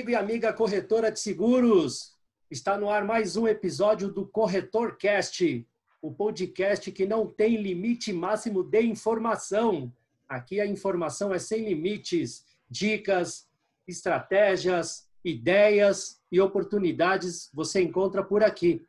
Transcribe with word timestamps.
amigo 0.00 0.10
e 0.12 0.14
amiga 0.14 0.50
corretora 0.50 1.12
de 1.12 1.20
seguros. 1.20 2.16
Está 2.50 2.78
no 2.78 2.88
ar 2.88 3.04
mais 3.04 3.36
um 3.36 3.46
episódio 3.46 4.10
do 4.10 4.26
Corretor 4.26 4.96
Cast, 4.96 5.68
o 6.00 6.10
podcast 6.10 6.90
que 6.90 7.04
não 7.04 7.26
tem 7.26 7.60
limite 7.60 8.10
máximo 8.10 8.62
de 8.62 8.80
informação. 8.80 9.92
Aqui 10.26 10.58
a 10.58 10.64
informação 10.64 11.34
é 11.34 11.38
sem 11.38 11.66
limites, 11.66 12.46
dicas, 12.66 13.46
estratégias, 13.86 15.06
ideias 15.22 16.18
e 16.32 16.40
oportunidades 16.40 17.50
você 17.52 17.82
encontra 17.82 18.24
por 18.24 18.42
aqui. 18.42 18.82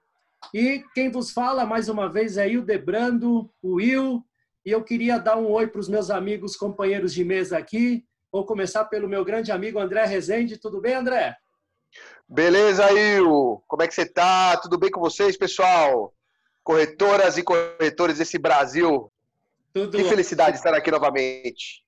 E 0.53 0.81
quem 0.93 1.11
vos 1.11 1.31
fala 1.31 1.65
mais 1.65 1.89
uma 1.89 2.07
vez 2.07 2.37
é 2.37 2.47
o 2.55 2.63
Debrando, 2.63 3.51
o 3.61 3.73
Will, 3.73 4.23
e 4.65 4.71
eu 4.71 4.81
queria 4.81 5.17
dar 5.17 5.37
um 5.37 5.51
oi 5.51 5.67
para 5.67 5.81
os 5.81 5.89
meus 5.89 6.09
amigos, 6.09 6.55
companheiros 6.55 7.13
de 7.13 7.25
mesa 7.25 7.57
aqui. 7.57 8.05
Vou 8.31 8.45
começar 8.45 8.85
pelo 8.85 9.09
meu 9.09 9.25
grande 9.25 9.51
amigo 9.51 9.77
André 9.77 10.05
Rezende. 10.05 10.57
Tudo 10.57 10.79
bem, 10.79 10.93
André? 10.93 11.35
Beleza, 12.27 12.89
Will. 12.93 13.61
Como 13.67 13.83
é 13.83 13.87
que 13.87 13.93
você 13.93 14.05
tá? 14.05 14.55
Tudo 14.55 14.77
bem 14.77 14.89
com 14.89 15.01
vocês, 15.01 15.35
pessoal? 15.35 16.13
Corretoras 16.63 17.37
e 17.37 17.43
corretores 17.43 18.19
desse 18.19 18.37
Brasil. 18.37 19.11
Tudo 19.73 19.97
que 19.97 20.05
felicidade 20.05 20.55
estar 20.55 20.73
aqui 20.73 20.89
novamente. 20.89 21.83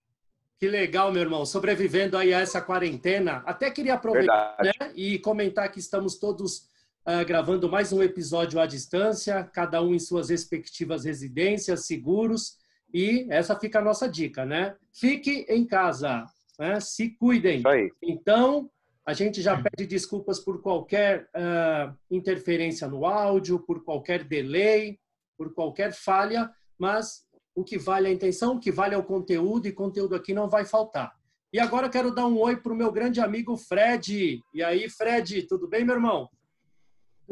Que 0.60 0.68
legal, 0.68 1.14
meu 1.14 1.22
irmão. 1.22 1.46
Sobrevivendo 1.46 2.18
aí 2.18 2.34
a 2.34 2.42
essa 2.42 2.62
quarentena. 2.62 3.42
Até 3.46 3.72
queria 3.72 3.94
aproveitar 3.94 4.58
né, 4.62 4.92
e 4.96 5.20
comentar 5.20 5.72
que 5.72 5.80
estamos 5.80 6.18
todos 6.18 6.68
uh, 7.08 7.26
gravando 7.26 7.70
mais 7.70 7.94
um 7.94 8.04
episódio 8.04 8.60
à 8.60 8.66
distância, 8.66 9.50
cada 9.54 9.82
um 9.82 9.94
em 9.94 10.00
suas 10.00 10.30
respectivas 10.30 11.06
residências, 11.06 11.86
seguros. 11.86 12.58
E 12.94 13.26
essa 13.30 13.60
fica 13.60 13.80
a 13.80 13.82
nossa 13.82 14.08
dica, 14.08 14.46
né? 14.46 14.76
Fique 14.94 15.46
em 15.50 15.66
casa, 15.66 16.26
né? 16.60 16.80
se 16.80 17.10
cuidem. 17.10 17.64
Então, 18.02 18.70
a 19.06 19.14
gente 19.14 19.42
já 19.42 19.62
pede 19.62 19.88
desculpas 19.88 20.40
por 20.40 20.62
qualquer 20.62 21.28
uh, 21.36 21.94
interferência 22.10 22.88
no 22.88 23.06
áudio, 23.06 23.60
por 23.60 23.84
qualquer 23.84 24.24
delay, 24.24 25.00
por 25.38 25.54
qualquer 25.54 25.92
falha, 25.92 26.50
mas 26.78 27.26
o 27.56 27.64
que 27.64 27.78
vale 27.78 28.08
a 28.08 28.12
intenção, 28.12 28.56
o 28.56 28.60
que 28.60 28.72
vale 28.72 28.96
é 28.96 28.98
o 28.98 29.04
conteúdo, 29.04 29.68
e 29.68 29.72
conteúdo 29.72 30.16
aqui 30.16 30.34
não 30.34 30.48
vai 30.48 30.64
faltar. 30.64 31.14
E 31.52 31.60
agora 31.60 31.88
eu 31.88 31.92
quero 31.92 32.14
dar 32.14 32.26
um 32.26 32.40
oi 32.40 32.58
para 32.58 32.74
o 32.74 32.76
meu 32.76 32.92
grande 32.92 33.20
amigo 33.20 33.56
Fred. 33.58 34.40
E 34.54 34.64
aí, 34.64 34.90
Fred, 34.90 35.44
tudo 35.44 35.68
bem, 35.68 35.86
meu 35.86 35.96
irmão? 35.96 36.30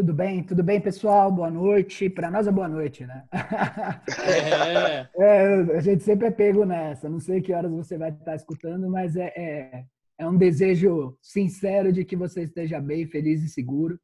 Tudo 0.02 0.16
bem, 0.16 0.44
tudo 0.44 0.64
bem, 0.64 0.82
pessoal? 0.82 1.32
Boa 1.32 1.52
noite. 1.52 2.10
Para 2.10 2.32
nós 2.32 2.48
é 2.48 2.52
boa 2.52 2.68
noite, 2.68 3.06
né? 3.06 3.24
É. 4.26 5.08
é. 5.16 5.78
A 5.78 5.80
gente 5.80 6.04
sempre 6.04 6.26
é 6.26 6.32
pego 6.32 6.66
nessa. 6.66 7.08
Não 7.08 7.20
sei 7.20 7.40
que 7.40 7.54
horas 7.54 7.72
você 7.72 8.00
vai 8.00 8.10
estar 8.10 8.36
escutando, 8.36 8.90
mas 8.90 9.16
é, 9.16 9.32
é, 9.38 9.86
é, 10.18 10.28
um 10.28 10.36
desejo 10.36 11.16
sincero 11.22 11.94
de 11.94 12.04
que 12.04 12.16
você 12.16 12.42
esteja 12.42 12.82
bem, 12.82 13.06
feliz 13.06 13.44
e 13.44 13.48
seguro. 13.48 14.00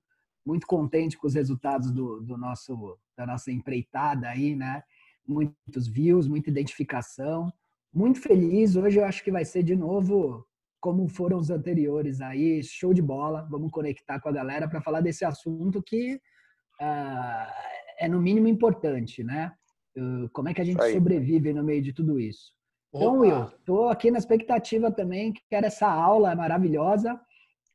Muito 0.46 0.68
contente 0.68 1.18
com 1.18 1.26
os 1.26 1.34
resultados 1.34 1.90
do, 1.92 2.22
do 2.22 2.38
nosso, 2.38 2.96
da 3.18 3.26
nossa 3.26 3.52
empreitada 3.52 4.30
aí, 4.30 4.56
né? 4.56 4.84
Muitos 5.28 5.88
views, 5.88 6.28
muita 6.28 6.52
identificação. 6.52 7.52
Muito 7.92 8.22
feliz. 8.22 8.76
Hoje 8.76 9.00
eu 9.00 9.04
acho 9.04 9.24
que 9.24 9.32
vai 9.32 9.46
ser 9.46 9.64
de 9.64 9.76
novo 9.76 10.46
como 10.88 11.06
foram 11.10 11.38
os 11.38 11.50
anteriores 11.50 12.22
aí, 12.22 12.64
show 12.64 12.94
de 12.94 13.02
bola. 13.02 13.46
Vamos 13.52 13.70
conectar 13.72 14.22
com 14.22 14.30
a 14.30 14.32
galera 14.32 14.70
para 14.70 14.80
falar 14.80 15.02
desse 15.02 15.26
assunto 15.26 15.84
que 15.84 16.16
uh, 16.80 17.52
é 18.00 18.08
no 18.08 18.22
mínimo 18.22 18.48
importante, 18.48 19.22
né? 19.22 19.52
Uh, 19.98 20.30
como 20.32 20.48
é 20.48 20.54
que 20.54 20.62
a 20.62 20.64
gente 20.64 20.82
sobrevive 20.94 21.52
no 21.52 21.62
meio 21.62 21.82
de 21.82 21.92
tudo 21.92 22.18
isso? 22.18 22.54
Então, 22.96 23.20
Will, 23.20 23.44
estou 23.48 23.90
aqui 23.90 24.10
na 24.10 24.18
expectativa 24.18 24.90
também, 24.90 25.34
quero 25.50 25.66
essa 25.66 25.90
aula 25.90 26.34
maravilhosa. 26.34 27.20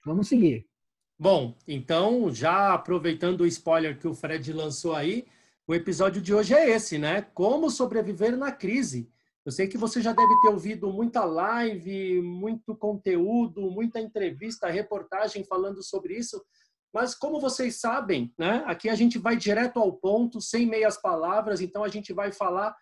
Vamos 0.07 0.29
seguir. 0.29 0.67
Bom, 1.19 1.55
então, 1.69 2.31
já 2.31 2.73
aproveitando 2.73 3.43
o 3.43 3.47
spoiler 3.47 3.99
que 3.99 4.09
o 4.09 4.15
Fred 4.15 4.51
lançou 4.55 4.95
aí, 4.95 5.27
o 5.67 5.75
episódio 5.75 6.23
de 6.23 6.33
hoje 6.33 6.55
é 6.55 6.71
esse, 6.71 6.97
né? 6.97 7.21
Como 7.35 7.69
sobreviver 7.69 8.39
na 8.39 8.51
crise. 8.51 9.13
Eu 9.45 9.51
sei 9.51 9.67
que 9.67 9.77
você 9.77 10.01
já 10.01 10.13
deve 10.13 10.41
ter 10.41 10.49
ouvido 10.49 10.93
muita 10.93 11.25
live, 11.25 12.23
muito 12.23 12.77
conteúdo, 12.77 13.71
muita 13.71 13.99
entrevista, 13.99 14.69
reportagem 14.69 15.43
falando 15.43 15.83
sobre 15.83 16.17
isso, 16.17 16.41
mas 16.95 17.15
como 17.15 17.41
vocês 17.41 17.81
sabem, 17.81 18.33
né, 18.39 18.63
aqui 18.67 18.89
a 18.89 18.95
gente 18.95 19.19
vai 19.19 19.37
direto 19.37 19.81
ao 19.81 19.93
ponto, 19.93 20.41
sem 20.41 20.67
meias 20.67 20.97
palavras, 20.97 21.61
então 21.61 21.83
a 21.83 21.89
gente 21.89 22.13
vai 22.13 22.31
falar 22.31 22.77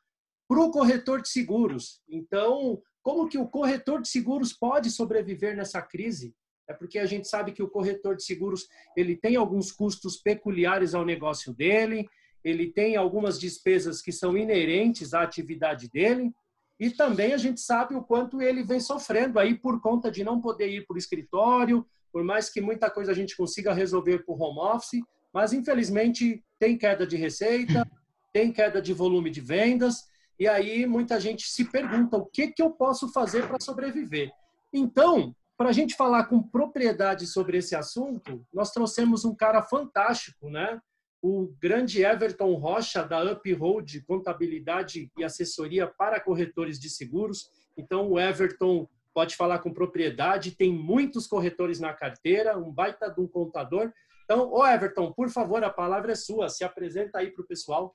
para 0.47 0.61
o 0.61 0.71
corretor 0.71 1.23
de 1.23 1.29
seguros. 1.29 2.03
Então, 2.09 2.83
como 3.03 3.29
que 3.29 3.39
o 3.39 3.49
corretor 3.49 4.03
de 4.03 4.09
seguros 4.09 4.53
pode 4.53 4.91
sobreviver 4.91 5.57
nessa 5.57 5.81
crise? 5.81 6.35
É 6.69 6.75
porque 6.75 6.99
a 6.99 7.07
gente 7.07 7.27
sabe 7.27 7.53
que 7.53 7.63
o 7.63 7.71
corretor 7.71 8.17
de 8.17 8.25
seguros 8.25 8.69
ele 8.97 9.17
tem 9.17 9.37
alguns 9.37 9.73
custos 9.73 10.19
peculiares 10.19 10.95
ao 10.95 11.07
negócio 11.07 11.55
dele, 11.55 12.07
ele 12.45 12.71
tem 12.71 12.97
algumas 12.97 13.39
despesas 13.39 14.03
que 14.03 14.13
são 14.13 14.37
inerentes 14.37 15.15
à 15.15 15.23
atividade 15.23 15.89
dele, 15.89 16.33
e 16.81 16.91
também 16.91 17.35
a 17.35 17.37
gente 17.37 17.61
sabe 17.61 17.95
o 17.95 18.03
quanto 18.03 18.41
ele 18.41 18.65
vem 18.65 18.81
sofrendo 18.81 19.39
aí 19.39 19.55
por 19.55 19.83
conta 19.83 20.11
de 20.11 20.25
não 20.25 20.41
poder 20.41 20.69
ir 20.71 20.87
para 20.87 20.95
o 20.95 20.99
escritório, 20.99 21.87
por 22.11 22.25
mais 22.25 22.49
que 22.49 22.63
muita 22.63 22.91
coisa 22.91 23.13
a 23.13 23.15
gente 23.15 23.37
consiga 23.37 23.75
resolver 23.75 24.21
por 24.21 24.41
home 24.41 24.59
office, 24.59 25.03
mas 25.31 25.53
infelizmente 25.53 26.43
tem 26.59 26.79
queda 26.79 27.07
de 27.07 27.17
receita, 27.17 27.87
tem 28.33 28.51
queda 28.51 28.81
de 28.81 28.95
volume 28.95 29.29
de 29.29 29.43
vendas, 29.43 30.09
e 30.39 30.49
aí 30.49 30.87
muita 30.87 31.21
gente 31.21 31.47
se 31.47 31.67
pergunta 31.67 32.17
o 32.17 32.25
que, 32.25 32.49
que 32.49 32.63
eu 32.63 32.71
posso 32.71 33.13
fazer 33.13 33.47
para 33.47 33.61
sobreviver. 33.61 34.33
Então, 34.73 35.37
para 35.59 35.69
a 35.69 35.73
gente 35.73 35.95
falar 35.95 36.25
com 36.25 36.43
propriedade 36.43 37.27
sobre 37.27 37.59
esse 37.59 37.77
assunto, 37.77 38.43
nós 38.51 38.71
trouxemos 38.71 39.27
um 39.27 39.35
cara 39.35 39.61
fantástico, 39.61 40.49
né? 40.49 40.81
O 41.23 41.53
grande 41.61 42.03
Everton 42.03 42.55
Rocha, 42.55 43.03
da 43.03 43.23
Uphold 43.33 44.03
Contabilidade 44.03 45.11
e 45.19 45.25
Assessoria 45.25 45.87
para 45.87 46.21
Corretores 46.21 46.79
de 46.79 46.89
Seguros. 46.89 47.51
Então, 47.77 48.11
o 48.11 48.19
Everton 48.19 48.89
pode 49.13 49.37
falar 49.37 49.59
com 49.59 49.73
propriedade, 49.73 50.57
tem 50.57 50.73
muitos 50.73 51.27
corretores 51.27 51.81
na 51.81 51.93
carteira, 51.93 52.57
um 52.59 52.71
baita 52.73 53.11
de 53.11 53.21
um 53.21 53.27
contador. 53.27 53.93
Então, 54.25 54.51
ô 54.51 54.67
Everton, 54.67 55.13
por 55.13 55.29
favor, 55.29 55.63
a 55.65 55.71
palavra 55.71 56.13
é 56.13 56.15
sua. 56.15 56.49
Se 56.49 56.65
apresenta 56.65 57.19
aí 57.19 57.31
para 57.31 57.43
o 57.43 57.47
pessoal. 57.47 57.95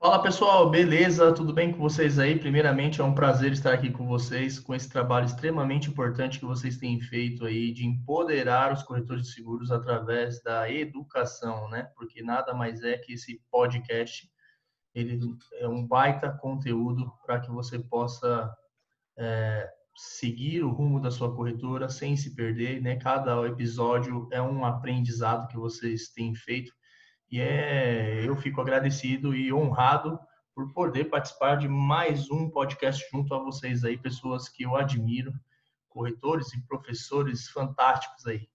Fala 0.00 0.22
pessoal, 0.22 0.70
beleza? 0.70 1.34
Tudo 1.34 1.52
bem 1.52 1.72
com 1.72 1.78
vocês 1.78 2.20
aí? 2.20 2.38
Primeiramente, 2.38 3.00
é 3.00 3.04
um 3.04 3.12
prazer 3.12 3.50
estar 3.50 3.74
aqui 3.74 3.90
com 3.90 4.06
vocês, 4.06 4.60
com 4.60 4.72
esse 4.72 4.88
trabalho 4.88 5.26
extremamente 5.26 5.90
importante 5.90 6.38
que 6.38 6.44
vocês 6.44 6.76
têm 6.76 7.00
feito 7.00 7.44
aí 7.44 7.72
de 7.72 7.84
empoderar 7.84 8.72
os 8.72 8.84
corretores 8.84 9.24
de 9.24 9.32
seguros 9.32 9.72
através 9.72 10.40
da 10.40 10.70
educação, 10.70 11.68
né? 11.68 11.90
Porque 11.96 12.22
nada 12.22 12.54
mais 12.54 12.80
é 12.84 12.96
que 12.96 13.14
esse 13.14 13.42
podcast, 13.50 14.30
ele 14.94 15.18
é 15.54 15.66
um 15.66 15.84
baita 15.84 16.30
conteúdo 16.30 17.12
para 17.26 17.40
que 17.40 17.50
você 17.50 17.76
possa 17.80 18.54
é, 19.18 19.68
seguir 19.96 20.62
o 20.62 20.70
rumo 20.70 21.00
da 21.00 21.10
sua 21.10 21.34
corretora 21.34 21.88
sem 21.88 22.16
se 22.16 22.36
perder, 22.36 22.80
né? 22.80 22.94
Cada 22.94 23.44
episódio 23.48 24.28
é 24.30 24.40
um 24.40 24.64
aprendizado 24.64 25.48
que 25.48 25.56
vocês 25.56 26.10
têm 26.10 26.36
feito 26.36 26.72
e 27.30 27.40
é, 27.40 28.26
eu 28.26 28.36
fico 28.36 28.60
agradecido 28.60 29.34
e 29.34 29.52
honrado 29.52 30.18
por 30.54 30.72
poder 30.72 31.04
participar 31.04 31.56
de 31.56 31.68
mais 31.68 32.30
um 32.30 32.48
podcast 32.50 33.06
junto 33.12 33.34
a 33.34 33.38
vocês 33.38 33.84
aí, 33.84 33.96
pessoas 33.96 34.48
que 34.48 34.64
eu 34.64 34.74
admiro, 34.74 35.32
corretores 35.88 36.52
e 36.52 36.60
professores 36.66 37.48
fantásticos 37.48 38.26
aí. 38.26 38.48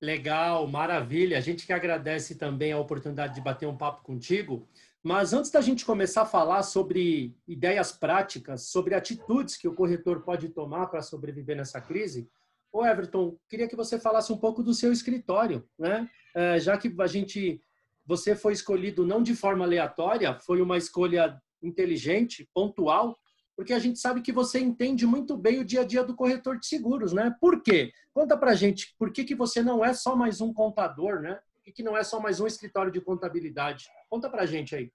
Legal, 0.00 0.66
maravilha. 0.68 1.36
A 1.36 1.40
gente 1.40 1.66
que 1.66 1.72
agradece 1.72 2.36
também 2.36 2.72
a 2.72 2.78
oportunidade 2.78 3.34
de 3.34 3.40
bater 3.40 3.66
um 3.66 3.76
papo 3.76 4.04
contigo. 4.04 4.68
Mas 5.02 5.32
antes 5.32 5.50
da 5.50 5.60
gente 5.60 5.84
começar 5.84 6.22
a 6.22 6.26
falar 6.26 6.62
sobre 6.62 7.36
ideias 7.46 7.92
práticas, 7.92 8.68
sobre 8.68 8.94
atitudes 8.94 9.56
que 9.56 9.66
o 9.66 9.74
corretor 9.74 10.22
pode 10.22 10.48
tomar 10.50 10.86
para 10.86 11.02
sobreviver 11.02 11.56
nessa 11.56 11.80
crise, 11.80 12.28
ô 12.72 12.84
Everton, 12.84 13.36
queria 13.48 13.68
que 13.68 13.76
você 13.76 13.98
falasse 13.98 14.32
um 14.32 14.38
pouco 14.38 14.62
do 14.62 14.74
seu 14.74 14.92
escritório, 14.92 15.66
né? 15.78 16.08
É, 16.34 16.60
já 16.60 16.76
que 16.76 16.94
a 17.00 17.06
gente 17.06 17.60
você 18.08 18.34
foi 18.34 18.54
escolhido 18.54 19.04
não 19.04 19.22
de 19.22 19.36
forma 19.36 19.66
aleatória, 19.66 20.34
foi 20.40 20.62
uma 20.62 20.78
escolha 20.78 21.38
inteligente, 21.62 22.48
pontual, 22.54 23.14
porque 23.54 23.74
a 23.74 23.78
gente 23.78 23.98
sabe 23.98 24.22
que 24.22 24.32
você 24.32 24.58
entende 24.58 25.04
muito 25.04 25.36
bem 25.36 25.60
o 25.60 25.64
dia 25.64 25.82
a 25.82 25.84
dia 25.84 26.02
do 26.02 26.16
corretor 26.16 26.58
de 26.58 26.66
seguros, 26.66 27.12
né? 27.12 27.36
Por 27.38 27.62
quê? 27.62 27.92
Conta 28.14 28.34
pra 28.34 28.54
gente, 28.54 28.94
por 28.98 29.12
que, 29.12 29.24
que 29.24 29.34
você 29.34 29.62
não 29.62 29.84
é 29.84 29.92
só 29.92 30.16
mais 30.16 30.40
um 30.40 30.54
contador, 30.54 31.20
né? 31.20 31.38
E 31.66 31.70
que 31.70 31.82
não 31.82 31.94
é 31.94 32.02
só 32.02 32.18
mais 32.18 32.40
um 32.40 32.46
escritório 32.46 32.90
de 32.90 32.98
contabilidade? 32.98 33.88
Conta 34.08 34.30
pra 34.30 34.46
gente 34.46 34.74
aí. 34.74 34.90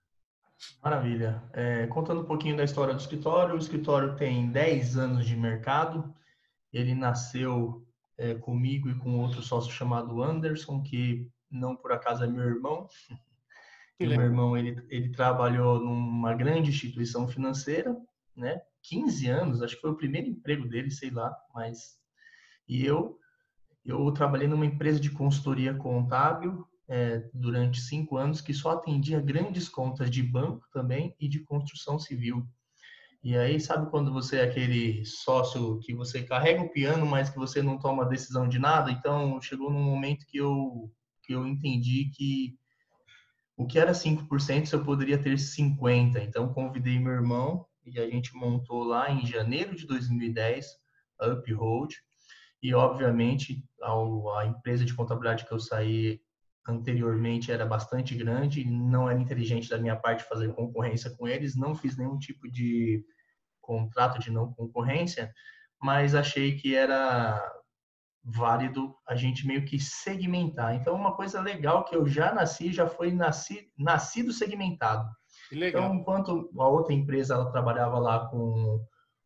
Maravilha. 0.81 1.44
É, 1.54 1.86
contando 1.88 2.21
um 2.21 2.25
pouquinho 2.25 2.57
da 2.57 2.63
história 2.63 2.95
do 2.95 3.00
escritório, 3.00 3.54
o 3.54 3.59
escritório 3.59 4.16
tem 4.16 4.50
10 4.50 4.98
anos 4.98 5.25
de 5.27 5.36
mercado. 5.36 6.12
Ele 6.71 6.95
nasceu 6.95 7.86
é, 8.18 8.33
comigo 8.33 8.89
e 8.89 8.98
com 8.98 9.19
outro 9.19 9.44
sócio 9.44 9.71
chamado 9.71 10.24
Anderson, 10.24 10.81
que 10.81 11.30
não 11.53 11.75
por 11.75 11.91
acaso 11.91 12.23
é 12.23 12.27
meu 12.27 12.44
irmão. 12.44 12.88
Que 13.95 14.07
meu 14.07 14.21
irmão 14.21 14.57
ele, 14.57 14.83
ele 14.89 15.11
trabalhou 15.11 15.79
numa 15.79 16.33
grande 16.33 16.71
instituição 16.71 17.27
financeira, 17.27 17.95
né? 18.35 18.59
15 18.81 19.27
anos, 19.29 19.61
acho 19.61 19.75
que 19.75 19.81
foi 19.81 19.91
o 19.91 19.95
primeiro 19.95 20.27
emprego 20.27 20.67
dele, 20.67 20.89
sei 20.89 21.11
lá, 21.11 21.31
mas 21.53 21.95
e 22.67 22.83
eu 22.83 23.19
Eu 23.85 24.11
trabalhei 24.11 24.47
numa 24.47 24.65
empresa 24.65 25.00
de 25.00 25.11
consultoria 25.11 25.73
contábil 25.75 26.65
é, 26.88 27.29
durante 27.33 27.81
cinco 27.81 28.17
anos 28.17 28.41
que 28.41 28.53
só 28.53 28.71
atendia 28.71 29.21
grandes 29.21 29.69
contas 29.69 30.09
de 30.09 30.23
banco 30.23 30.65
também 30.71 31.15
e 31.19 31.27
de 31.27 31.39
construção 31.39 31.99
civil. 31.99 32.45
E 33.23 33.38
aí, 33.38 33.59
sabe 33.59 33.89
quando 33.89 34.11
você 34.11 34.38
é 34.38 34.44
aquele 34.44 35.06
sócio 35.06 35.79
que 35.79 35.94
você 35.94 36.23
carrega 36.23 36.61
o 36.61 36.69
piano, 36.69 37.06
mas 37.06 37.29
que 37.29 37.38
você 37.38 37.61
não 37.61 37.79
toma 37.79 38.06
decisão 38.06 38.49
de 38.49 38.59
nada? 38.59 38.91
Então, 38.91 39.41
chegou 39.41 39.71
num 39.71 39.81
momento 39.81 40.25
que 40.27 40.38
eu, 40.38 40.91
que 41.23 41.33
eu 41.33 41.47
entendi 41.47 42.11
que 42.13 42.57
o 43.55 43.65
que 43.65 43.79
era 43.79 43.91
5% 43.91 44.73
eu 44.73 44.83
poderia 44.83 45.17
ter 45.17 45.35
50%. 45.35 46.17
Então, 46.17 46.53
convidei 46.53 46.99
meu 46.99 47.13
irmão 47.13 47.65
e 47.85 47.99
a 47.99 48.09
gente 48.09 48.35
montou 48.35 48.83
lá 48.83 49.11
em 49.11 49.25
janeiro 49.25 49.75
de 49.75 49.85
2010 49.85 50.67
a 51.19 51.27
Uphold. 51.27 51.95
E, 52.61 52.73
obviamente, 52.73 53.63
a, 53.81 54.45
empresa 54.45 54.85
de 54.85 54.93
contabilidade 54.93 55.45
que 55.45 55.51
eu 55.51 55.59
saí 55.59 56.21
anteriormente 56.67 57.51
era 57.51 57.65
bastante 57.65 58.15
grande, 58.15 58.63
não 58.63 59.09
era 59.09 59.19
inteligente 59.19 59.69
da 59.69 59.77
minha 59.77 59.97
parte 59.97 60.23
fazer 60.23 60.53
concorrência 60.53 61.09
com 61.11 61.27
eles, 61.27 61.57
não 61.57 61.75
fiz 61.75 61.97
nenhum 61.97 62.17
tipo 62.17 62.49
de 62.49 63.03
contrato 63.59 64.17
de 64.19 64.31
não 64.31 64.53
concorrência, 64.53 65.33
mas 65.81 66.15
achei 66.15 66.55
que 66.55 66.73
era 66.73 67.41
válido 68.23 68.95
a 69.07 69.15
gente 69.15 69.45
meio 69.45 69.65
que 69.65 69.79
segmentar. 69.79 70.75
Então, 70.75 70.95
uma 70.95 71.15
coisa 71.15 71.41
legal 71.41 71.83
que 71.83 71.95
eu 71.95 72.07
já 72.07 72.33
nasci, 72.33 72.71
já 72.71 72.87
foi 72.87 73.11
nasci, 73.11 73.69
nascido 73.77 74.31
segmentado. 74.31 75.09
Então, 75.51 75.93
enquanto 75.95 76.49
a 76.57 76.67
outra 76.67 76.93
empresa 76.93 77.33
ela 77.33 77.51
trabalhava 77.51 77.99
lá 77.99 78.27
com, 78.27 78.79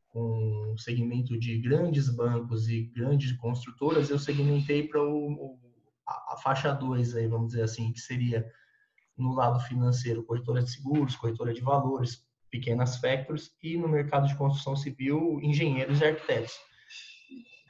com 0.10 0.72
um 0.74 0.78
segmento 0.78 1.38
de 1.40 1.60
grandes 1.60 2.10
bancos 2.10 2.68
e 2.70 2.92
grandes 2.96 3.32
construtoras, 3.34 4.10
eu 4.10 4.18
segmentei 4.18 4.88
para 4.88 5.02
o, 5.02 5.60
a, 6.08 6.34
a 6.34 6.38
faixa 6.38 6.74
2 6.74 7.16
aí, 7.16 7.28
vamos 7.28 7.50
dizer 7.50 7.64
assim, 7.64 7.92
que 7.94 8.00
seria 8.00 8.46
no 9.16 9.34
lado 9.34 9.60
financeiro, 9.62 10.24
corretora 10.24 10.62
de 10.62 10.72
seguros, 10.72 11.16
corretora 11.16 11.54
de 11.54 11.62
valores, 11.62 12.26
pequenas 12.50 12.98
factories 12.98 13.52
e 13.62 13.78
no 13.78 13.88
mercado 13.88 14.28
de 14.28 14.36
construção 14.36 14.76
civil, 14.76 15.40
engenheiros 15.42 16.02
e 16.02 16.06
arquitetos. 16.06 16.54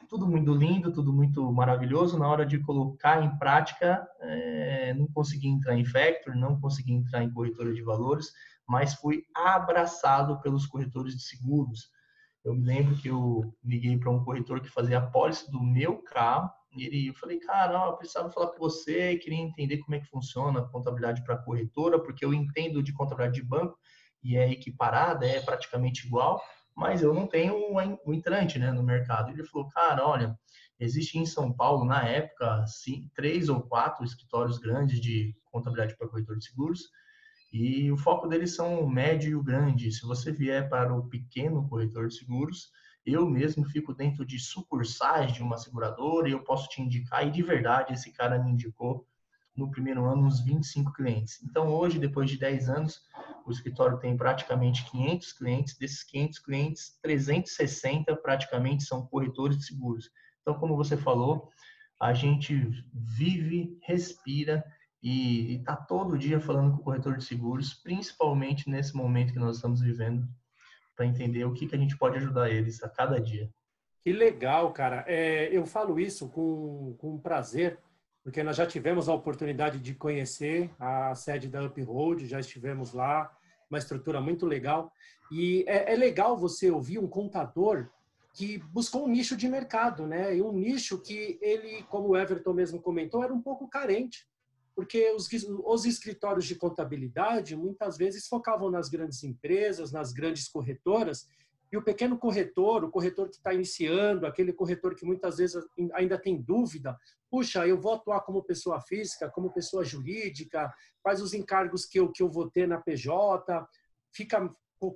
Tudo 0.09 0.27
muito 0.27 0.53
lindo, 0.53 0.91
tudo 0.91 1.11
muito 1.11 1.51
maravilhoso. 1.51 2.17
Na 2.17 2.27
hora 2.27 2.45
de 2.45 2.59
colocar 2.59 3.23
em 3.23 3.37
prática, 3.37 4.07
é, 4.21 4.93
não 4.93 5.07
consegui 5.07 5.47
entrar 5.47 5.77
em 5.77 5.85
factory, 5.85 6.39
não 6.39 6.59
consegui 6.59 6.93
entrar 6.93 7.23
em 7.23 7.31
corretora 7.31 7.73
de 7.73 7.81
valores, 7.81 8.31
mas 8.67 8.93
fui 8.93 9.23
abraçado 9.35 10.39
pelos 10.41 10.65
corretores 10.65 11.15
de 11.15 11.23
seguros. 11.23 11.89
Eu 12.43 12.55
me 12.55 12.63
lembro 12.63 12.95
que 12.95 13.09
eu 13.09 13.53
liguei 13.63 13.97
para 13.97 14.11
um 14.11 14.23
corretor 14.23 14.61
que 14.61 14.69
fazia 14.69 14.99
a 14.99 15.07
pólice 15.07 15.51
do 15.51 15.61
meu 15.61 16.01
carro 16.03 16.49
e 16.77 16.85
ele, 16.85 17.07
eu 17.07 17.13
falei, 17.15 17.39
cara, 17.39 17.87
eu 17.87 17.97
precisava 17.97 18.29
falar 18.29 18.47
com 18.47 18.59
você, 18.59 19.17
queria 19.17 19.39
entender 19.39 19.79
como 19.79 19.95
é 19.95 19.99
que 19.99 20.07
funciona 20.07 20.59
a 20.59 20.67
contabilidade 20.67 21.23
para 21.23 21.37
corretora, 21.37 21.99
porque 21.99 22.23
eu 22.23 22.33
entendo 22.33 22.83
de 22.83 22.93
contabilidade 22.93 23.41
de 23.41 23.47
banco, 23.47 23.77
e 24.23 24.35
é 24.37 24.51
equiparada, 24.51 25.25
é 25.25 25.39
praticamente 25.39 26.05
igual, 26.05 26.41
mas 26.77 27.01
eu 27.01 27.11
não 27.11 27.25
tenho 27.25 27.55
o 28.05 28.13
entrante 28.13 28.59
né, 28.59 28.71
no 28.71 28.83
mercado. 28.83 29.31
Ele 29.31 29.43
falou, 29.43 29.67
cara, 29.67 30.07
olha, 30.07 30.39
existe 30.79 31.17
em 31.17 31.25
São 31.25 31.51
Paulo, 31.51 31.83
na 31.83 32.03
época, 32.03 32.67
sim, 32.67 33.09
três 33.15 33.49
ou 33.49 33.63
quatro 33.63 34.05
escritórios 34.05 34.59
grandes 34.59 35.01
de 35.01 35.35
contabilidade 35.51 35.97
para 35.97 36.07
corretor 36.07 36.37
de 36.37 36.45
seguros, 36.45 36.83
e 37.51 37.91
o 37.91 37.97
foco 37.97 38.27
deles 38.27 38.53
são 38.53 38.79
o 38.79 38.87
médio 38.87 39.31
e 39.31 39.35
o 39.35 39.41
grande. 39.41 39.91
Se 39.91 40.05
você 40.05 40.31
vier 40.31 40.69
para 40.69 40.93
o 40.93 41.09
pequeno 41.09 41.67
corretor 41.67 42.09
de 42.09 42.15
seguros, 42.15 42.69
eu 43.03 43.27
mesmo 43.27 43.65
fico 43.65 43.91
dentro 43.91 44.23
de 44.23 44.37
sucursais 44.37 45.33
de 45.33 45.41
uma 45.41 45.57
seguradora 45.57 46.29
e 46.29 46.33
eu 46.33 46.43
posso 46.43 46.69
te 46.69 46.79
indicar, 46.79 47.25
e 47.25 47.31
de 47.31 47.41
verdade, 47.41 47.93
esse 47.93 48.11
cara 48.11 48.37
me 48.37 48.51
indicou 48.51 49.07
no 49.55 49.71
primeiro 49.71 50.05
ano 50.05 50.27
uns 50.27 50.41
25 50.41 50.93
clientes. 50.93 51.41
Então, 51.43 51.69
hoje, 51.69 51.97
depois 51.97 52.29
de 52.29 52.37
10 52.37 52.69
anos, 52.69 53.01
o 53.47 53.51
escritório 53.51 53.97
tem 53.97 54.15
praticamente 54.17 54.89
500 54.91 55.33
clientes. 55.33 55.77
Desses 55.77 56.03
500 56.03 56.39
clientes, 56.39 56.99
360 57.01 58.15
praticamente 58.17 58.83
são 58.83 59.05
corretores 59.07 59.57
de 59.57 59.65
seguros. 59.65 60.09
Então, 60.41 60.59
como 60.59 60.75
você 60.75 60.97
falou, 60.97 61.49
a 61.99 62.13
gente 62.13 62.55
vive, 62.93 63.77
respira 63.81 64.63
e 65.01 65.55
está 65.55 65.75
todo 65.75 66.17
dia 66.17 66.39
falando 66.39 66.73
com 66.73 66.81
o 66.81 66.83
corretor 66.83 67.17
de 67.17 67.23
seguros, 67.23 67.73
principalmente 67.73 68.69
nesse 68.69 68.95
momento 68.95 69.33
que 69.33 69.39
nós 69.39 69.57
estamos 69.57 69.81
vivendo, 69.81 70.27
para 70.95 71.05
entender 71.05 71.45
o 71.45 71.53
que, 71.53 71.67
que 71.67 71.75
a 71.75 71.79
gente 71.79 71.97
pode 71.97 72.17
ajudar 72.17 72.49
eles 72.49 72.83
a 72.83 72.89
cada 72.89 73.19
dia. 73.19 73.49
Que 74.03 74.11
legal, 74.11 74.71
cara. 74.71 75.03
É, 75.07 75.49
eu 75.51 75.65
falo 75.65 75.99
isso 75.99 76.29
com, 76.29 76.95
com 76.97 77.19
prazer, 77.19 77.77
porque 78.23 78.41
nós 78.41 78.57
já 78.57 78.65
tivemos 78.65 79.07
a 79.07 79.13
oportunidade 79.13 79.79
de 79.79 79.93
conhecer 79.93 80.71
a 80.79 81.13
sede 81.13 81.47
da 81.47 81.63
Uphold, 81.63 82.25
já 82.25 82.39
estivemos 82.39 82.93
lá, 82.93 83.36
uma 83.69 83.79
estrutura 83.79 84.21
muito 84.21 84.45
legal. 84.45 84.91
E 85.31 85.63
é, 85.67 85.93
é 85.93 85.95
legal 85.95 86.37
você 86.37 86.71
ouvir 86.71 86.99
um 86.99 87.07
contador 87.07 87.89
que 88.33 88.59
buscou 88.71 89.05
um 89.05 89.09
nicho 89.09 89.35
de 89.35 89.47
mercado, 89.47 90.05
né? 90.05 90.35
E 90.37 90.41
um 90.41 90.51
nicho 90.51 91.01
que 91.01 91.39
ele, 91.41 91.83
como 91.83 92.09
o 92.09 92.17
Everton 92.17 92.53
mesmo 92.53 92.81
comentou, 92.81 93.23
era 93.23 93.33
um 93.33 93.41
pouco 93.41 93.67
carente, 93.67 94.27
porque 94.75 95.11
os, 95.11 95.27
os 95.65 95.85
escritórios 95.85 96.45
de 96.45 96.55
contabilidade 96.55 97.55
muitas 97.55 97.97
vezes 97.97 98.27
focavam 98.27 98.69
nas 98.69 98.89
grandes 98.89 99.23
empresas, 99.23 99.91
nas 99.91 100.13
grandes 100.13 100.47
corretoras, 100.47 101.27
e 101.71 101.77
o 101.77 101.83
pequeno 101.83 102.17
corretor, 102.17 102.83
o 102.83 102.89
corretor 102.89 103.29
que 103.29 103.35
está 103.35 103.53
iniciando, 103.53 104.25
aquele 104.25 104.53
corretor 104.53 104.95
que 104.95 105.05
muitas 105.05 105.37
vezes 105.37 105.63
ainda 105.93 106.17
tem 106.17 106.41
dúvida, 106.41 106.97
puxa, 107.29 107.67
eu 107.67 107.79
vou 107.79 107.93
atuar 107.93 108.21
como 108.21 108.43
pessoa 108.43 108.79
física, 108.81 109.29
como 109.29 109.53
pessoa 109.53 109.83
jurídica, 109.83 110.73
quais 111.01 111.21
os 111.21 111.33
encargos 111.33 111.85
que 111.85 111.99
eu, 111.99 112.11
que 112.11 112.23
eu 112.23 112.29
vou 112.29 112.49
ter 112.49 112.67
na 112.67 112.79
PJ, 112.79 113.67
fica 114.13 114.49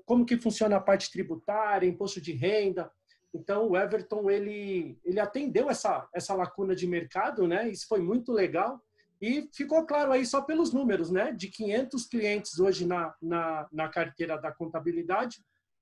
como 0.06 0.26
que 0.26 0.38
funciona 0.38 0.78
a 0.78 0.82
parte 0.82 1.12
tributária, 1.12 1.88
imposto 1.88 2.22
de 2.22 2.34
renda. 2.34 2.92
Então, 3.34 3.70
o 3.70 3.78
Everton, 3.78 4.30
ele, 4.30 4.98
ele 5.04 5.20
atendeu 5.20 5.70
essa, 5.70 6.08
essa 6.14 6.34
lacuna 6.36 6.76
de 6.76 6.86
mercado, 6.86 7.48
né? 7.48 7.70
Isso 7.70 7.88
foi 7.88 8.02
muito 8.02 8.32
legal. 8.32 8.80
E 9.22 9.50
ficou 9.54 9.86
claro 9.86 10.12
aí 10.12 10.26
só 10.26 10.42
pelos 10.42 10.74
números, 10.74 11.12
né? 11.12 11.32
De 11.32 11.48
500 11.48 12.06
clientes 12.08 12.60
hoje 12.60 12.86
na, 12.86 13.16
na, 13.22 13.68
na 13.72 13.90
carteira 13.90 14.38
da 14.38 14.52
contabilidade, 14.52 15.42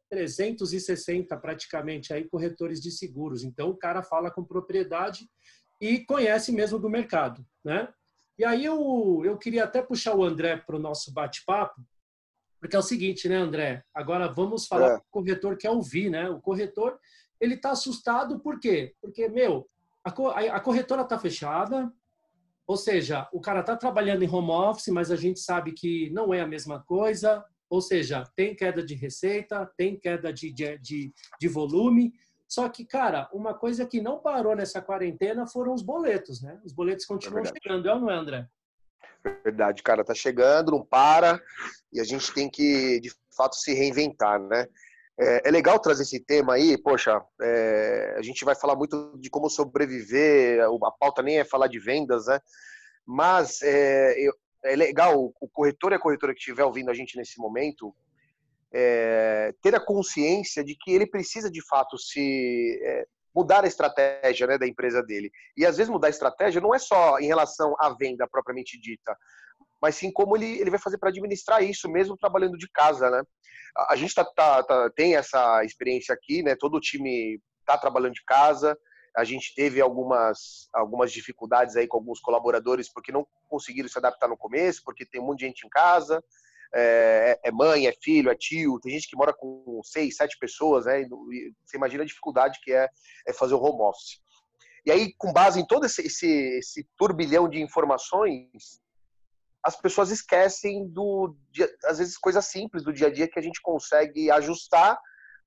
360 0.10 1.38
praticamente 1.38 2.14
aí 2.14 2.28
corretores 2.28 2.82
de 2.82 2.92
seguros. 2.92 3.44
Então 3.44 3.70
o 3.70 3.78
cara 3.78 4.02
fala 4.04 4.32
com 4.32 4.44
propriedade 4.44 5.30
e 5.80 6.00
conhece 6.06 6.52
mesmo 6.52 6.80
do 6.80 6.90
mercado, 6.90 7.46
né? 7.64 7.88
E 8.38 8.46
aí 8.46 8.64
eu, 8.64 9.22
eu 9.26 9.38
queria 9.38 9.66
até 9.66 9.82
puxar 9.82 10.16
o 10.16 10.24
André 10.24 10.58
para 10.58 10.76
o 10.76 10.80
nosso 10.80 11.14
bate-papo, 11.14 11.82
porque 12.60 12.76
é 12.76 12.80
o 12.80 12.84
seguinte, 12.84 13.28
né, 13.28 13.36
André? 13.36 13.84
Agora 13.94 14.28
vamos 14.28 14.66
falar 14.66 14.92
é. 14.92 14.96
o 14.98 15.04
corretor 15.12 15.58
quer 15.58 15.70
ouvir, 15.70 16.10
né? 16.10 16.30
O 16.30 16.42
corretor 16.42 16.98
ele 17.40 17.56
está 17.56 17.72
assustado 17.72 18.40
por 18.40 18.60
quê? 18.60 18.94
Porque 19.02 19.28
meu 19.30 19.70
a, 20.04 20.56
a 20.56 20.60
corretora 20.60 21.02
está 21.02 21.20
fechada, 21.20 21.92
ou 22.66 22.78
seja, 22.78 23.28
o 23.34 23.42
cara 23.42 23.62
está 23.62 23.76
trabalhando 23.76 24.24
em 24.24 24.30
home 24.30 24.52
office, 24.52 24.88
mas 24.90 25.12
a 25.12 25.16
gente 25.16 25.40
sabe 25.40 25.72
que 25.74 26.10
não 26.12 26.34
é 26.34 26.42
a 26.42 26.48
mesma 26.48 26.82
coisa. 26.84 27.44
Ou 27.70 27.82
seja, 27.82 28.24
tem 28.36 28.56
queda 28.56 28.84
de 28.84 28.96
receita, 28.96 29.70
tem 29.78 30.00
queda 30.00 30.34
de, 30.34 30.52
de, 30.52 31.14
de 31.40 31.48
volume. 31.48 32.14
Só 32.48 32.68
que, 32.68 32.84
cara, 32.84 33.30
uma 33.32 33.54
coisa 33.54 33.86
que 33.86 34.02
não 34.02 34.20
parou 34.20 34.56
nessa 34.56 34.82
quarentena 34.82 35.46
foram 35.46 35.74
os 35.74 35.84
boletos, 35.84 36.42
né? 36.42 36.60
Os 36.66 36.74
boletos 36.74 37.06
continuam 37.06 37.44
é 37.44 37.46
chegando, 37.46 37.88
é 37.88 37.94
ou 37.94 38.00
não 38.00 38.10
é, 38.10 38.16
André? 38.16 38.48
Verdade, 39.44 39.84
cara, 39.84 40.04
tá 40.04 40.16
chegando, 40.16 40.72
não 40.72 40.84
para, 40.84 41.40
e 41.92 42.00
a 42.00 42.04
gente 42.04 42.34
tem 42.34 42.50
que, 42.50 43.00
de 43.02 43.12
fato, 43.36 43.56
se 43.56 43.74
reinventar, 43.74 44.40
né? 44.42 44.66
É, 45.20 45.50
é 45.50 45.52
legal 45.52 45.78
trazer 45.80 46.04
esse 46.04 46.20
tema 46.20 46.54
aí, 46.54 46.78
poxa, 46.82 47.22
é, 47.42 48.16
a 48.18 48.22
gente 48.22 48.46
vai 48.46 48.56
falar 48.56 48.76
muito 48.76 49.18
de 49.20 49.30
como 49.30 49.50
sobreviver, 49.50 50.62
a 50.64 50.92
pauta 50.92 51.22
nem 51.22 51.40
é 51.40 51.44
falar 51.44 51.68
de 51.68 51.78
vendas, 51.78 52.26
né? 52.28 52.40
Mas 53.06 53.62
é, 53.62 54.18
eu, 54.18 54.34
é 54.64 54.76
legal, 54.76 55.34
o 55.40 55.50
corretor 55.50 55.92
e 55.92 55.96
a 55.96 56.00
corretora 56.00 56.34
que 56.34 56.40
estiver 56.40 56.64
ouvindo 56.64 56.92
a 56.92 56.94
gente 56.94 57.18
nesse 57.18 57.40
momento, 57.40 57.96
é, 58.72 59.54
ter 59.62 59.74
a 59.74 59.80
consciência 59.80 60.64
de 60.64 60.76
que 60.76 60.92
ele 60.92 61.08
precisa 61.08 61.50
de 61.50 61.66
fato 61.68 61.98
se 61.98 62.80
é, 62.84 63.06
mudar 63.34 63.64
a 63.64 63.68
estratégia 63.68 64.48
né, 64.48 64.58
da 64.58 64.68
empresa 64.68 65.02
dele. 65.02 65.32
E 65.56 65.66
às 65.66 65.78
vezes 65.78 65.92
mudar 65.92 66.08
a 66.08 66.12
estratégia 66.12 66.62
não 66.62 66.74
é 66.74 66.80
só 66.80 67.20
em 67.20 67.28
relação 67.28 67.76
à 67.80 67.90
venda 67.90 68.28
propriamente 68.28 68.80
dita, 68.80 69.16
mas 69.82 69.96
sim 69.96 70.12
como 70.12 70.36
ele, 70.36 70.60
ele 70.60 70.70
vai 70.70 70.80
fazer 70.80 70.98
para 70.98 71.10
administrar 71.10 71.64
isso, 71.64 71.90
mesmo 71.90 72.18
trabalhando 72.18 72.58
de 72.58 72.70
casa. 72.70 73.10
Né? 73.10 73.24
A, 73.90 73.96
gente 73.96 74.14
tá, 74.14 74.26
tá, 74.26 74.64
tá, 74.64 74.90
tem 74.96 75.16
essa 75.16 75.64
experiência 75.64 76.14
aqui, 76.14 76.44
né? 76.44 76.56
todo 76.56 76.76
o 76.76 76.82
time 76.82 77.40
está 77.60 77.78
trabalhando 77.78 78.14
de 78.14 78.24
casa, 78.26 78.78
a 79.16 79.24
gente 79.24 79.54
teve 79.56 79.82
algumas, 79.82 80.70
algumas 80.74 81.12
dificuldades 81.12 81.76
aí 81.76 81.88
com 81.88 81.98
alguns 81.98 82.20
colaboradores 82.20 82.92
porque 82.92 83.12
não 83.12 83.28
conseguiram 83.48 83.90
se 83.90 83.98
adaptar 83.98 84.28
no 84.28 84.38
começo, 84.38 84.84
porque 84.84 85.06
tem 85.06 85.22
um 85.22 85.26
monte 85.26 85.40
de 85.40 85.46
gente 85.46 85.66
em 85.66 85.70
casa, 85.70 86.24
é, 86.74 87.40
é 87.44 87.52
mãe, 87.52 87.88
é 87.88 87.94
filho, 87.94 88.30
é 88.30 88.36
tio, 88.36 88.80
tem 88.80 88.94
gente 88.94 89.10
que 89.10 89.18
mora 89.18 89.34
com 89.34 89.82
seis, 89.84 90.16
sete 90.16 90.38
pessoas, 90.38 90.86
né? 90.86 91.06
você 91.66 91.78
imagina 91.78 92.04
a 92.04 92.08
dificuldade 92.08 92.60
que 92.64 92.72
é, 92.72 92.88
é 93.28 93.34
fazer 93.34 93.56
o 93.56 93.62
home 93.62 93.82
office. 93.82 94.22
E 94.86 94.92
aí, 94.92 95.14
com 95.18 95.34
base 95.34 95.60
em 95.60 95.66
todo 95.66 95.86
esse, 95.86 96.02
esse, 96.02 96.28
esse 96.58 96.88
turbilhão 96.98 97.50
de 97.50 97.62
informações, 97.62 98.82
as 99.64 99.76
pessoas 99.76 100.10
esquecem 100.10 100.88
do, 100.88 101.36
às 101.86 101.98
vezes, 101.98 102.18
coisas 102.18 102.46
simples 102.46 102.84
do 102.84 102.94
dia 102.94 103.08
a 103.08 103.12
dia 103.12 103.28
que 103.28 103.38
a 103.38 103.42
gente 103.42 103.62
consegue 103.62 104.32
ajustar 104.32 104.98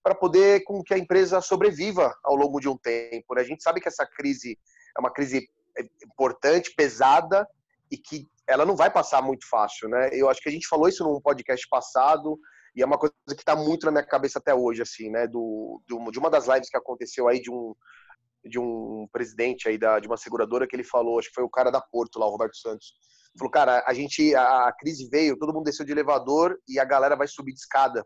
para 0.03 0.15
poder 0.15 0.65
com 0.65 0.83
que 0.83 0.95
a 0.95 0.99
empresa 0.99 1.41
sobreviva 1.41 2.15
ao 2.25 2.35
longo 2.35 2.61
de 2.61 2.69
um 2.69 2.77
tempo. 2.77 3.35
Né? 3.35 3.43
A 3.43 3.45
gente 3.45 3.63
sabe 3.63 3.81
que 3.81 3.89
essa 3.89 4.07
crise 4.07 4.59
é 4.97 5.01
uma 5.01 5.13
crise 5.13 5.49
é, 5.79 5.83
importante, 6.05 6.75
pesada 6.75 7.47
e 7.91 7.97
que 7.97 8.27
ela 8.47 8.67
não 8.67 8.77
vai 8.77 8.91
passar 8.91 9.23
muito 9.23 9.49
fácil, 9.49 9.89
né? 9.89 10.11
Eu 10.13 10.29
acho 10.29 10.41
que 10.41 10.49
a 10.49 10.53
gente 10.53 10.67
falou 10.67 10.89
isso 10.89 11.05
num 11.05 11.21
podcast 11.21 11.67
passado 11.69 12.39
e 12.75 12.83
é 12.83 12.87
uma 12.87 12.99
coisa 12.99 13.15
que 13.29 13.35
está 13.35 13.55
muito 13.55 13.87
na 13.87 13.93
minha 13.93 14.07
cabeça 14.07 14.39
até 14.39 14.55
hoje, 14.55 14.83
assim, 14.83 15.11
né? 15.11 15.27
Do, 15.27 15.81
de 15.87 16.19
uma 16.19 16.29
das 16.29 16.47
lives 16.49 16.69
que 16.69 16.77
aconteceu 16.77 17.29
aí 17.29 17.41
de 17.41 17.51
um 17.51 17.75
de 18.45 18.59
um 18.59 19.07
presidente 19.13 19.69
aí 19.69 19.79
da, 19.79 20.01
de 20.01 20.09
uma 20.09 20.17
seguradora 20.17 20.67
que 20.67 20.75
ele 20.75 20.85
falou, 20.85 21.19
acho 21.19 21.29
que 21.29 21.35
foi 21.35 21.45
o 21.45 21.51
cara 21.51 21.71
da 21.71 21.81
Porto 21.81 22.19
lá, 22.19 22.27
o 22.27 22.31
Roberto 22.31 22.57
Santos. 22.57 22.95
Falou, 23.39 23.51
cara, 23.51 23.83
a 23.87 23.95
gente, 23.95 24.35
a, 24.35 24.69
a 24.69 24.73
crise 24.73 25.09
veio, 25.09 25.39
todo 25.39 25.53
mundo 25.53 25.65
desceu 25.65 25.87
de 25.87 25.93
elevador 25.93 26.59
e 26.69 26.79
a 26.79 26.85
galera 26.85 27.17
vai 27.17 27.27
subir 27.27 27.53
de 27.53 27.61
escada. 27.61 28.05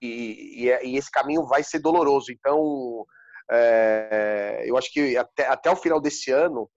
E, 0.00 0.64
e, 0.64 0.66
e 0.66 0.96
esse 0.96 1.10
caminho 1.10 1.46
vai 1.46 1.62
ser 1.62 1.78
doloroso. 1.78 2.32
Então, 2.32 3.06
é, 3.50 4.64
eu 4.66 4.76
acho 4.76 4.92
que 4.92 5.16
até, 5.16 5.46
até 5.46 5.70
o 5.70 5.76
final 5.76 6.00
desse 6.00 6.30
ano, 6.30 6.68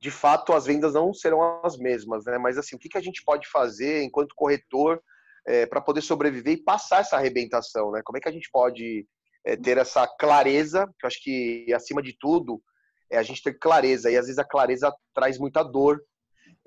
de 0.00 0.10
fato, 0.10 0.52
as 0.52 0.66
vendas 0.66 0.94
não 0.94 1.12
serão 1.12 1.60
as 1.64 1.76
mesmas, 1.76 2.24
né? 2.24 2.38
Mas 2.38 2.56
assim, 2.56 2.76
o 2.76 2.78
que, 2.78 2.88
que 2.88 2.98
a 2.98 3.02
gente 3.02 3.22
pode 3.24 3.48
fazer 3.48 4.02
enquanto 4.02 4.34
corretor 4.34 5.02
é, 5.46 5.66
para 5.66 5.80
poder 5.80 6.02
sobreviver 6.02 6.54
e 6.54 6.62
passar 6.62 7.00
essa 7.00 7.16
arrebentação, 7.16 7.90
né? 7.90 8.00
Como 8.04 8.16
é 8.16 8.20
que 8.20 8.28
a 8.28 8.32
gente 8.32 8.48
pode 8.52 9.06
é, 9.44 9.56
ter 9.56 9.78
essa 9.78 10.06
clareza? 10.06 10.86
Que 10.98 11.06
eu 11.06 11.08
acho 11.08 11.22
que 11.22 11.72
acima 11.74 12.02
de 12.02 12.16
tudo 12.18 12.62
é 13.10 13.18
a 13.18 13.22
gente 13.22 13.42
ter 13.42 13.54
clareza 13.54 14.10
e 14.10 14.16
às 14.16 14.26
vezes 14.26 14.38
a 14.38 14.44
clareza 14.44 14.94
traz 15.14 15.38
muita 15.38 15.62
dor. 15.62 16.00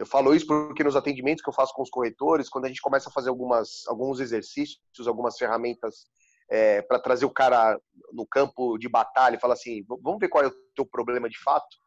Eu 0.02 0.06
falo 0.08 0.34
isso 0.34 0.48
porque 0.48 0.84
nos 0.84 0.96
atendimentos 0.96 1.44
que 1.44 1.50
eu 1.50 1.54
faço 1.54 1.74
com 1.76 1.84
os 1.84 1.90
corretores, 1.90 2.50
quando 2.50 2.66
a 2.66 2.68
gente 2.68 2.82
começa 2.82 3.08
a 3.08 3.12
fazer 3.12 3.30
algumas 3.30 3.88
alguns 3.88 4.20
exercícios, 4.20 4.80
algumas 5.06 5.38
ferramentas 5.38 6.08
é, 6.50 6.82
para 6.82 7.00
trazer 7.00 7.26
o 7.26 7.30
cara 7.30 7.80
no 8.12 8.26
campo 8.26 8.80
de 8.80 8.90
batalha 8.90 9.40
falar 9.40 9.54
assim, 9.54 9.86
vamos 10.02 10.20
ver 10.20 10.28
qual 10.28 10.44
é 10.44 10.48
o 10.48 10.56
teu 10.76 10.86
problema 10.86 11.30
de 11.30 11.40
fato 11.40 11.78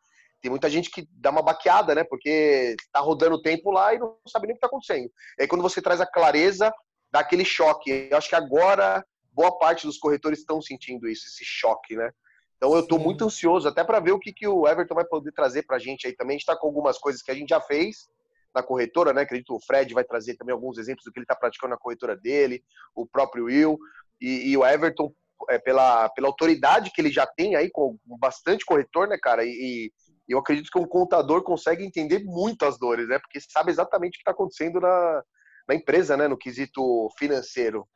tem 0.40 0.50
muita 0.50 0.68
gente 0.68 0.90
que 0.90 1.08
dá 1.10 1.30
uma 1.30 1.40
baqueada, 1.40 1.94
né? 1.94 2.04
Porque 2.04 2.76
está 2.78 3.00
rodando 3.00 3.36
o 3.36 3.40
tempo 3.40 3.70
lá 3.70 3.94
e 3.94 3.98
não 3.98 4.14
sabe 4.28 4.46
nem 4.46 4.52
o 4.52 4.56
que 4.56 4.58
está 4.58 4.66
acontecendo. 4.66 5.10
E 5.38 5.42
aí, 5.42 5.48
quando 5.48 5.62
você 5.62 5.80
traz 5.80 6.02
a 6.02 6.06
clareza, 6.06 6.70
dá 7.10 7.20
aquele 7.20 7.46
choque. 7.46 8.08
Eu 8.10 8.18
acho 8.18 8.28
que 8.28 8.34
agora 8.34 9.02
boa 9.32 9.58
parte 9.58 9.86
dos 9.86 9.96
corretores 9.96 10.40
estão 10.40 10.60
sentindo 10.60 11.08
isso, 11.08 11.26
esse 11.26 11.42
choque, 11.46 11.96
né? 11.96 12.10
Então 12.56 12.74
eu 12.74 12.80
estou 12.80 12.98
muito 12.98 13.24
ansioso 13.24 13.68
até 13.68 13.84
para 13.84 14.00
ver 14.00 14.12
o 14.12 14.18
que, 14.18 14.32
que 14.32 14.46
o 14.46 14.66
Everton 14.66 14.94
vai 14.94 15.04
poder 15.04 15.32
trazer 15.32 15.64
para 15.64 15.76
a 15.76 15.78
gente 15.78 16.06
aí 16.06 16.14
também. 16.14 16.34
A 16.34 16.38
gente 16.38 16.48
está 16.48 16.56
com 16.56 16.66
algumas 16.66 16.98
coisas 16.98 17.22
que 17.22 17.30
a 17.30 17.34
gente 17.34 17.50
já 17.50 17.60
fez 17.60 18.08
na 18.54 18.62
corretora, 18.62 19.12
né? 19.12 19.22
Acredito 19.22 19.48
que 19.48 19.52
o 19.52 19.66
Fred 19.66 19.92
vai 19.92 20.04
trazer 20.04 20.36
também 20.36 20.52
alguns 20.52 20.78
exemplos 20.78 21.04
do 21.04 21.12
que 21.12 21.18
ele 21.18 21.24
está 21.24 21.34
praticando 21.34 21.72
na 21.72 21.78
corretora 21.78 22.16
dele, 22.16 22.62
o 22.94 23.04
próprio 23.04 23.46
Will 23.46 23.78
e, 24.20 24.50
e 24.50 24.56
o 24.56 24.64
Everton 24.64 25.12
é, 25.50 25.58
pela, 25.58 26.08
pela 26.10 26.28
autoridade 26.28 26.90
que 26.90 27.00
ele 27.00 27.10
já 27.10 27.26
tem 27.26 27.56
aí 27.56 27.68
com 27.70 27.98
bastante 28.18 28.64
corretor, 28.64 29.08
né, 29.08 29.18
cara? 29.20 29.44
E, 29.44 29.92
e 30.28 30.32
eu 30.32 30.38
acredito 30.38 30.70
que 30.70 30.78
um 30.78 30.86
contador 30.86 31.42
consegue 31.42 31.84
entender 31.84 32.22
muito 32.24 32.64
as 32.64 32.78
dores, 32.78 33.08
né? 33.08 33.18
Porque 33.18 33.40
sabe 33.40 33.70
exatamente 33.70 34.12
o 34.12 34.18
que 34.18 34.22
está 34.22 34.30
acontecendo 34.30 34.80
na, 34.80 35.22
na 35.68 35.74
empresa, 35.74 36.16
né? 36.16 36.28
No 36.28 36.38
quesito 36.38 37.08
financeiro. 37.18 37.86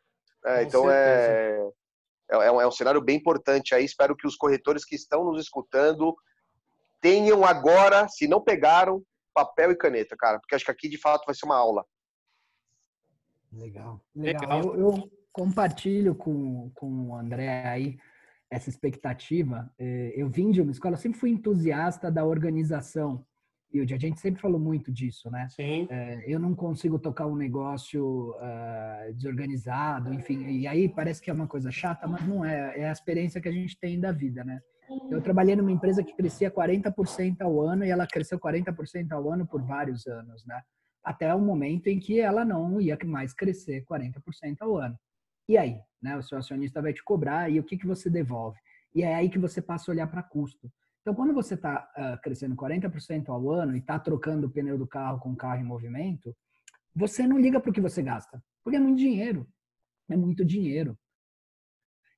É, 0.44 0.62
então 0.62 0.90
é, 0.90 0.94
é, 0.94 1.68
é, 2.30 2.50
um, 2.50 2.60
é 2.60 2.66
um 2.66 2.70
cenário 2.70 3.00
bem 3.00 3.16
importante 3.16 3.74
aí. 3.74 3.84
Espero 3.84 4.16
que 4.16 4.26
os 4.26 4.36
corretores 4.36 4.84
que 4.84 4.94
estão 4.94 5.24
nos 5.24 5.40
escutando 5.40 6.16
tenham 7.00 7.44
agora, 7.44 8.08
se 8.08 8.26
não 8.26 8.40
pegaram, 8.40 9.02
papel 9.32 9.70
e 9.72 9.76
caneta, 9.76 10.16
cara. 10.16 10.38
Porque 10.38 10.54
acho 10.54 10.64
que 10.64 10.70
aqui 10.70 10.88
de 10.88 10.98
fato 10.98 11.24
vai 11.26 11.34
ser 11.34 11.46
uma 11.46 11.56
aula. 11.56 11.84
Legal. 13.52 14.00
Legal. 14.14 14.62
Eu, 14.62 14.80
eu 14.80 15.10
compartilho 15.32 16.14
com, 16.14 16.70
com 16.74 17.10
o 17.10 17.14
André 17.14 17.66
aí 17.66 17.98
essa 18.50 18.68
expectativa. 18.68 19.70
É, 19.78 20.12
eu 20.16 20.28
vim 20.28 20.50
de 20.50 20.60
uma 20.60 20.72
escola, 20.72 20.96
sempre 20.96 21.18
fui 21.18 21.30
entusiasta 21.30 22.10
da 22.10 22.24
organização. 22.24 23.24
E 23.72 23.80
a 23.80 23.98
gente 23.98 24.18
sempre 24.18 24.40
falou 24.40 24.58
muito 24.58 24.90
disso, 24.90 25.30
né? 25.30 25.46
Sim. 25.50 25.86
É, 25.90 26.24
eu 26.26 26.38
não 26.38 26.54
consigo 26.54 26.98
tocar 26.98 27.26
um 27.26 27.36
negócio 27.36 28.30
uh, 28.30 29.12
desorganizado, 29.14 30.12
enfim. 30.12 30.42
E 30.48 30.66
aí 30.66 30.88
parece 30.88 31.20
que 31.20 31.30
é 31.30 31.32
uma 31.32 31.46
coisa 31.46 31.70
chata, 31.70 32.06
mas 32.06 32.26
não 32.26 32.44
é. 32.44 32.80
É 32.80 32.88
a 32.88 32.92
experiência 32.92 33.40
que 33.40 33.48
a 33.48 33.52
gente 33.52 33.78
tem 33.78 34.00
da 34.00 34.10
vida, 34.10 34.42
né? 34.42 34.60
Eu 35.10 35.20
trabalhei 35.20 35.54
numa 35.54 35.70
empresa 35.70 36.02
que 36.02 36.16
crescia 36.16 36.50
40% 36.50 37.42
ao 37.42 37.60
ano 37.60 37.84
e 37.84 37.90
ela 37.90 38.06
cresceu 38.06 38.38
40% 38.40 39.12
ao 39.12 39.30
ano 39.30 39.46
por 39.46 39.62
vários 39.62 40.06
anos, 40.06 40.44
né? 40.46 40.62
Até 41.04 41.34
o 41.34 41.40
momento 41.40 41.88
em 41.88 41.98
que 41.98 42.20
ela 42.20 42.44
não 42.44 42.80
ia 42.80 42.98
mais 43.04 43.34
crescer 43.34 43.84
40% 43.84 44.56
ao 44.60 44.76
ano. 44.76 44.98
E 45.46 45.58
aí? 45.58 45.78
Né? 46.00 46.16
O 46.16 46.22
seu 46.22 46.38
acionista 46.38 46.80
vai 46.80 46.92
te 46.92 47.04
cobrar 47.04 47.50
e 47.50 47.60
o 47.60 47.64
que, 47.64 47.76
que 47.76 47.86
você 47.86 48.08
devolve? 48.08 48.58
E 48.94 49.02
é 49.02 49.14
aí 49.14 49.28
que 49.28 49.38
você 49.38 49.60
passa 49.60 49.90
a 49.90 49.92
olhar 49.92 50.06
para 50.06 50.22
custo. 50.22 50.70
Então, 51.08 51.16
quando 51.16 51.32
você 51.32 51.54
está 51.54 51.90
uh, 51.96 52.20
crescendo 52.20 52.54
40% 52.54 53.30
ao 53.30 53.50
ano 53.50 53.74
e 53.74 53.78
está 53.78 53.98
trocando 53.98 54.46
o 54.46 54.50
pneu 54.50 54.76
do 54.76 54.86
carro 54.86 55.18
com 55.18 55.32
o 55.32 55.36
carro 55.36 55.58
em 55.58 55.64
movimento, 55.64 56.36
você 56.94 57.26
não 57.26 57.38
liga 57.38 57.58
para 57.58 57.70
o 57.70 57.72
que 57.72 57.80
você 57.80 58.02
gasta, 58.02 58.44
porque 58.62 58.76
é 58.76 58.78
muito 58.78 58.98
dinheiro. 58.98 59.48
É 60.06 60.14
muito 60.14 60.44
dinheiro 60.44 60.98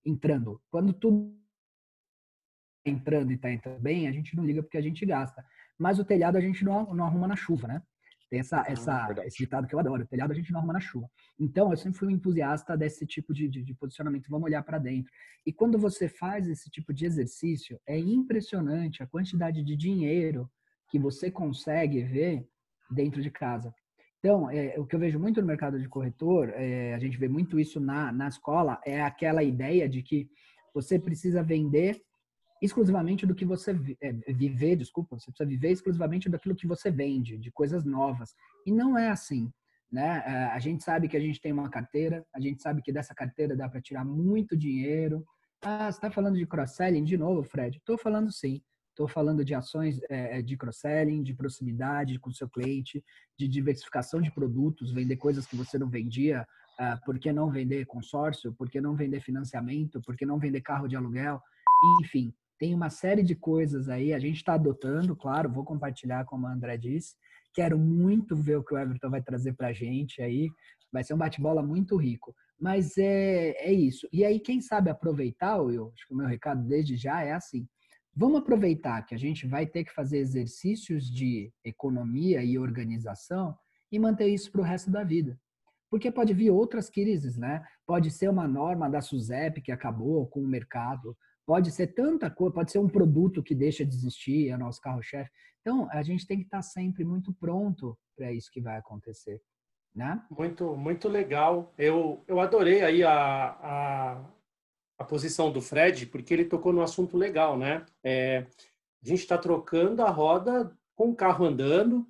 entrando. 0.05 0.61
Quando 0.73 0.93
tudo 0.93 1.39
entrando 2.85 3.31
e 3.31 3.37
está 3.37 3.53
entrando 3.53 3.81
bem, 3.81 4.09
a 4.09 4.13
gente 4.13 4.35
não 4.35 4.45
liga 4.45 4.61
porque 4.61 4.79
a 4.79 4.83
gente 4.83 5.07
gasta. 5.07 5.47
Mas 5.79 6.01
o 6.01 6.05
telhado 6.05 6.37
a 6.37 6.41
gente 6.41 6.65
não, 6.65 6.93
não 6.93 7.05
arruma 7.05 7.29
na 7.29 7.37
chuva, 7.37 7.69
né? 7.69 7.81
Tem 8.31 8.39
essa, 8.39 8.61
ah, 8.61 8.65
essa, 8.69 9.27
esse 9.27 9.39
ditado 9.39 9.67
que 9.67 9.75
eu 9.75 9.81
adoro: 9.81 10.07
telhado 10.07 10.33
a 10.33 10.35
gente 10.35 10.53
não 10.53 10.61
arruma 10.61 10.75
na 10.75 10.81
chuva. 10.81 11.11
Então, 11.39 11.71
eu 11.71 11.77
sempre 11.77 11.99
fui 11.99 12.09
um 12.09 12.13
entusiasta 12.13 12.77
desse 12.77 13.05
tipo 13.05 13.35
de, 13.35 13.49
de, 13.49 13.63
de 13.63 13.75
posicionamento. 13.75 14.31
Vamos 14.31 14.47
olhar 14.47 14.63
para 14.63 14.79
dentro. 14.79 15.13
E 15.45 15.53
quando 15.53 15.77
você 15.77 16.09
faz 16.09 16.49
esse 16.49 16.71
tipo 16.71 16.95
de 16.95 17.05
exercício, 17.05 17.81
é 17.85 17.99
impressionante 17.99 19.03
a 19.03 19.07
quantidade 19.07 19.65
de 19.65 19.77
dinheiro 19.77 20.49
que 20.89 20.99
você 20.99 21.31
consegue 21.31 22.03
ver 22.05 22.47
dentro 22.89 23.21
de 23.21 23.31
casa. 23.31 23.75
Então, 24.21 24.51
é, 24.51 24.79
o 24.79 24.87
que 24.87 24.95
eu 24.95 25.01
vejo 25.01 25.19
muito 25.19 25.41
no 25.41 25.47
mercado 25.47 25.81
de 25.81 25.89
corretor, 25.89 26.51
é, 26.51 26.95
a 26.95 26.99
gente 26.99 27.17
vê 27.17 27.29
muito 27.29 27.59
isso 27.59 27.81
na, 27.81 28.13
na 28.13 28.29
escola, 28.29 28.81
é 28.85 29.01
aquela 29.01 29.43
ideia 29.43 29.89
de 29.89 30.03
que 30.03 30.29
você 30.75 30.99
precisa 30.99 31.43
vender 31.43 32.01
exclusivamente 32.61 33.27
do 33.27 33.35
que 33.35 33.45
você 33.45 33.73
é, 34.01 34.13
viver, 34.33 34.77
desculpa, 34.77 35.19
você 35.19 35.31
precisa 35.31 35.49
viver 35.49 35.71
exclusivamente 35.71 36.29
daquilo 36.29 36.55
que 36.55 36.67
você 36.67 36.91
vende, 36.91 37.39
de 37.39 37.51
coisas 37.51 37.85
novas. 37.85 38.35
E 38.67 38.73
não 38.73 38.99
é 38.99 39.09
assim, 39.09 39.51
né? 39.91 40.23
É, 40.27 40.45
a 40.47 40.59
gente 40.59 40.85
sabe 40.85 41.09
que 41.09 41.17
a 41.17 41.21
gente 41.21 41.41
tem 41.41 41.53
uma 41.53 41.71
carteira, 41.71 42.25
a 42.35 42.41
gente 42.41 42.61
sabe 42.61 42.83
que 42.83 42.93
dessa 42.93 43.15
carteira 43.15 43.57
dá 43.57 43.69
para 43.69 43.81
tirar 43.81 44.05
muito 44.05 44.57
dinheiro. 44.57 45.25
Ah, 45.63 45.91
você 45.91 45.99
está 45.99 46.11
falando 46.11 46.37
de 46.37 46.47
cross-selling 46.47 47.05
de 47.05 47.17
novo, 47.17 47.43
Fred? 47.43 47.79
Estou 47.79 47.99
falando 47.99 48.31
sim. 48.33 48.63
Estou 48.91 49.09
falando 49.09 49.45
de 49.45 49.55
ações 49.55 49.99
é, 50.11 50.43
de 50.43 50.57
cross-selling, 50.57 51.23
de 51.23 51.33
proximidade 51.33 52.19
com 52.19 52.29
o 52.29 52.35
seu 52.35 52.49
cliente, 52.49 53.03
de 53.39 53.49
diversificação 53.49 54.21
de 54.21 54.31
produtos, 54.31 54.93
vender 54.93 55.17
coisas 55.17 55.47
que 55.47 55.57
você 55.57 55.79
não 55.79 55.89
vendia. 55.89 56.47
Uh, 56.79 57.05
por 57.05 57.19
que 57.19 57.33
não 57.33 57.51
vender 57.51 57.87
consórcio? 57.87 58.53
Por 58.55 58.69
que 58.69 58.81
não 58.81 58.95
vender 58.95 59.21
financiamento? 59.21 60.01
Por 60.03 60.17
que 60.17 60.27
não 60.27 60.39
vender 60.39 60.61
carro 60.61 60.89
de 60.89 60.97
aluguel? 60.97 61.41
Enfim, 62.03 62.35
tem 62.61 62.75
uma 62.75 62.91
série 62.91 63.23
de 63.23 63.35
coisas 63.35 63.89
aí, 63.89 64.13
a 64.13 64.19
gente 64.19 64.37
está 64.37 64.53
adotando, 64.53 65.17
claro, 65.17 65.51
vou 65.51 65.65
compartilhar 65.65 66.27
como 66.27 66.47
a 66.47 66.53
André 66.53 66.77
disse. 66.77 67.17
Quero 67.55 67.79
muito 67.79 68.37
ver 68.37 68.57
o 68.57 68.63
que 68.63 68.75
o 68.75 68.79
Everton 68.79 69.09
vai 69.09 69.23
trazer 69.23 69.55
para 69.55 69.69
a 69.69 69.73
gente 69.73 70.21
aí. 70.21 70.51
Vai 70.93 71.03
ser 71.03 71.15
um 71.15 71.19
bate-bola 71.19 71.63
muito 71.63 71.97
rico. 71.97 72.35
Mas 72.61 72.99
é, 72.99 73.53
é 73.53 73.73
isso. 73.73 74.07
E 74.13 74.27
aí, 74.27 74.39
quem 74.39 74.61
sabe 74.61 74.91
aproveitar, 74.91 75.57
eu 75.57 75.91
acho 75.97 76.07
que 76.07 76.13
o 76.13 76.17
meu 76.17 76.27
recado 76.27 76.63
desde 76.69 76.99
já 76.99 77.23
é 77.23 77.33
assim. 77.33 77.67
Vamos 78.15 78.41
aproveitar 78.41 79.07
que 79.07 79.15
a 79.15 79.19
gente 79.19 79.47
vai 79.47 79.67
ter 79.67 79.85
que 79.85 79.95
fazer 79.95 80.19
exercícios 80.19 81.11
de 81.11 81.51
economia 81.65 82.45
e 82.45 82.59
organização 82.59 83.57
e 83.91 83.99
manter 83.99 84.29
isso 84.29 84.53
para 84.53 84.61
o 84.61 84.65
resto 84.65 84.91
da 84.91 85.03
vida. 85.03 85.41
Porque 85.89 86.13
pode 86.13 86.35
vir 86.35 86.51
outras 86.51 86.91
crises, 86.91 87.39
né? 87.39 87.65
Pode 87.87 88.11
ser 88.11 88.29
uma 88.29 88.47
norma 88.47 88.91
da 88.91 89.01
SUSEP 89.01 89.63
que 89.63 89.73
acabou 89.73 90.27
com 90.27 90.41
o 90.41 90.47
mercado, 90.47 91.17
Pode 91.47 91.71
ser 91.71 91.89
tanta 91.89 92.31
coisa, 92.31 92.55
pode 92.55 92.71
ser 92.71 92.79
um 92.79 92.89
produto 92.89 93.43
que 93.43 93.55
deixa 93.55 93.85
de 93.85 93.95
existir, 93.95 94.49
é 94.49 94.55
o 94.55 94.59
nosso 94.59 94.81
carro-chefe. 94.81 95.31
Então, 95.61 95.89
a 95.91 96.03
gente 96.03 96.27
tem 96.27 96.39
que 96.39 96.45
estar 96.45 96.63
sempre 96.63 97.05
muito 97.05 97.33
pronto 97.35 97.99
para 98.17 98.33
isso 98.33 98.51
que 98.51 98.61
vai 98.61 98.77
acontecer. 98.77 99.41
Né? 99.95 100.23
Muito, 100.31 100.77
muito 100.77 101.09
legal. 101.09 101.75
Eu, 101.77 102.23
eu 102.29 102.41
adorei 102.41 102.83
aí 102.83 103.03
a, 103.03 103.13
a, 103.13 104.25
a 104.99 105.05
posição 105.05 105.51
do 105.51 105.61
Fred, 105.61 106.07
porque 106.07 106.33
ele 106.33 106.45
tocou 106.45 106.73
no 106.73 106.83
assunto 106.83 107.17
legal, 107.17 107.59
né? 107.59 107.85
É, 108.05 108.47
a 109.03 109.09
gente 109.09 109.21
está 109.21 109.37
trocando 109.37 110.03
a 110.03 110.11
roda 110.11 110.77
com 110.95 111.11
o 111.11 111.17
carro 111.17 111.45
andando 111.45 112.07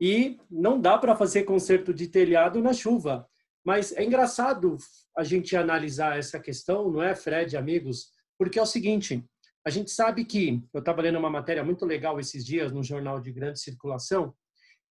e 0.00 0.40
não 0.50 0.80
dá 0.80 0.96
para 0.96 1.14
fazer 1.14 1.42
conserto 1.42 1.92
de 1.92 2.08
telhado 2.08 2.62
na 2.62 2.72
chuva. 2.72 3.28
Mas 3.62 3.92
é 3.92 4.02
engraçado 4.02 4.78
a 5.16 5.22
gente 5.22 5.54
analisar 5.54 6.18
essa 6.18 6.40
questão, 6.40 6.90
não 6.90 7.02
é, 7.02 7.14
Fred, 7.14 7.56
amigos? 7.56 8.10
Porque 8.40 8.58
é 8.58 8.62
o 8.62 8.66
seguinte, 8.66 9.22
A 9.62 9.68
gente 9.68 9.90
sabe 9.90 10.24
que, 10.24 10.64
eu 10.72 10.78
estava 10.80 11.02
lendo 11.02 11.18
uma 11.18 11.28
matéria 11.28 11.62
muito 11.62 11.84
legal 11.84 12.18
esses 12.18 12.42
dias 12.42 12.72
no 12.72 12.82
jornal 12.82 13.20
de 13.20 13.30
grande 13.30 13.60
circulação, 13.60 14.34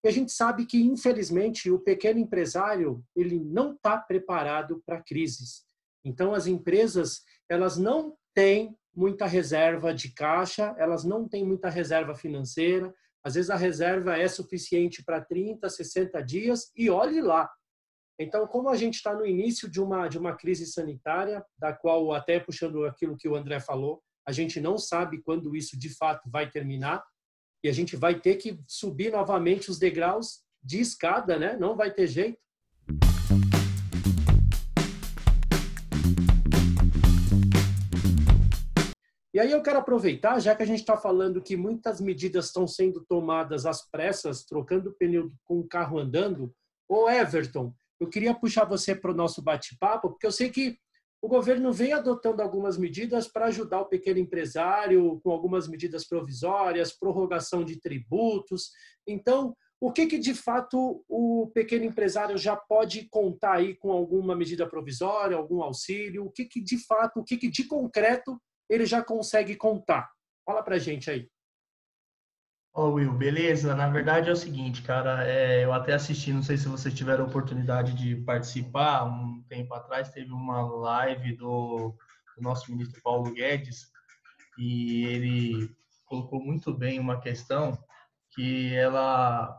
e 0.03 0.09
a 0.09 0.11
gente 0.11 0.33
sabe 0.33 0.65
que, 0.65 0.81
infelizmente, 0.81 1.71
o 1.71 1.79
pequeno 1.79 2.19
empresário 2.19 3.05
ele 3.15 3.39
não 3.39 3.75
está 3.75 3.99
preparado 3.99 4.83
para 4.87 5.03
crises. 5.03 5.67
Então, 6.03 6.33
as 6.33 6.47
empresas 6.47 7.21
elas 7.47 7.77
não 7.77 8.17
têm 8.35 8.75
muita 8.97 9.27
reserva 9.27 9.93
de 9.93 10.15
caixa, 10.15 10.75
elas 10.79 11.05
não 11.05 11.29
têm 11.29 11.45
muita 11.45 11.69
reserva 11.69 12.15
financeira. 12.15 12.95
Às 13.23 13.35
vezes, 13.35 13.51
a 13.51 13.57
reserva 13.57 14.17
é 14.17 14.27
suficiente 14.27 15.05
para 15.05 15.23
30, 15.23 15.69
60 15.69 16.23
dias 16.23 16.73
e 16.75 16.89
olhe 16.89 17.21
lá. 17.21 17.51
Então, 18.17 18.47
como 18.47 18.69
a 18.69 18.77
gente 18.77 18.95
está 18.95 19.13
no 19.13 19.27
início 19.27 19.69
de 19.69 19.81
uma, 19.81 20.07
de 20.07 20.17
uma 20.17 20.37
crise 20.37 20.67
sanitária, 20.67 21.45
da 21.59 21.73
qual, 21.73 22.13
até 22.13 22.39
puxando 22.39 22.85
aquilo 22.85 23.17
que 23.17 23.29
o 23.29 23.35
André 23.35 23.59
falou, 23.59 24.01
a 24.25 24.31
gente 24.31 24.61
não 24.61 24.79
sabe 24.79 25.21
quando 25.21 25.57
isso 25.57 25.77
de 25.77 25.89
fato 25.89 26.31
vai 26.31 26.49
terminar, 26.49 27.05
e 27.65 27.69
a 27.69 27.73
gente 27.73 27.97
vai 27.97 28.21
ter 28.21 28.37
que 28.37 28.61
subir 28.69 29.11
novamente 29.11 29.69
os 29.69 29.81
degraus 29.81 30.45
de 30.63 30.81
escada, 30.81 31.37
né? 31.39 31.57
Não 31.57 31.77
vai 31.77 31.93
ter 31.93 32.07
jeito. 32.07 32.39
E 39.35 39.41
aí 39.41 39.51
eu 39.51 39.61
quero 39.61 39.81
aproveitar, 39.81 40.39
já 40.39 40.55
que 40.55 40.63
a 40.63 40.67
gente 40.67 40.79
está 40.79 40.97
falando 40.97 41.43
que 41.43 41.57
muitas 41.57 42.01
medidas 42.01 42.47
estão 42.47 42.69
sendo 42.69 43.05
tomadas 43.05 43.67
às 43.67 43.91
pressas, 43.91 44.45
trocando 44.45 44.95
pneu 44.97 45.33
com 45.45 45.59
o 45.59 45.67
carro 45.67 45.99
andando, 45.99 46.55
ô 46.89 47.11
Everton, 47.11 47.75
eu 48.01 48.09
queria 48.09 48.35
puxar 48.35 48.65
você 48.65 48.95
para 48.95 49.11
o 49.11 49.15
nosso 49.15 49.43
bate-papo, 49.43 50.11
porque 50.11 50.27
eu 50.27 50.33
sei 50.33 50.51
que 50.51 50.77
o 51.23 51.29
governo 51.29 51.73
vem 51.73 51.93
adotando 51.93 52.43
algumas 52.43 52.77
medidas 52.77 53.27
para 53.27 53.47
ajudar 53.47 53.81
o 53.81 53.89
pequeno 53.89 54.19
empresário, 54.19 55.21
com 55.23 55.31
algumas 55.31 55.67
medidas 55.67 56.07
provisórias, 56.07 56.93
prorrogação 56.93 57.65
de 57.65 57.81
tributos. 57.81 58.71
Então, 59.07 59.57
o 59.81 59.91
que, 59.91 60.07
que 60.07 60.19
de 60.19 60.35
fato 60.35 61.03
o 61.09 61.51
pequeno 61.55 61.85
empresário 61.85 62.37
já 62.37 62.57
pode 62.57 63.09
contar 63.09 63.55
aí 63.55 63.75
com 63.75 63.91
alguma 63.91 64.37
medida 64.37 64.69
provisória, 64.69 65.37
algum 65.37 65.63
auxílio? 65.63 66.27
O 66.27 66.31
que, 66.31 66.45
que 66.45 66.61
de 66.61 66.79
fato, 66.79 67.21
o 67.21 67.25
que, 67.25 67.37
que 67.37 67.49
de 67.49 67.65
concreto 67.65 68.39
ele 68.69 68.85
já 68.85 69.03
consegue 69.03 69.57
contar? 69.57 70.11
Fala 70.45 70.63
para 70.63 70.79
gente 70.79 71.11
aí. 71.11 71.29
Ó, 72.77 72.89
oh, 72.89 72.95
Will, 72.95 73.13
beleza? 73.13 73.73
Na 73.77 73.89
verdade 73.89 74.29
é 74.29 74.33
o 74.33 74.37
seguinte, 74.37 74.83
cara, 74.83 75.25
é, 75.25 75.65
eu 75.65 75.73
até 75.73 75.93
assisti, 75.95 76.33
não 76.33 76.43
sei 76.43 76.57
se 76.57 76.67
vocês 76.67 76.93
tiveram 76.93 77.25
a 77.25 77.29
oportunidade 77.29 77.95
de 77.95 78.17
participar, 78.17 79.05
um 79.05 79.41
tempo 79.49 79.73
atrás 79.75 80.09
teve 80.11 80.33
uma 80.33 80.61
live 80.63 81.37
do, 81.37 81.95
do 82.37 82.43
nosso 82.43 82.69
ministro 82.73 83.01
Paulo 83.01 83.33
Guedes 83.33 83.93
e 84.59 85.05
ele 85.05 85.71
colocou 86.05 86.43
muito 86.43 86.75
bem 86.75 86.99
uma 86.99 87.21
questão 87.21 87.79
que 88.33 88.75
ela 88.75 89.57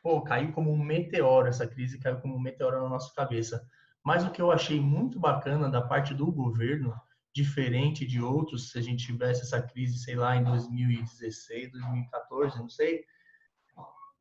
pô, 0.00 0.22
caiu 0.22 0.52
como 0.52 0.70
um 0.72 0.78
meteoro, 0.78 1.48
essa 1.48 1.66
crise 1.66 1.98
caiu 1.98 2.20
como 2.20 2.36
um 2.36 2.40
meteoro 2.40 2.80
na 2.80 2.88
nossa 2.88 3.12
cabeça. 3.12 3.66
Mas 4.04 4.24
o 4.24 4.30
que 4.30 4.40
eu 4.40 4.52
achei 4.52 4.80
muito 4.80 5.18
bacana 5.18 5.68
da 5.68 5.82
parte 5.82 6.14
do 6.14 6.30
governo 6.30 6.94
diferente 7.34 8.06
de 8.06 8.20
outros, 8.20 8.70
se 8.70 8.78
a 8.78 8.82
gente 8.82 9.06
tivesse 9.06 9.42
essa 9.42 9.62
crise, 9.62 9.98
sei 9.98 10.16
lá, 10.16 10.36
em 10.36 10.44
2016, 10.44 11.70
2014, 11.72 12.58
não 12.58 12.68
sei. 12.68 13.04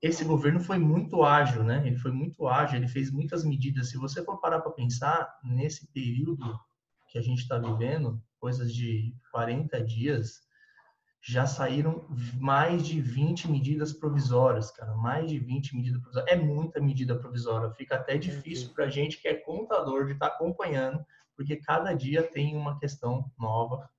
Esse 0.01 0.23
governo 0.23 0.59
foi 0.59 0.77
muito 0.77 1.23
ágil, 1.23 1.63
né? 1.63 1.85
Ele 1.85 1.97
foi 1.97 2.11
muito 2.11 2.47
ágil, 2.47 2.77
ele 2.77 2.87
fez 2.87 3.11
muitas 3.11 3.43
medidas. 3.43 3.89
Se 3.89 3.97
você 3.97 4.23
for 4.23 4.39
parar 4.39 4.61
para 4.61 4.71
pensar, 4.71 5.27
nesse 5.43 5.91
período 5.91 6.57
que 7.09 7.17
a 7.17 7.21
gente 7.21 7.39
está 7.41 7.57
vivendo, 7.57 8.21
coisas 8.39 8.73
de 8.73 9.13
40 9.31 9.83
dias, 9.83 10.47
já 11.21 11.45
saíram 11.45 12.07
mais 12.39 12.87
de 12.87 13.01
20 13.01 13.51
medidas 13.51 13.91
provisórias, 13.91 14.71
cara. 14.71 14.95
Mais 14.95 15.29
de 15.29 15.37
20 15.37 15.75
medidas 15.75 15.99
provisórias. 15.99 16.31
É 16.31 16.41
muita 16.41 16.79
medida 16.79 17.17
provisória. 17.17 17.71
Fica 17.71 17.95
até 17.95 18.17
difícil 18.17 18.69
para 18.73 18.85
a 18.85 18.89
gente 18.89 19.21
que 19.21 19.27
é 19.27 19.33
contador 19.33 20.05
de 20.05 20.13
estar 20.13 20.29
tá 20.29 20.35
acompanhando 20.35 21.03
porque 21.39 21.55
cada 21.55 21.93
dia 21.93 22.21
tem 22.21 22.57
uma 22.57 22.77
questão 22.77 23.31
nova. 23.39 23.89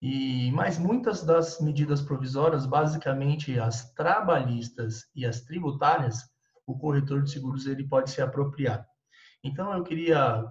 E 0.00 0.50
mas 0.52 0.78
muitas 0.78 1.22
das 1.22 1.60
medidas 1.60 2.00
provisórias, 2.00 2.64
basicamente 2.64 3.60
as 3.60 3.92
trabalhistas 3.92 5.04
e 5.14 5.26
as 5.26 5.42
tributárias, 5.42 6.24
o 6.66 6.78
corretor 6.78 7.22
de 7.22 7.30
seguros 7.30 7.66
ele 7.66 7.86
pode 7.86 8.10
se 8.10 8.22
apropriar. 8.22 8.88
Então 9.44 9.70
eu 9.74 9.84
queria 9.84 10.50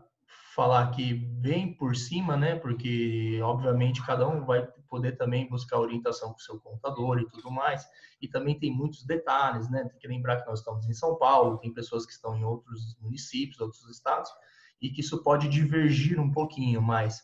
falar 0.53 0.83
aqui 0.83 1.15
bem 1.15 1.73
por 1.73 1.95
cima, 1.95 2.37
né? 2.37 2.55
Porque 2.55 3.39
obviamente 3.41 4.05
cada 4.05 4.27
um 4.27 4.45
vai 4.45 4.63
poder 4.87 5.17
também 5.17 5.49
buscar 5.49 5.79
orientação 5.79 6.29
com 6.33 6.37
o 6.37 6.41
seu 6.41 6.59
contador 6.59 7.17
e 7.17 7.27
tudo 7.27 7.49
mais. 7.49 7.83
E 8.21 8.27
também 8.27 8.59
tem 8.59 8.71
muitos 8.71 9.03
detalhes, 9.03 9.67
né? 9.71 9.85
Tem 9.85 9.97
que 9.97 10.07
lembrar 10.07 10.39
que 10.39 10.47
nós 10.47 10.59
estamos 10.59 10.87
em 10.87 10.93
São 10.93 11.17
Paulo, 11.17 11.57
tem 11.57 11.73
pessoas 11.73 12.05
que 12.05 12.11
estão 12.11 12.37
em 12.37 12.43
outros 12.43 12.95
municípios, 13.01 13.59
outros 13.59 13.89
estados 13.89 14.29
e 14.81 14.89
que 14.89 15.01
isso 15.01 15.23
pode 15.23 15.47
divergir 15.49 16.19
um 16.19 16.31
pouquinho, 16.31 16.81
mas 16.81 17.23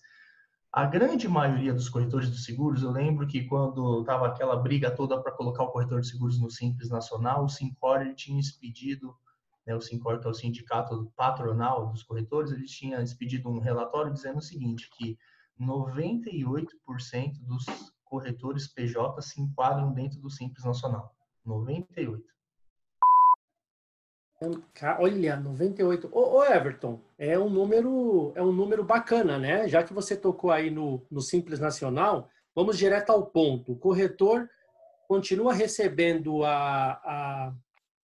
a 0.71 0.85
grande 0.85 1.27
maioria 1.27 1.71
dos 1.71 1.87
corretores 1.87 2.31
de 2.31 2.41
seguros, 2.41 2.81
eu 2.81 2.89
lembro 2.89 3.27
que 3.27 3.45
quando 3.45 4.01
estava 4.01 4.25
aquela 4.27 4.55
briga 4.55 4.89
toda 4.89 5.21
para 5.21 5.31
colocar 5.31 5.63
o 5.63 5.71
corretor 5.71 6.01
de 6.01 6.07
seguros 6.07 6.41
no 6.41 6.49
Simples 6.49 6.89
Nacional, 6.89 7.45
o 7.45 7.49
Sincor 7.49 8.11
tinha 8.15 8.39
expedido, 8.39 9.15
né, 9.67 9.75
o 9.75 9.81
Sincor 9.81 10.19
que 10.19 10.25
é 10.25 10.29
o 10.31 10.33
sindicato 10.33 11.11
patronal 11.15 11.91
dos 11.91 12.01
corretores, 12.01 12.51
ele 12.51 12.65
tinha 12.65 12.99
expedido 13.03 13.49
um 13.49 13.59
relatório 13.59 14.11
dizendo 14.11 14.39
o 14.39 14.41
seguinte, 14.41 14.89
que 14.97 15.15
98% 15.61 17.33
dos 17.41 17.65
corretores 18.03 18.67
PJ 18.67 19.21
se 19.21 19.39
enquadram 19.39 19.93
dentro 19.93 20.19
do 20.19 20.31
Simples 20.31 20.65
Nacional. 20.65 21.15
98. 21.45 22.23
Olha, 24.99 25.37
98. 25.37 26.09
Ô, 26.11 26.37
ô, 26.37 26.43
Everton, 26.43 26.99
é 27.17 27.37
um 27.39 27.49
número 27.49 28.33
é 28.35 28.41
um 28.41 28.51
número 28.51 28.83
bacana, 28.83 29.37
né? 29.37 29.67
Já 29.67 29.83
que 29.83 29.93
você 29.93 30.15
tocou 30.17 30.51
aí 30.51 30.69
no, 30.69 31.05
no 31.09 31.21
Simples 31.21 31.59
Nacional, 31.59 32.29
vamos 32.53 32.77
direto 32.77 33.11
ao 33.11 33.25
ponto. 33.25 33.71
O 33.71 33.77
corretor 33.77 34.49
continua 35.07 35.53
recebendo 35.53 36.43
a, 36.43 36.91
a, 36.91 37.53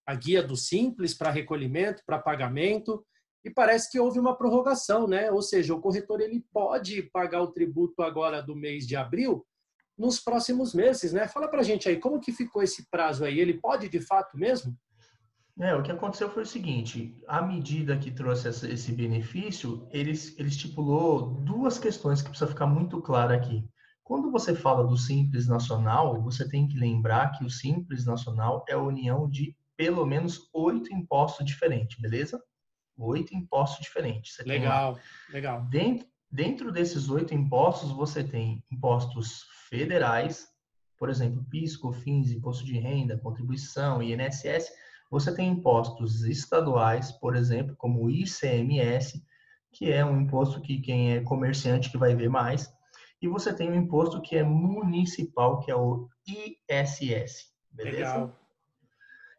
a 0.06 0.16
guia 0.16 0.42
do 0.44 0.56
Simples 0.56 1.14
para 1.14 1.32
recolhimento, 1.32 2.04
para 2.06 2.20
pagamento, 2.20 3.06
e 3.44 3.50
parece 3.50 3.92
que 3.92 4.00
houve 4.00 4.20
uma 4.20 4.38
prorrogação, 4.38 5.08
né? 5.08 5.32
Ou 5.32 5.42
seja, 5.42 5.74
o 5.74 5.82
corretor 5.82 6.22
ele 6.22 6.46
pode 6.54 7.04
pagar 7.04 7.42
o 7.42 7.52
tributo 7.52 8.02
agora 8.02 8.42
do 8.42 8.56
mês 8.56 8.86
de 8.86 8.96
abril 8.96 9.46
nos 9.98 10.20
próximos 10.20 10.74
meses, 10.74 11.12
né? 11.12 11.28
Fala 11.28 11.48
para 11.50 11.64
gente 11.64 11.90
aí, 11.90 11.98
como 11.98 12.20
que 12.20 12.32
ficou 12.32 12.62
esse 12.62 12.90
prazo 12.90 13.26
aí? 13.26 13.40
Ele 13.40 13.54
pode 13.54 13.90
de 13.90 14.00
fato 14.00 14.38
mesmo? 14.38 14.78
É, 15.60 15.76
o 15.76 15.84
que 15.84 15.92
aconteceu 15.92 16.30
foi 16.30 16.44
o 16.44 16.48
seguinte: 16.48 17.18
a 17.28 17.42
medida 17.42 17.98
que 17.98 18.10
trouxe 18.10 18.48
esse 18.48 18.92
benefício, 18.94 19.88
ele, 19.92 20.14
ele 20.38 20.48
estipulou 20.48 21.34
duas 21.42 21.78
questões 21.78 22.22
que 22.22 22.30
precisa 22.30 22.50
ficar 22.50 22.66
muito 22.66 23.02
clara 23.02 23.36
aqui. 23.36 23.68
Quando 24.02 24.32
você 24.32 24.56
fala 24.56 24.88
do 24.88 24.98
Simples 24.98 25.48
Nacional, 25.48 26.22
você 26.22 26.48
tem 26.48 26.68
que 26.68 26.80
lembrar 26.80 27.32
que 27.34 27.44
o 27.44 27.50
Simples 27.50 28.06
Nacional 28.06 28.64
é 28.70 28.74
a 28.74 28.82
união 28.82 29.30
de 29.30 29.56
pelo 29.76 30.06
menos 30.06 30.50
oito 30.54 30.94
impostos 30.94 31.46
diferentes, 31.46 32.00
beleza? 32.02 32.42
Oito 32.98 33.36
impostos 33.36 33.86
diferentes. 33.86 34.36
Você 34.36 34.44
legal, 34.44 34.98
legal. 35.30 35.66
Dentro, 35.66 36.08
dentro 36.32 36.72
desses 36.72 37.10
oito 37.10 37.34
impostos, 37.34 37.92
você 37.92 38.24
tem 38.24 38.64
impostos 38.72 39.44
federais, 39.70 40.48
por 40.98 41.10
exemplo, 41.10 41.46
PIS, 41.50 41.78
COFINS, 41.78 42.32
Imposto 42.32 42.66
de 42.66 42.80
Renda, 42.80 43.18
Contribuição, 43.18 44.02
INSS 44.02 44.72
você 45.10 45.34
tem 45.34 45.50
impostos 45.50 46.24
estaduais, 46.24 47.12
por 47.12 47.36
exemplo, 47.36 47.76
como 47.76 48.04
o 48.04 48.10
ICMS, 48.10 49.24
que 49.72 49.92
é 49.92 50.04
um 50.06 50.22
imposto 50.22 50.62
que 50.62 50.80
quem 50.80 51.14
é 51.14 51.22
comerciante 51.22 51.92
que 51.92 51.98
vai 51.98 52.16
ver 52.16 52.30
mais, 52.30 52.72
e 53.22 53.28
você 53.28 53.54
tem 53.54 53.70
um 53.70 53.76
imposto 53.76 54.22
que 54.22 54.38
é 54.38 54.44
municipal, 54.44 55.60
que 55.60 55.72
é 55.72 55.76
o 55.76 56.08
ISS, 56.28 57.52
beleza? 57.72 58.14
Legal. 58.14 58.40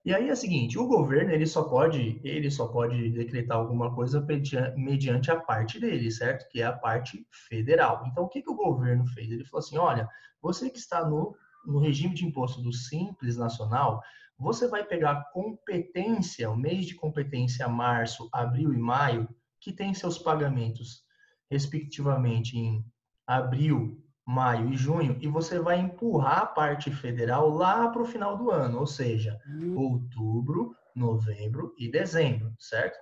E 0.03 0.15
aí 0.15 0.31
é 0.31 0.33
o 0.33 0.37
seguinte, 0.37 0.79
o 0.79 0.87
governo 0.87 1.31
ele 1.31 1.47
só 1.47 1.63
pode 1.63 2.21
ele 2.25 2.51
só 2.51 2.67
pode 2.69 3.11
decretar 3.11 3.59
alguma 3.59 3.95
coisa 3.95 4.27
mediante 4.75 5.31
a 5.31 5.39
parte 5.39 5.79
dele, 5.79 6.11
certo? 6.11 6.49
Que 6.49 6.63
é 6.63 6.65
a 6.65 6.73
parte 6.73 7.27
federal. 7.31 8.03
Então 8.07 8.25
o 8.25 8.29
que, 8.29 8.41
que 8.41 8.51
o 8.51 8.57
governo 8.57 9.07
fez? 9.09 9.31
Ele 9.31 9.45
falou 9.45 9.59
assim, 9.65 9.77
olha, 9.77 10.09
você 10.41 10.71
que 10.71 10.79
está 10.79 11.07
no, 11.07 11.37
no 11.65 11.79
regime 11.79 12.15
de 12.15 12.25
imposto 12.25 12.63
do 12.63 12.73
Simples 12.73 13.37
Nacional, 13.37 14.03
você 14.39 14.67
vai 14.67 14.83
pegar 14.83 15.31
competência, 15.33 16.51
o 16.51 16.57
mês 16.57 16.87
de 16.87 16.95
competência 16.95 17.69
março, 17.69 18.29
abril 18.33 18.73
e 18.73 18.79
maio, 18.79 19.29
que 19.61 19.73
tem 19.73 19.93
seus 19.93 20.19
pagamentos, 20.19 21.05
respectivamente, 21.51 22.57
em 22.57 22.85
abril, 23.27 24.03
maio 24.27 24.73
e 24.73 24.77
junho, 24.77 25.19
e 25.21 25.29
você 25.29 25.59
vai 25.59 25.79
empurrar 25.79 26.39
a 26.39 26.47
parte 26.47 26.91
federal 26.91 27.51
lá 27.51 27.89
para 27.89 28.01
o 28.01 28.07
final 28.07 28.37
do 28.39 28.51
ano, 28.51 28.79
ou 28.79 28.87
seja, 28.87 29.39
hum. 29.47 29.77
outubro, 29.77 30.75
novembro 30.95 31.75
e 31.79 31.91
dezembro, 31.91 32.55
certo? 32.59 32.99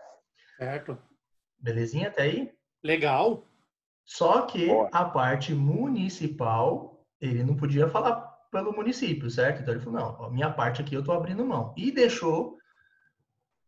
Certo. 0.57 0.99
Belezinha 1.59 2.09
até 2.09 2.23
aí? 2.23 2.53
Legal. 2.83 3.45
Só 4.05 4.43
que 4.43 4.67
Boa. 4.67 4.89
a 4.91 5.05
parte 5.05 5.55
municipal, 5.55 7.05
ele 7.21 7.45
não 7.45 7.55
podia 7.55 7.89
falar 7.89 8.28
pelo 8.51 8.73
município, 8.73 9.31
certo? 9.31 9.63
Então 9.63 9.75
ele 9.75 9.83
falou, 9.83 10.01
não, 10.01 10.25
a 10.27 10.31
minha 10.31 10.51
parte 10.51 10.81
aqui 10.81 10.95
eu 10.95 11.01
estou 11.01 11.15
abrindo 11.15 11.45
mão. 11.45 11.75
E 11.77 11.91
deixou 11.91 12.57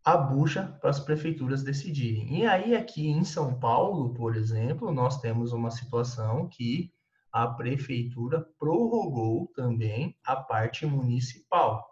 a 0.05 0.17
bucha 0.17 0.79
para 0.81 0.91
as 0.91 1.01
prefeituras 1.01 1.63
decidirem. 1.63 2.41
E 2.41 2.47
aí 2.47 2.75
aqui 2.75 3.09
em 3.09 3.25
São 3.25 3.59
Paulo, 3.59 4.15
por 4.15 4.37
exemplo, 4.37 4.93
nós 4.93 5.21
temos 5.21 5.53
uma 5.53 5.71
situação 5.71 6.49
que 6.49 6.91
a 7.33 7.47
prefeitura 7.47 8.45
prorrogou 8.59 9.51
também 9.55 10.17
a 10.25 10.37
parte 10.37 10.87
municipal. 10.87 11.87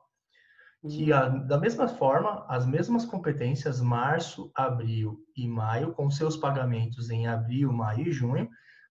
Que 0.81 1.13
a, 1.13 1.29
da 1.29 1.59
mesma 1.59 1.89
forma, 1.89 2.45
as 2.49 2.65
mesmas 2.65 3.05
competências, 3.05 3.81
março, 3.81 4.51
abril 4.55 5.19
e 5.37 5.47
maio, 5.47 5.93
com 5.93 6.11
seus 6.11 6.37
pagamentos 6.37 7.11
em 7.11 7.27
abril, 7.27 7.73
maio 7.73 8.09
e 8.09 8.13
junho, 8.13 8.49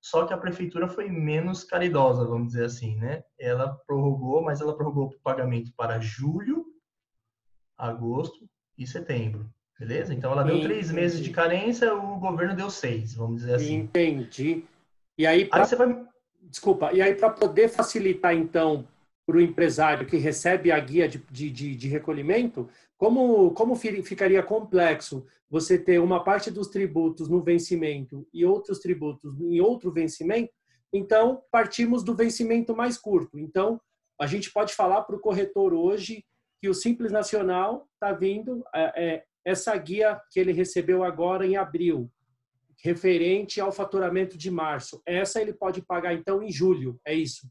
só 0.10 0.26
que 0.26 0.34
a 0.34 0.38
prefeitura 0.38 0.88
foi 0.88 1.10
menos 1.10 1.65
caridosa, 1.65 2.24
vamos 2.24 2.54
dizer 2.54 2.63
assim, 2.63 2.96
né? 2.96 3.24
Ela 3.38 3.78
prorrogou, 3.86 4.41
mas 4.41 4.62
ela 4.62 4.74
prorrogou 4.74 5.08
o 5.08 5.20
pagamento 5.20 5.74
para 5.76 6.00
julho, 6.00 6.65
agosto 7.78 8.50
e 8.78 8.88
setembro. 8.88 9.50
Beleza? 9.78 10.13
Então 10.13 10.32
ela 10.32 10.43
deu 10.43 10.62
três 10.62 10.89
meses 10.91 11.20
de 11.20 11.30
carência, 11.30 11.93
o 11.93 12.17
governo 12.20 12.56
deu 12.56 12.70
seis, 12.70 13.15
vamos 13.15 13.41
dizer 13.41 13.56
assim. 13.56 13.76
Entendi. 13.76 14.63
E 15.17 15.28
aí, 15.28 15.43
pra... 15.43 15.63
aí 15.63 15.67
você 15.67 15.76
vai. 15.76 16.08
Desculpa, 16.41 16.93
e 16.93 17.02
aí 17.02 17.13
para 17.13 17.30
poder 17.30 17.67
facilitar, 17.67 18.34
então, 18.34 18.88
para 19.28 19.38
o 19.38 19.42
empresário 19.42 20.08
que 20.08 20.16
recebe 20.16 20.72
a 20.72 20.80
guia 20.80 21.06
de, 21.06 21.18
de, 21.30 21.76
de, 21.76 21.88
recolhimento, 21.90 22.70
como, 22.98 23.52
como 23.52 23.76
ficaria 23.76 24.42
complexo 24.42 25.28
você 25.50 25.78
ter 25.78 26.00
uma 26.00 26.24
parte 26.24 26.50
dos 26.50 26.70
tributos 26.70 27.28
no 27.28 27.44
vencimento 27.44 28.26
e 28.34 28.46
outros 28.46 28.80
tributos 28.80 29.38
em 29.42 29.60
outro 29.60 29.92
vencimento? 29.92 30.54
Então, 30.94 31.44
partimos 31.52 32.04
do 32.04 32.16
vencimento 32.16 32.74
mais 32.74 32.98
curto. 32.98 33.38
Então, 33.38 33.82
a 34.20 34.26
gente 34.26 34.50
pode 34.50 34.74
falar 34.74 35.02
para 35.02 35.18
o 35.18 35.20
corretor 35.20 35.74
hoje 35.74 36.24
que 36.62 36.70
o 36.70 36.74
Simples 36.74 37.12
Nacional 37.12 37.86
está 37.96 38.13
vindo, 38.13 38.63
é, 38.74 38.94
é, 38.96 39.24
essa 39.44 39.76
guia 39.76 40.22
que 40.32 40.40
ele 40.40 40.54
recebeu 40.54 41.04
agora 41.04 41.46
em 41.46 41.58
abril, 41.58 42.10
referente 42.82 43.60
ao 43.60 43.74
faturamento 43.74 44.38
de 44.38 44.50
março, 44.50 45.02
essa 45.06 45.42
ele 45.42 45.54
pode 45.54 45.82
pagar 45.82 46.13
então 46.13 46.42
em 46.42 46.52
julho, 46.52 46.98
é 47.06 47.13
isso? 47.13 47.46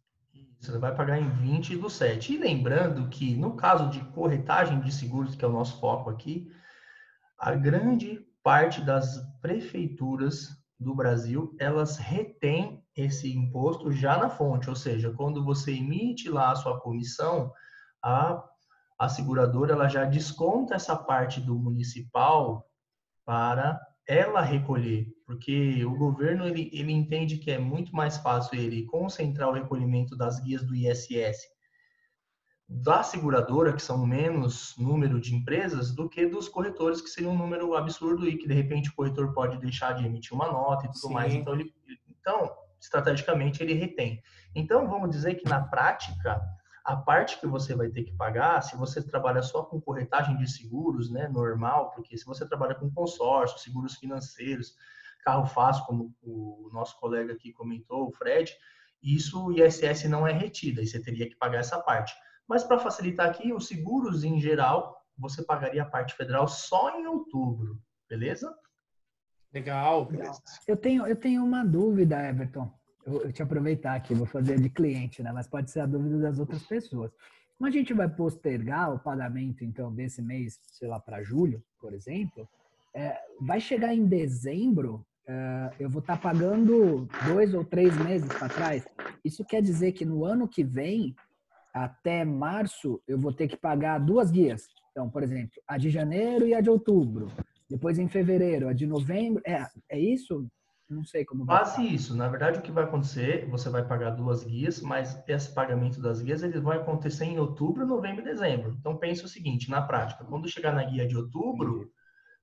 Você 0.66 0.78
vai 0.78 0.94
pagar 0.94 1.20
em 1.20 1.28
20 1.28 1.76
do 1.76 1.88
7. 1.88 2.34
E 2.34 2.38
lembrando 2.38 3.08
que 3.08 3.36
no 3.36 3.54
caso 3.54 3.88
de 3.88 4.00
corretagem 4.06 4.80
de 4.80 4.92
seguros, 4.92 5.34
que 5.34 5.44
é 5.44 5.48
o 5.48 5.52
nosso 5.52 5.78
foco 5.80 6.10
aqui, 6.10 6.50
a 7.38 7.54
grande 7.54 8.26
parte 8.42 8.80
das 8.80 9.18
prefeituras 9.40 10.48
do 10.78 10.94
Brasil, 10.94 11.54
elas 11.58 11.96
retêm 11.96 12.84
esse 12.96 13.32
imposto 13.32 13.92
já 13.92 14.18
na 14.18 14.28
fonte, 14.28 14.68
ou 14.68 14.76
seja, 14.76 15.12
quando 15.12 15.44
você 15.44 15.72
emite 15.72 16.28
lá 16.28 16.50
a 16.50 16.56
sua 16.56 16.80
comissão, 16.80 17.52
a 18.02 18.42
a 18.98 19.10
seguradora 19.10 19.74
ela 19.74 19.88
já 19.88 20.06
desconta 20.06 20.74
essa 20.74 20.96
parte 20.96 21.38
do 21.38 21.54
municipal 21.54 22.66
para 23.26 23.78
ela 24.08 24.40
recolher, 24.40 25.06
porque 25.26 25.84
o 25.84 25.96
governo 25.96 26.46
ele, 26.46 26.70
ele 26.72 26.92
entende 26.92 27.36
que 27.36 27.50
é 27.50 27.58
muito 27.58 27.94
mais 27.94 28.16
fácil 28.16 28.58
ele 28.58 28.86
concentrar 28.86 29.48
o 29.48 29.52
recolhimento 29.52 30.16
das 30.16 30.38
guias 30.40 30.62
do 30.62 30.74
ISS 30.74 31.36
da 32.68 33.02
seguradora, 33.02 33.72
que 33.72 33.82
são 33.82 34.04
menos 34.04 34.74
número 34.76 35.20
de 35.20 35.34
empresas, 35.34 35.94
do 35.94 36.08
que 36.08 36.26
dos 36.26 36.48
corretores, 36.48 37.00
que 37.00 37.08
seria 37.08 37.30
um 37.30 37.36
número 37.36 37.74
absurdo 37.74 38.28
e 38.28 38.36
que 38.36 38.48
de 38.48 38.54
repente 38.54 38.90
o 38.90 38.94
corretor 38.94 39.32
pode 39.32 39.56
deixar 39.58 39.92
de 39.92 40.04
emitir 40.04 40.32
uma 40.32 40.50
nota 40.50 40.86
e 40.86 40.88
tudo 40.88 41.08
Sim. 41.08 41.14
mais. 41.14 41.32
Então, 41.32 41.54
ele, 41.54 41.72
então, 42.08 42.52
estrategicamente, 42.80 43.62
ele 43.62 43.74
retém. 43.74 44.20
Então, 44.54 44.88
vamos 44.88 45.10
dizer 45.10 45.36
que 45.36 45.48
na 45.48 45.60
prática, 45.60 46.40
a 46.84 46.96
parte 46.96 47.38
que 47.38 47.46
você 47.46 47.74
vai 47.74 47.88
ter 47.88 48.02
que 48.02 48.16
pagar, 48.16 48.60
se 48.62 48.76
você 48.76 49.00
trabalha 49.00 49.42
só 49.42 49.62
com 49.62 49.80
corretagem 49.80 50.36
de 50.36 50.50
seguros, 50.50 51.08
né, 51.08 51.28
normal, 51.28 51.92
porque 51.92 52.16
se 52.16 52.24
você 52.24 52.46
trabalha 52.48 52.74
com 52.74 52.90
consórcio, 52.90 53.60
seguros 53.60 53.94
financeiros, 53.94 54.74
carro 55.26 55.46
fácil, 55.46 55.84
como 55.84 56.14
o 56.22 56.70
nosso 56.72 56.98
colega 56.98 57.32
aqui 57.32 57.52
comentou, 57.52 58.08
o 58.08 58.12
Fred, 58.12 58.52
isso 59.02 59.46
o 59.46 59.52
ISS 59.52 60.04
não 60.08 60.26
é 60.26 60.32
retida, 60.32 60.80
e 60.80 60.86
você 60.86 61.02
teria 61.02 61.28
que 61.28 61.36
pagar 61.36 61.58
essa 61.58 61.80
parte. 61.80 62.14
Mas 62.48 62.62
para 62.62 62.78
facilitar 62.78 63.28
aqui, 63.28 63.52
os 63.52 63.66
seguros 63.66 64.24
em 64.24 64.40
geral, 64.40 64.96
você 65.18 65.44
pagaria 65.44 65.82
a 65.82 65.90
parte 65.90 66.14
federal 66.14 66.46
só 66.46 66.98
em 66.98 67.06
outubro, 67.06 67.78
beleza? 68.08 68.54
Legal. 69.52 70.08
Eu 70.68 70.76
tenho, 70.76 71.06
eu 71.06 71.16
tenho 71.16 71.44
uma 71.44 71.64
dúvida, 71.64 72.28
Everton 72.28 72.72
eu, 73.06 73.22
eu 73.22 73.32
te 73.32 73.42
aproveitar 73.42 73.94
aqui, 73.94 74.12
vou 74.12 74.26
fazer 74.26 74.60
de 74.60 74.68
cliente, 74.68 75.22
né? 75.22 75.32
Mas 75.32 75.46
pode 75.46 75.70
ser 75.70 75.80
a 75.80 75.86
dúvida 75.86 76.18
das 76.18 76.38
outras 76.38 76.64
pessoas. 76.64 77.12
Como 77.56 77.68
a 77.68 77.70
gente 77.70 77.94
vai 77.94 78.08
postergar 78.08 78.92
o 78.92 78.98
pagamento, 78.98 79.64
então, 79.64 79.94
desse 79.94 80.20
mês, 80.20 80.60
sei 80.66 80.88
lá, 80.88 81.00
para 81.00 81.22
julho, 81.22 81.62
por 81.80 81.94
exemplo, 81.94 82.46
é, 82.92 83.18
vai 83.40 83.60
chegar 83.60 83.94
em 83.94 84.06
dezembro, 84.06 85.06
é, 85.28 85.70
eu 85.80 85.90
vou 85.90 86.00
estar 86.00 86.16
tá 86.16 86.22
pagando 86.22 87.08
dois 87.26 87.52
ou 87.52 87.64
três 87.64 87.96
meses 87.98 88.28
para 88.28 88.48
trás. 88.48 88.86
Isso 89.24 89.44
quer 89.44 89.60
dizer 89.60 89.92
que 89.92 90.04
no 90.04 90.24
ano 90.24 90.48
que 90.48 90.62
vem, 90.62 91.14
até 91.74 92.24
março, 92.24 93.02
eu 93.06 93.18
vou 93.18 93.32
ter 93.32 93.48
que 93.48 93.56
pagar 93.56 93.98
duas 93.98 94.30
guias. 94.30 94.66
Então, 94.90 95.10
por 95.10 95.22
exemplo, 95.22 95.60
a 95.66 95.76
de 95.76 95.90
janeiro 95.90 96.46
e 96.46 96.54
a 96.54 96.60
de 96.60 96.70
outubro. 96.70 97.30
Depois, 97.68 97.98
em 97.98 98.08
fevereiro, 98.08 98.68
a 98.68 98.72
de 98.72 98.86
novembro. 98.86 99.42
É, 99.44 99.66
é 99.90 99.98
isso? 99.98 100.46
Não 100.88 101.04
sei 101.04 101.24
como. 101.24 101.44
Quase 101.44 101.82
isso. 101.82 102.16
Na 102.16 102.28
verdade, 102.28 102.60
o 102.60 102.62
que 102.62 102.70
vai 102.70 102.84
acontecer, 102.84 103.46
você 103.50 103.68
vai 103.68 103.84
pagar 103.84 104.10
duas 104.10 104.44
guias, 104.44 104.80
mas 104.80 105.20
esse 105.26 105.52
pagamento 105.52 106.00
das 106.00 106.22
guias 106.22 106.44
ele 106.44 106.60
vai 106.60 106.78
acontecer 106.78 107.24
em 107.24 107.38
outubro, 107.40 107.84
novembro 107.84 108.22
e 108.22 108.24
dezembro. 108.24 108.76
Então, 108.78 108.96
pense 108.96 109.24
o 109.24 109.28
seguinte, 109.28 109.68
na 109.68 109.82
prática, 109.82 110.24
quando 110.24 110.48
chegar 110.48 110.72
na 110.72 110.84
guia 110.84 111.06
de 111.06 111.16
outubro, 111.16 111.90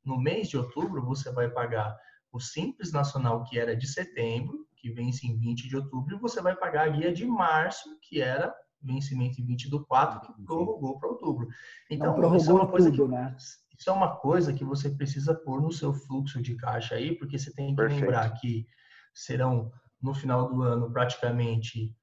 no 0.04 0.20
mês 0.20 0.50
de 0.50 0.58
outubro, 0.58 1.02
você 1.02 1.32
vai 1.32 1.50
pagar 1.50 1.98
o 2.34 2.40
Simples 2.40 2.92
Nacional, 2.92 3.44
que 3.44 3.60
era 3.60 3.76
de 3.76 3.88
setembro, 3.88 4.68
que 4.76 4.90
vence 4.90 5.26
em 5.28 5.38
20 5.38 5.70
de 5.70 5.78
outubro, 5.78 6.16
e 6.16 6.20
você 6.20 6.42
vai 6.42 6.56
pagar 6.56 6.88
a 6.88 6.90
guia 6.90 7.14
de 7.14 7.26
março, 7.26 7.98
que 8.02 8.20
era 8.20 8.54
vencimento 8.82 9.40
em 9.40 9.46
20 9.46 9.70
do 9.70 9.86
4, 9.86 10.20
que 10.20 10.42
prorrogou 10.44 11.00
para 11.00 11.10
outubro. 11.10 11.48
Então, 11.90 12.18
Não, 12.18 12.36
isso 12.36 12.50
é 12.50 12.54
uma 12.54 12.68
coisa 12.68 12.90
tudo, 12.90 13.06
que... 13.06 13.12
Né? 13.12 13.38
Isso 13.80 13.90
é 13.90 13.94
uma 13.94 14.16
coisa 14.18 14.52
que 14.52 14.66
você 14.66 14.90
precisa 14.90 15.34
pôr 15.34 15.62
no 15.62 15.72
seu 15.72 15.94
fluxo 15.94 16.42
de 16.42 16.56
caixa 16.56 16.96
aí, 16.96 17.16
porque 17.16 17.38
você 17.38 17.54
tem 17.54 17.70
que 17.70 17.76
Perfeito. 17.76 18.02
lembrar 18.02 18.30
que 18.32 18.68
serão 19.14 19.72
no 20.02 20.14
final 20.14 20.50
do 20.50 20.64
ano 20.64 20.92
praticamente 20.92 21.96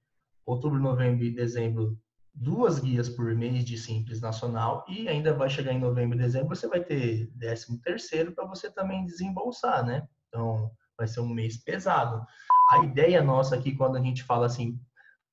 outubro, 0.47 0.79
novembro 0.79 1.25
e 1.25 1.35
dezembro 1.35 1.99
duas 2.35 2.79
guias 2.79 3.09
por 3.09 3.35
mês 3.35 3.65
de 3.65 3.77
simples 3.77 4.21
nacional 4.21 4.85
e 4.89 5.09
ainda 5.09 5.35
vai 5.35 5.51
chegar 5.51 5.73
em 5.73 5.81
novembro 5.81 6.17
e 6.17 6.21
dezembro 6.21 6.55
você 6.55 6.69
vai 6.69 6.83
ter 6.83 7.31
décimo 7.35 7.79
terceiro 7.81 8.33
para 8.33 8.47
você 8.47 8.71
também 8.71 9.05
desembolsar, 9.05 9.85
né? 9.85 10.07
Então 10.31 10.71
vai 10.97 11.07
ser 11.07 11.21
um 11.21 11.29
mês 11.29 11.57
pesado. 11.57 12.25
A 12.71 12.79
ideia 12.79 13.23
nossa 13.23 13.57
aqui 13.57 13.75
quando 13.75 13.97
a 13.97 14.01
gente 14.01 14.23
fala 14.23 14.47
assim 14.47 14.81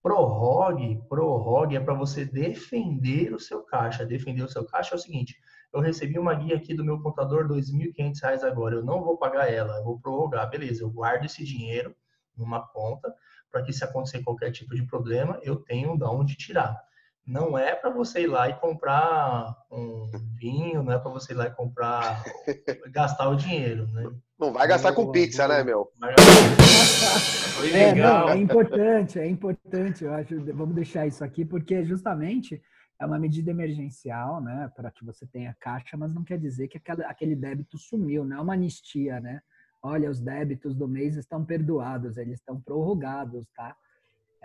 prorrogue, 0.02 1.02
prorrogue 1.08 1.76
é 1.76 1.80
para 1.80 1.94
você 1.94 2.26
defender 2.26 3.34
o 3.34 3.40
seu 3.40 3.64
caixa. 3.64 4.06
Defender 4.06 4.44
o 4.44 4.50
seu 4.50 4.66
caixa 4.66 4.96
é 4.96 4.98
o 4.98 5.00
seguinte: 5.00 5.38
eu 5.74 5.82
recebi 5.82 6.18
uma 6.18 6.34
guia 6.34 6.56
aqui 6.56 6.74
do 6.74 6.84
meu 6.84 7.02
contador, 7.02 7.46
R$ 7.46 7.56
2.500 7.56 8.44
agora, 8.44 8.76
eu 8.76 8.84
não 8.84 9.04
vou 9.04 9.18
pagar 9.18 9.52
ela, 9.52 9.78
eu 9.78 9.84
vou 9.84 10.00
prorrogar. 10.00 10.50
Beleza, 10.50 10.84
eu 10.84 10.90
guardo 10.90 11.26
esse 11.26 11.44
dinheiro 11.44 11.96
numa 12.36 12.66
conta 12.68 13.14
para 13.52 13.62
que 13.64 13.74
se 13.74 13.84
acontecer 13.84 14.24
qualquer 14.24 14.52
tipo 14.52 14.76
de 14.76 14.86
problema, 14.86 15.40
eu 15.42 15.58
tenho 15.58 15.98
de 15.98 16.06
onde 16.06 16.36
tirar. 16.36 16.87
Não 17.28 17.58
é 17.58 17.76
para 17.76 17.90
você 17.90 18.22
ir 18.22 18.28
lá 18.28 18.48
e 18.48 18.58
comprar 18.58 19.54
um 19.70 20.10
vinho, 20.40 20.82
não 20.82 20.94
é 20.94 20.98
para 20.98 21.12
você 21.12 21.34
ir 21.34 21.36
lá 21.36 21.48
e 21.48 21.52
comprar, 21.52 22.24
gastar 22.90 23.28
o 23.28 23.36
dinheiro, 23.36 23.86
né? 23.88 24.10
Não 24.40 24.54
vai 24.54 24.66
gastar 24.66 24.94
com 24.94 25.12
pizza, 25.12 25.46
né, 25.46 25.62
meu? 25.62 25.92
É, 27.74 27.96
não, 27.96 28.30
é 28.30 28.38
importante, 28.38 29.18
é 29.18 29.26
importante, 29.26 30.04
eu 30.04 30.13
acho, 30.13 30.40
vamos 30.54 30.76
deixar 30.76 31.08
isso 31.08 31.24
aqui, 31.24 31.44
porque 31.44 31.84
justamente 31.84 32.62
é 33.02 33.06
uma 33.06 33.18
medida 33.18 33.50
emergencial, 33.50 34.40
né, 34.40 34.72
para 34.76 34.92
que 34.92 35.04
você 35.04 35.26
tenha 35.26 35.56
caixa, 35.60 35.98
mas 35.98 36.13
não 36.13 36.24
quer 36.24 36.38
dizer 36.38 36.68
que 36.68 36.80
aquele 37.08 37.36
débito 37.36 37.80
sumiu, 37.80 38.24
não 38.24 38.38
é 38.38 38.42
uma 38.42 38.54
anistia, 38.54 39.20
né? 39.20 39.42
Olha, 39.82 40.10
os 40.10 40.20
débitos 40.20 40.76
do 40.76 40.88
mês 40.88 41.16
estão 41.16 41.44
perdoados, 41.44 42.16
eles 42.18 42.36
estão 42.36 42.62
prorrogados, 42.62 43.48
tá? 43.56 43.76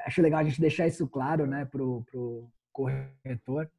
Acho 0.06 0.22
legal 0.22 0.40
a 0.40 0.44
gente 0.44 0.60
deixar 0.60 0.86
isso 0.86 1.06
claro, 1.06 1.46
né, 1.46 1.66
pro, 1.66 2.02
pro 2.10 2.48
corretor. 2.72 3.70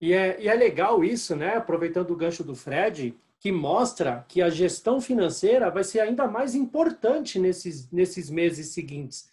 E 0.00 0.12
é, 0.12 0.40
e 0.40 0.48
é 0.48 0.54
legal 0.54 1.02
isso, 1.02 1.34
né, 1.34 1.56
aproveitando 1.56 2.12
o 2.12 2.16
gancho 2.16 2.44
do 2.44 2.54
Fred, 2.54 3.16
que 3.40 3.50
mostra 3.50 4.24
que 4.28 4.40
a 4.40 4.48
gestão 4.48 5.00
financeira 5.00 5.70
vai 5.70 5.82
ser 5.82 6.00
ainda 6.00 6.26
mais 6.26 6.54
importante 6.54 7.38
nesses, 7.38 7.90
nesses 7.90 8.30
meses 8.30 8.68
seguintes 8.68 9.28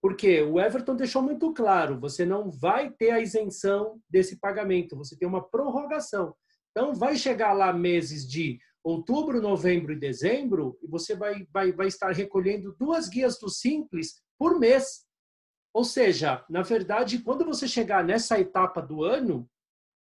porque 0.00 0.42
o 0.42 0.60
Everton 0.60 0.94
deixou 0.94 1.22
muito 1.22 1.52
claro, 1.52 1.98
você 1.98 2.24
não 2.24 2.50
vai 2.50 2.90
ter 2.90 3.10
a 3.10 3.20
isenção 3.20 4.00
desse 4.08 4.36
pagamento, 4.36 4.96
você 4.96 5.16
tem 5.16 5.26
uma 5.26 5.42
prorrogação. 5.42 6.34
Então, 6.70 6.94
vai 6.94 7.16
chegar 7.16 7.52
lá 7.52 7.72
meses 7.72 8.28
de 8.28 8.58
outubro, 8.82 9.40
novembro 9.40 9.92
e 9.92 9.98
dezembro, 9.98 10.78
você 10.88 11.16
vai, 11.16 11.46
vai, 11.52 11.72
vai 11.72 11.88
estar 11.88 12.12
recolhendo 12.12 12.74
duas 12.78 13.08
guias 13.08 13.38
do 13.38 13.48
Simples 13.48 14.22
por 14.38 14.58
mês. 14.58 15.04
Ou 15.72 15.84
seja, 15.84 16.44
na 16.48 16.62
verdade, 16.62 17.18
quando 17.18 17.44
você 17.44 17.68
chegar 17.68 18.02
nessa 18.04 18.38
etapa 18.40 18.80
do 18.80 19.04
ano, 19.04 19.48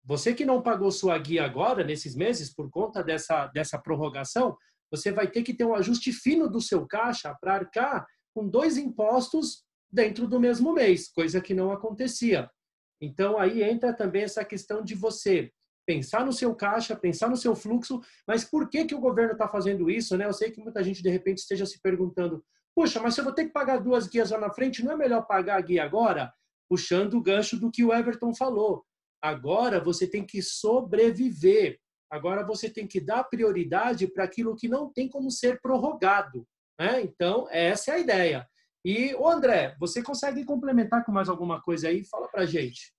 você 0.04 0.34
que 0.34 0.46
não 0.46 0.62
pagou 0.62 0.90
sua 0.90 1.18
guia 1.18 1.44
agora, 1.44 1.84
nesses 1.84 2.16
meses, 2.16 2.54
por 2.54 2.70
conta 2.70 3.04
dessa, 3.04 3.48
dessa 3.48 3.78
prorrogação, 3.78 4.58
você 4.90 5.12
vai 5.12 5.30
ter 5.30 5.44
que 5.44 5.54
ter 5.54 5.66
um 5.66 5.76
ajuste 5.76 6.14
fino 6.14 6.50
do 6.50 6.62
seu 6.62 6.88
caixa 6.88 7.36
para 7.42 7.56
arcar 7.56 8.08
com 8.34 8.48
dois 8.48 8.78
impostos 8.78 9.66
dentro 9.92 10.28
do 10.28 10.40
mesmo 10.40 10.74
mês, 10.74 11.10
coisa 11.10 11.42
que 11.42 11.54
não 11.54 11.72
acontecia. 11.72 12.50
Então, 13.02 13.38
aí 13.38 13.62
entra 13.62 13.94
também 13.94 14.24
essa 14.24 14.44
questão 14.46 14.82
de 14.84 14.96
você 14.96 15.52
pensar 15.86 16.26
no 16.26 16.34
seu 16.34 16.54
caixa, 16.54 16.96
pensar 16.96 17.30
no 17.30 17.38
seu 17.38 17.56
fluxo, 17.56 18.02
mas 18.28 18.44
por 18.44 18.70
que, 18.70 18.86
que 18.86 18.96
o 18.96 19.00
governo 19.00 19.34
está 19.34 19.48
fazendo 19.48 19.90
isso? 19.90 20.18
Né? 20.18 20.26
Eu 20.26 20.34
sei 20.34 20.52
que 20.52 20.62
muita 20.62 20.84
gente, 20.84 21.02
de 21.02 21.10
repente, 21.10 21.40
esteja 21.40 21.66
se 21.66 21.82
perguntando, 21.82 22.44
puxa, 22.78 23.02
mas 23.02 23.16
se 23.16 23.22
eu 23.22 23.26
vou 23.26 23.34
ter 23.34 23.46
que 23.46 23.52
pagar 23.52 23.80
duas 23.80 24.06
guias 24.06 24.30
lá 24.30 24.38
na 24.38 24.54
frente, 24.54 24.86
não 24.86 24.92
é 24.92 24.96
melhor 24.96 25.26
pagar 25.26 25.58
a 25.58 25.62
guia 25.62 25.84
agora? 25.84 26.32
Puxando 26.70 27.16
o 27.16 27.24
gancho 27.24 27.60
do 27.60 27.72
que 27.72 27.84
o 27.84 27.92
Everton 27.92 28.36
falou. 28.36 28.86
Agora 29.20 29.84
você 29.84 30.06
tem 30.08 30.24
que 30.24 30.44
sobreviver. 30.44 31.80
Agora 32.08 32.46
você 32.46 32.70
tem 32.70 32.86
que 32.86 33.02
dar 33.02 33.24
prioridade 33.24 34.06
para 34.06 34.26
aquilo 34.26 34.56
que 34.56 34.68
não 34.68 34.94
tem 34.94 35.10
como 35.10 35.32
ser 35.32 35.60
prorrogado. 35.60 36.48
Né? 36.80 37.02
Então, 37.02 37.48
essa 37.50 37.94
é 37.94 37.96
a 37.96 38.00
ideia. 38.00 38.48
E, 38.86 39.16
o 39.16 39.28
André, 39.28 39.76
você 39.80 40.04
consegue 40.04 40.46
complementar 40.46 41.04
com 41.04 41.12
mais 41.12 41.30
alguma 41.30 41.60
coisa 41.60 41.88
aí? 41.88 42.06
Fala 42.06 42.28
para 42.28 42.46
gente. 42.46 42.94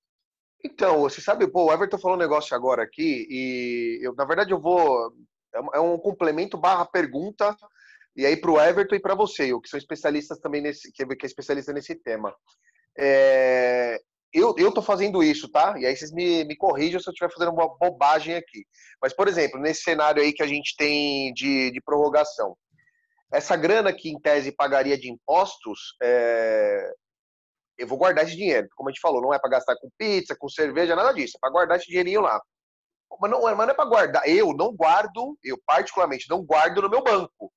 Então, 0.64 1.03
você 1.03 1.21
sabe, 1.21 1.47
pô, 1.47 1.67
o 1.67 1.73
Everton 1.73 1.99
falou 1.99 2.17
um 2.17 2.21
negócio 2.21 2.53
agora 2.57 2.83
aqui 2.83 3.29
e 3.31 4.01
eu, 4.03 4.12
na 4.17 4.25
verdade, 4.25 4.51
eu 4.51 4.61
vou. 4.61 5.14
É 5.73 5.81
um 5.81 5.95
é 5.95 5.99
complemento 6.01 6.59
barra 6.59 6.85
pergunta, 6.85 7.57
e 8.18 8.26
aí 8.26 8.37
para 8.37 8.50
o 8.50 8.61
Everton 8.61 8.96
e 8.96 9.00
para 9.00 9.14
você, 9.14 9.52
o 9.52 9.61
que 9.61 9.68
são 9.68 9.78
especialistas 9.78 10.40
também 10.40 10.61
nesse, 10.61 10.90
que 10.90 11.04
é 11.04 11.07
especialista 11.22 11.72
nesse 11.72 11.94
tema. 11.94 12.35
É, 12.98 13.96
eu, 14.33 14.57
eu 14.59 14.72
tô 14.72 14.83
fazendo 14.83 15.22
isso, 15.22 15.48
tá? 15.48 15.78
E 15.78 15.87
aí 15.87 15.96
vocês 15.96 16.11
me, 16.11 16.44
me 16.44 16.57
corrijam 16.57 16.98
se 16.98 17.09
eu 17.09 17.12
estiver 17.12 17.33
fazendo 17.33 17.52
uma 17.52 17.68
bobagem 17.78 18.35
aqui. 18.35 18.66
Mas, 19.00 19.14
por 19.14 19.28
exemplo, 19.28 19.61
nesse 19.61 19.83
cenário 19.83 20.20
aí 20.20 20.33
que 20.33 20.42
a 20.42 20.48
gente 20.48 20.74
tem 20.76 21.33
de, 21.33 21.70
de 21.70 21.81
prorrogação, 21.81 22.57
essa 23.33 23.54
grana 23.54 23.92
que 23.92 24.11
em 24.11 24.18
tese 24.18 24.50
pagaria 24.50 24.98
de 24.98 25.09
impostos, 25.09 25.94
é, 26.02 26.90
eu 27.78 27.87
vou 27.87 27.98
guardar 27.98 28.24
esse 28.24 28.37
dinheiro. 28.37 28.66
Como 28.74 28.88
a 28.88 28.92
gente 28.92 29.00
falou, 29.00 29.22
não 29.22 29.33
é 29.33 29.38
para 29.38 29.50
gastar 29.50 29.76
com 29.76 29.88
pizza, 29.96 30.35
com 30.37 30.48
cerveja, 30.48 30.96
nada 30.96 31.12
disso. 31.12 31.37
É 31.37 31.40
para 31.40 31.52
guardar 31.52 31.78
esse 31.78 31.87
dinheirinho 31.87 32.22
lá. 32.22 32.42
Mas 33.20 33.31
não, 33.31 33.42
mas 33.42 33.57
não 33.57 33.70
é 33.70 33.74
para 33.74 33.88
guardar. 33.88 34.28
Eu 34.28 34.52
não 34.54 34.74
guardo, 34.74 35.38
eu 35.44 35.57
particularmente 35.64 36.28
não 36.28 36.44
guardo 36.44 36.83
no 36.83 36.90
meu 36.90 37.00
banco. 37.00 37.52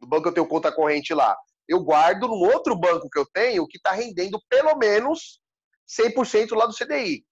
No 0.00 0.08
banco 0.08 0.28
eu 0.28 0.32
tenho 0.32 0.46
conta 0.46 0.72
corrente 0.72 1.14
lá. 1.14 1.36
Eu 1.68 1.82
guardo 1.82 2.28
no 2.28 2.34
outro 2.34 2.76
banco 2.76 3.08
que 3.08 3.18
eu 3.18 3.26
tenho 3.32 3.66
que 3.66 3.78
está 3.78 3.92
rendendo 3.92 4.40
pelo 4.48 4.76
menos 4.76 5.40
100% 5.88 6.54
lá 6.54 6.66
do 6.66 6.74
CDI. 6.74 7.24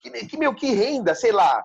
Que, 0.00 0.10
que, 0.26 0.36
meu, 0.36 0.54
que 0.54 0.70
renda, 0.70 1.14
sei 1.14 1.32
lá, 1.32 1.62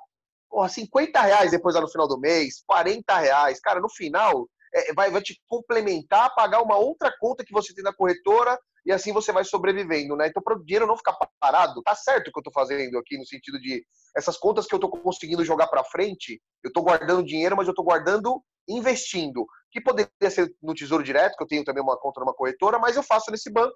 porra, 0.49 0.69
50 0.69 1.21
reais 1.21 1.51
depois 1.51 1.75
lá 1.75 1.81
no 1.81 1.89
final 1.89 2.07
do 2.07 2.19
mês, 2.19 2.63
40 2.65 3.17
reais. 3.17 3.59
Cara, 3.59 3.79
no 3.79 3.89
final, 3.89 4.47
é, 4.73 4.93
vai, 4.93 5.11
vai 5.11 5.21
te 5.21 5.39
complementar, 5.47 6.33
pagar 6.33 6.61
uma 6.61 6.77
outra 6.77 7.13
conta 7.19 7.43
que 7.43 7.53
você 7.53 7.73
tem 7.73 7.83
na 7.83 7.93
corretora 7.93 8.57
e 8.85 8.91
assim 8.91 9.11
você 9.11 9.31
vai 9.31 9.43
sobrevivendo, 9.43 10.15
né? 10.15 10.27
Então, 10.27 10.41
para 10.41 10.55
o 10.57 10.63
dinheiro 10.63 10.87
não 10.87 10.97
ficar 10.97 11.15
parado, 11.39 11.81
tá 11.83 11.93
certo 11.95 12.29
o 12.29 12.31
que 12.31 12.39
eu 12.39 12.41
estou 12.41 12.53
fazendo 12.53 12.97
aqui, 12.97 13.17
no 13.17 13.25
sentido 13.25 13.59
de 13.59 13.85
essas 14.15 14.37
contas 14.37 14.65
que 14.65 14.73
eu 14.73 14.77
estou 14.77 14.89
conseguindo 14.89 15.43
jogar 15.45 15.67
para 15.67 15.83
frente, 15.83 16.41
eu 16.63 16.69
estou 16.69 16.83
guardando 16.83 17.25
dinheiro, 17.25 17.55
mas 17.55 17.67
eu 17.67 17.71
estou 17.71 17.85
guardando 17.85 18.41
investindo, 18.69 19.45
que 19.71 19.81
poderia 19.81 20.29
ser 20.29 20.53
no 20.61 20.73
Tesouro 20.73 21.03
Direto, 21.03 21.35
que 21.35 21.43
eu 21.43 21.47
tenho 21.47 21.63
também 21.63 21.83
uma 21.83 21.97
conta 21.97 22.19
numa 22.19 22.33
corretora, 22.33 22.79
mas 22.79 22.95
eu 22.95 23.03
faço 23.03 23.31
nesse 23.31 23.51
banco, 23.51 23.75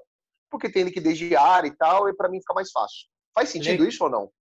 porque 0.50 0.72
tem 0.72 0.84
liquidez 0.84 1.18
diária 1.18 1.68
e 1.68 1.76
tal, 1.76 2.08
e 2.08 2.16
para 2.16 2.30
mim 2.30 2.40
fica 2.40 2.54
mais 2.54 2.72
fácil. 2.72 3.08
Faz 3.34 3.50
sentido 3.50 3.86
isso 3.86 4.04
ou 4.04 4.10
não? 4.10 4.32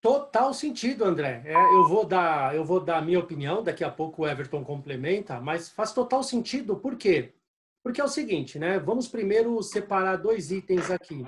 Total 0.00 0.52
sentido, 0.52 1.04
André. 1.04 1.42
É, 1.44 1.54
eu 1.54 1.88
vou 1.88 2.04
dar, 2.04 2.54
eu 2.54 2.64
vou 2.64 2.80
dar 2.80 2.98
a 2.98 3.02
minha 3.02 3.18
opinião. 3.18 3.62
Daqui 3.62 3.82
a 3.82 3.90
pouco 3.90 4.22
o 4.22 4.28
Everton 4.28 4.62
complementa, 4.64 5.40
mas 5.40 5.68
faz 5.68 5.92
total 5.92 6.22
sentido. 6.22 6.76
Por 6.76 6.96
quê? 6.96 7.34
Porque 7.82 8.00
é 8.00 8.04
o 8.04 8.08
seguinte, 8.08 8.58
né? 8.58 8.78
Vamos 8.78 9.08
primeiro 9.08 9.60
separar 9.62 10.16
dois 10.16 10.50
itens 10.50 10.90
aqui. 10.90 11.24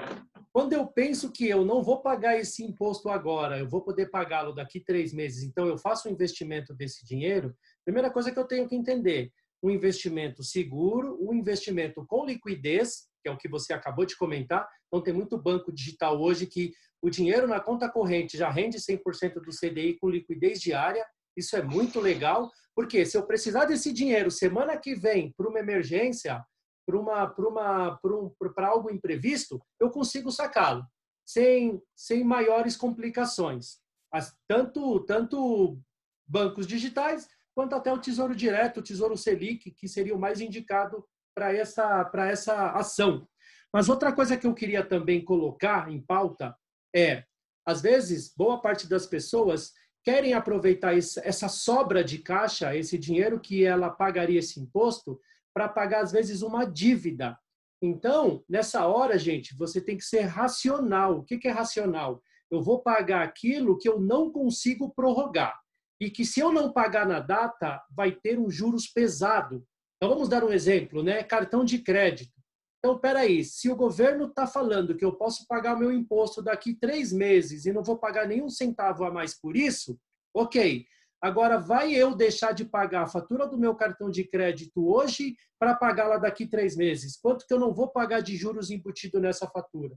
Quando 0.52 0.72
eu 0.72 0.86
penso 0.86 1.30
que 1.30 1.48
eu 1.48 1.64
não 1.64 1.82
vou 1.82 2.00
pagar 2.02 2.36
esse 2.36 2.64
imposto 2.64 3.08
agora, 3.08 3.58
eu 3.58 3.68
vou 3.68 3.82
poder 3.82 4.10
pagá-lo 4.10 4.52
daqui 4.52 4.80
três 4.80 5.12
meses, 5.12 5.44
então 5.44 5.66
eu 5.66 5.78
faço 5.78 6.08
o 6.08 6.10
investimento 6.10 6.74
desse 6.74 7.04
dinheiro. 7.04 7.54
Primeira 7.88 8.10
coisa 8.10 8.30
que 8.30 8.38
eu 8.38 8.44
tenho 8.44 8.68
que 8.68 8.76
entender: 8.76 9.32
um 9.62 9.70
investimento 9.70 10.42
seguro, 10.42 11.16
um 11.22 11.32
investimento 11.32 12.04
com 12.06 12.26
liquidez, 12.26 13.08
que 13.22 13.30
é 13.30 13.32
o 13.32 13.38
que 13.38 13.48
você 13.48 13.72
acabou 13.72 14.04
de 14.04 14.14
comentar. 14.14 14.68
Então, 14.86 15.02
tem 15.02 15.14
muito 15.14 15.40
banco 15.40 15.72
digital 15.72 16.20
hoje 16.20 16.46
que 16.46 16.74
o 17.00 17.08
dinheiro 17.08 17.46
na 17.46 17.58
conta 17.58 17.88
corrente 17.88 18.36
já 18.36 18.50
rende 18.50 18.76
100% 18.76 19.36
do 19.36 19.50
CDI 19.58 19.96
com 19.98 20.10
liquidez 20.10 20.60
diária. 20.60 21.02
Isso 21.34 21.56
é 21.56 21.62
muito 21.62 21.98
legal, 21.98 22.50
porque 22.74 23.06
se 23.06 23.16
eu 23.16 23.26
precisar 23.26 23.64
desse 23.64 23.90
dinheiro 23.90 24.30
semana 24.30 24.76
que 24.76 24.94
vem 24.94 25.32
para 25.32 25.48
uma 25.48 25.58
emergência, 25.58 26.44
para 26.86 26.98
uma, 26.98 27.26
para 27.26 27.48
uma, 27.48 27.96
para 28.02 28.14
um, 28.14 28.30
algo 28.66 28.90
imprevisto, 28.90 29.58
eu 29.80 29.90
consigo 29.90 30.30
sacá-lo 30.30 30.84
sem, 31.26 31.80
sem 31.96 32.22
maiores 32.22 32.76
complicações. 32.76 33.78
As, 34.12 34.36
tanto, 34.46 35.00
tanto 35.06 35.80
bancos 36.28 36.66
digitais 36.66 37.26
quanto 37.58 37.74
até 37.74 37.92
o 37.92 37.98
Tesouro 37.98 38.36
Direto, 38.36 38.78
o 38.78 38.82
Tesouro 38.84 39.16
Selic, 39.16 39.72
que 39.72 39.88
seria 39.88 40.14
o 40.14 40.18
mais 40.18 40.40
indicado 40.40 41.04
para 41.34 41.52
essa, 41.52 42.04
para 42.04 42.30
essa 42.30 42.70
ação. 42.70 43.26
Mas 43.72 43.88
outra 43.88 44.12
coisa 44.12 44.36
que 44.36 44.46
eu 44.46 44.54
queria 44.54 44.84
também 44.84 45.24
colocar 45.24 45.90
em 45.90 46.00
pauta 46.00 46.54
é, 46.94 47.24
às 47.66 47.82
vezes, 47.82 48.32
boa 48.32 48.60
parte 48.62 48.88
das 48.88 49.06
pessoas 49.06 49.72
querem 50.04 50.34
aproveitar 50.34 50.96
essa 50.96 51.48
sobra 51.48 52.04
de 52.04 52.18
caixa, 52.18 52.76
esse 52.76 52.96
dinheiro 52.96 53.40
que 53.40 53.64
ela 53.64 53.90
pagaria 53.90 54.38
esse 54.38 54.60
imposto, 54.60 55.20
para 55.52 55.68
pagar, 55.68 56.04
às 56.04 56.12
vezes, 56.12 56.42
uma 56.42 56.64
dívida. 56.64 57.36
Então, 57.82 58.44
nessa 58.48 58.86
hora, 58.86 59.18
gente, 59.18 59.52
você 59.56 59.80
tem 59.80 59.96
que 59.96 60.04
ser 60.04 60.20
racional. 60.20 61.18
O 61.18 61.24
que 61.24 61.48
é 61.48 61.50
racional? 61.50 62.22
Eu 62.48 62.62
vou 62.62 62.80
pagar 62.80 63.24
aquilo 63.24 63.76
que 63.76 63.88
eu 63.88 63.98
não 63.98 64.30
consigo 64.30 64.94
prorrogar. 64.94 65.58
E 66.00 66.10
que, 66.10 66.24
se 66.24 66.40
eu 66.40 66.52
não 66.52 66.72
pagar 66.72 67.06
na 67.06 67.20
data, 67.20 67.82
vai 67.90 68.12
ter 68.12 68.38
um 68.38 68.50
juros 68.50 68.86
pesado. 68.86 69.64
Então, 69.96 70.08
vamos 70.10 70.28
dar 70.28 70.44
um 70.44 70.52
exemplo, 70.52 71.02
né? 71.02 71.22
Cartão 71.24 71.64
de 71.64 71.78
crédito. 71.78 72.32
Então, 72.78 72.96
peraí, 72.98 73.44
se 73.44 73.68
o 73.68 73.74
governo 73.74 74.26
está 74.26 74.46
falando 74.46 74.96
que 74.96 75.04
eu 75.04 75.12
posso 75.12 75.44
pagar 75.48 75.76
meu 75.76 75.90
imposto 75.90 76.40
daqui 76.40 76.74
três 76.74 77.12
meses 77.12 77.66
e 77.66 77.72
não 77.72 77.82
vou 77.82 77.98
pagar 77.98 78.26
nenhum 78.26 78.48
centavo 78.48 79.04
a 79.04 79.10
mais 79.10 79.38
por 79.38 79.56
isso, 79.56 79.98
ok. 80.32 80.86
Agora, 81.20 81.58
vai 81.58 81.92
eu 81.92 82.14
deixar 82.14 82.52
de 82.52 82.64
pagar 82.64 83.02
a 83.02 83.08
fatura 83.08 83.48
do 83.48 83.58
meu 83.58 83.74
cartão 83.74 84.08
de 84.08 84.22
crédito 84.22 84.88
hoje 84.88 85.36
para 85.58 85.74
pagá-la 85.74 86.18
daqui 86.18 86.46
três 86.46 86.76
meses? 86.76 87.18
Quanto 87.20 87.44
que 87.44 87.52
eu 87.52 87.58
não 87.58 87.74
vou 87.74 87.88
pagar 87.88 88.20
de 88.20 88.36
juros 88.36 88.70
embutido 88.70 89.18
nessa 89.18 89.48
fatura? 89.48 89.96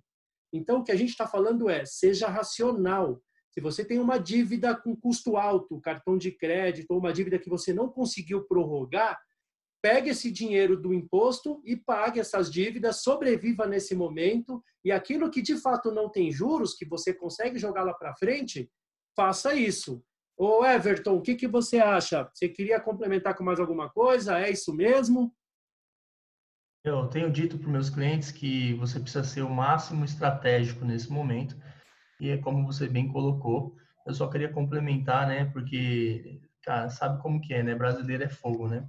Então, 0.51 0.79
o 0.79 0.83
que 0.83 0.91
a 0.91 0.95
gente 0.95 1.09
está 1.09 1.27
falando 1.27 1.69
é, 1.69 1.85
seja 1.85 2.27
racional. 2.27 3.21
Se 3.51 3.59
você 3.59 3.83
tem 3.83 3.99
uma 3.99 4.17
dívida 4.17 4.73
com 4.75 4.95
custo 4.95 5.35
alto, 5.35 5.79
cartão 5.81 6.17
de 6.17 6.31
crédito, 6.31 6.91
ou 6.91 6.99
uma 6.99 7.11
dívida 7.11 7.37
que 7.37 7.49
você 7.49 7.73
não 7.73 7.89
conseguiu 7.89 8.45
prorrogar, 8.45 9.19
pegue 9.81 10.09
esse 10.11 10.31
dinheiro 10.31 10.77
do 10.77 10.93
imposto 10.93 11.61
e 11.65 11.75
pague 11.75 12.19
essas 12.19 12.49
dívidas, 12.49 13.01
sobreviva 13.01 13.65
nesse 13.65 13.93
momento 13.93 14.63
e 14.85 14.91
aquilo 14.91 15.29
que 15.29 15.41
de 15.41 15.57
fato 15.57 15.91
não 15.91 16.07
tem 16.09 16.31
juros, 16.31 16.75
que 16.75 16.85
você 16.85 17.13
consegue 17.13 17.57
jogar 17.57 17.83
lá 17.83 17.93
para 17.93 18.15
frente, 18.15 18.71
faça 19.15 19.53
isso. 19.53 20.01
Ô 20.37 20.65
Everton, 20.65 21.17
o 21.17 21.21
que, 21.21 21.35
que 21.35 21.47
você 21.47 21.79
acha? 21.79 22.29
Você 22.33 22.47
queria 22.47 22.79
complementar 22.79 23.35
com 23.35 23.43
mais 23.43 23.59
alguma 23.59 23.89
coisa? 23.89 24.39
É 24.39 24.49
isso 24.49 24.73
mesmo? 24.73 25.35
Eu 26.83 27.07
tenho 27.07 27.29
dito 27.31 27.59
para 27.59 27.69
meus 27.69 27.89
clientes 27.89 28.31
que 28.31 28.73
você 28.75 28.99
precisa 28.99 29.23
ser 29.23 29.41
o 29.41 29.49
máximo 29.49 30.05
estratégico 30.05 30.85
nesse 30.85 31.11
momento 31.11 31.55
e 32.21 32.29
é 32.29 32.38
como 32.38 32.67
você 32.67 32.88
bem 32.88 33.07
colocou. 33.07 33.75
Eu 34.05 34.13
só 34.13 34.27
queria 34.27 34.47
complementar, 34.47 35.27
né? 35.27 35.45
Porque, 35.45 36.39
cara, 36.62 36.88
sabe 36.88 37.19
como 37.19 37.41
que 37.41 37.51
é, 37.51 37.63
né? 37.63 37.73
Brasileiro 37.73 38.23
é 38.23 38.29
fogo, 38.29 38.67
né? 38.67 38.88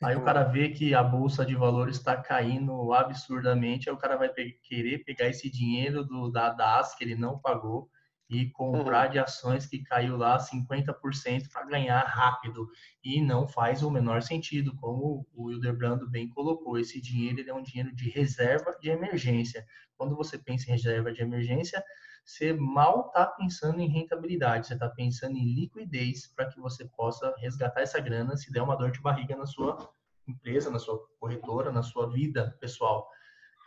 Aí 0.00 0.16
o 0.16 0.22
cara 0.22 0.44
vê 0.44 0.70
que 0.70 0.94
a 0.94 1.02
bolsa 1.02 1.44
de 1.44 1.54
valores 1.56 1.96
está 1.96 2.16
caindo 2.16 2.92
absurdamente, 2.94 3.88
aí 3.90 3.94
o 3.94 3.98
cara 3.98 4.16
vai 4.16 4.30
pe 4.30 4.52
querer 4.62 5.04
pegar 5.04 5.26
esse 5.26 5.50
dinheiro 5.50 6.04
do, 6.04 6.30
da 6.30 6.48
DAS 6.50 6.94
que 6.94 7.04
ele 7.04 7.16
não 7.16 7.38
pagou 7.38 7.90
e 8.30 8.48
comprar 8.50 9.06
uhum. 9.06 9.12
de 9.12 9.18
ações 9.18 9.66
que 9.66 9.82
caiu 9.82 10.16
lá 10.16 10.38
50% 10.38 11.50
para 11.52 11.66
ganhar 11.66 12.00
rápido. 12.04 12.68
E 13.04 13.20
não 13.20 13.48
faz 13.48 13.82
o 13.82 13.90
menor 13.90 14.22
sentido, 14.22 14.74
como 14.76 15.26
o 15.34 15.50
Hildebrando 15.50 16.08
bem 16.08 16.28
colocou. 16.28 16.78
Esse 16.78 17.00
dinheiro 17.00 17.42
é 17.46 17.52
um 17.52 17.62
dinheiro 17.62 17.92
de 17.94 18.08
reserva 18.08 18.78
de 18.80 18.88
emergência. 18.88 19.66
Quando 19.98 20.14
você 20.14 20.38
pensa 20.38 20.68
em 20.68 20.74
reserva 20.74 21.12
de 21.12 21.20
emergência, 21.20 21.82
você 22.24 22.52
mal 22.52 23.06
está 23.08 23.26
pensando 23.26 23.80
em 23.80 23.88
rentabilidade, 23.88 24.66
você 24.66 24.74
está 24.74 24.88
pensando 24.88 25.36
em 25.36 25.54
liquidez 25.54 26.28
para 26.34 26.46
que 26.46 26.60
você 26.60 26.84
possa 26.96 27.34
resgatar 27.38 27.80
essa 27.80 28.00
grana 28.00 28.36
se 28.36 28.52
der 28.52 28.62
uma 28.62 28.76
dor 28.76 28.90
de 28.90 29.00
barriga 29.00 29.36
na 29.36 29.46
sua 29.46 29.90
empresa, 30.26 30.70
na 30.70 30.78
sua 30.78 30.98
corretora, 31.18 31.72
na 31.72 31.82
sua 31.82 32.08
vida 32.08 32.56
pessoal. 32.60 33.08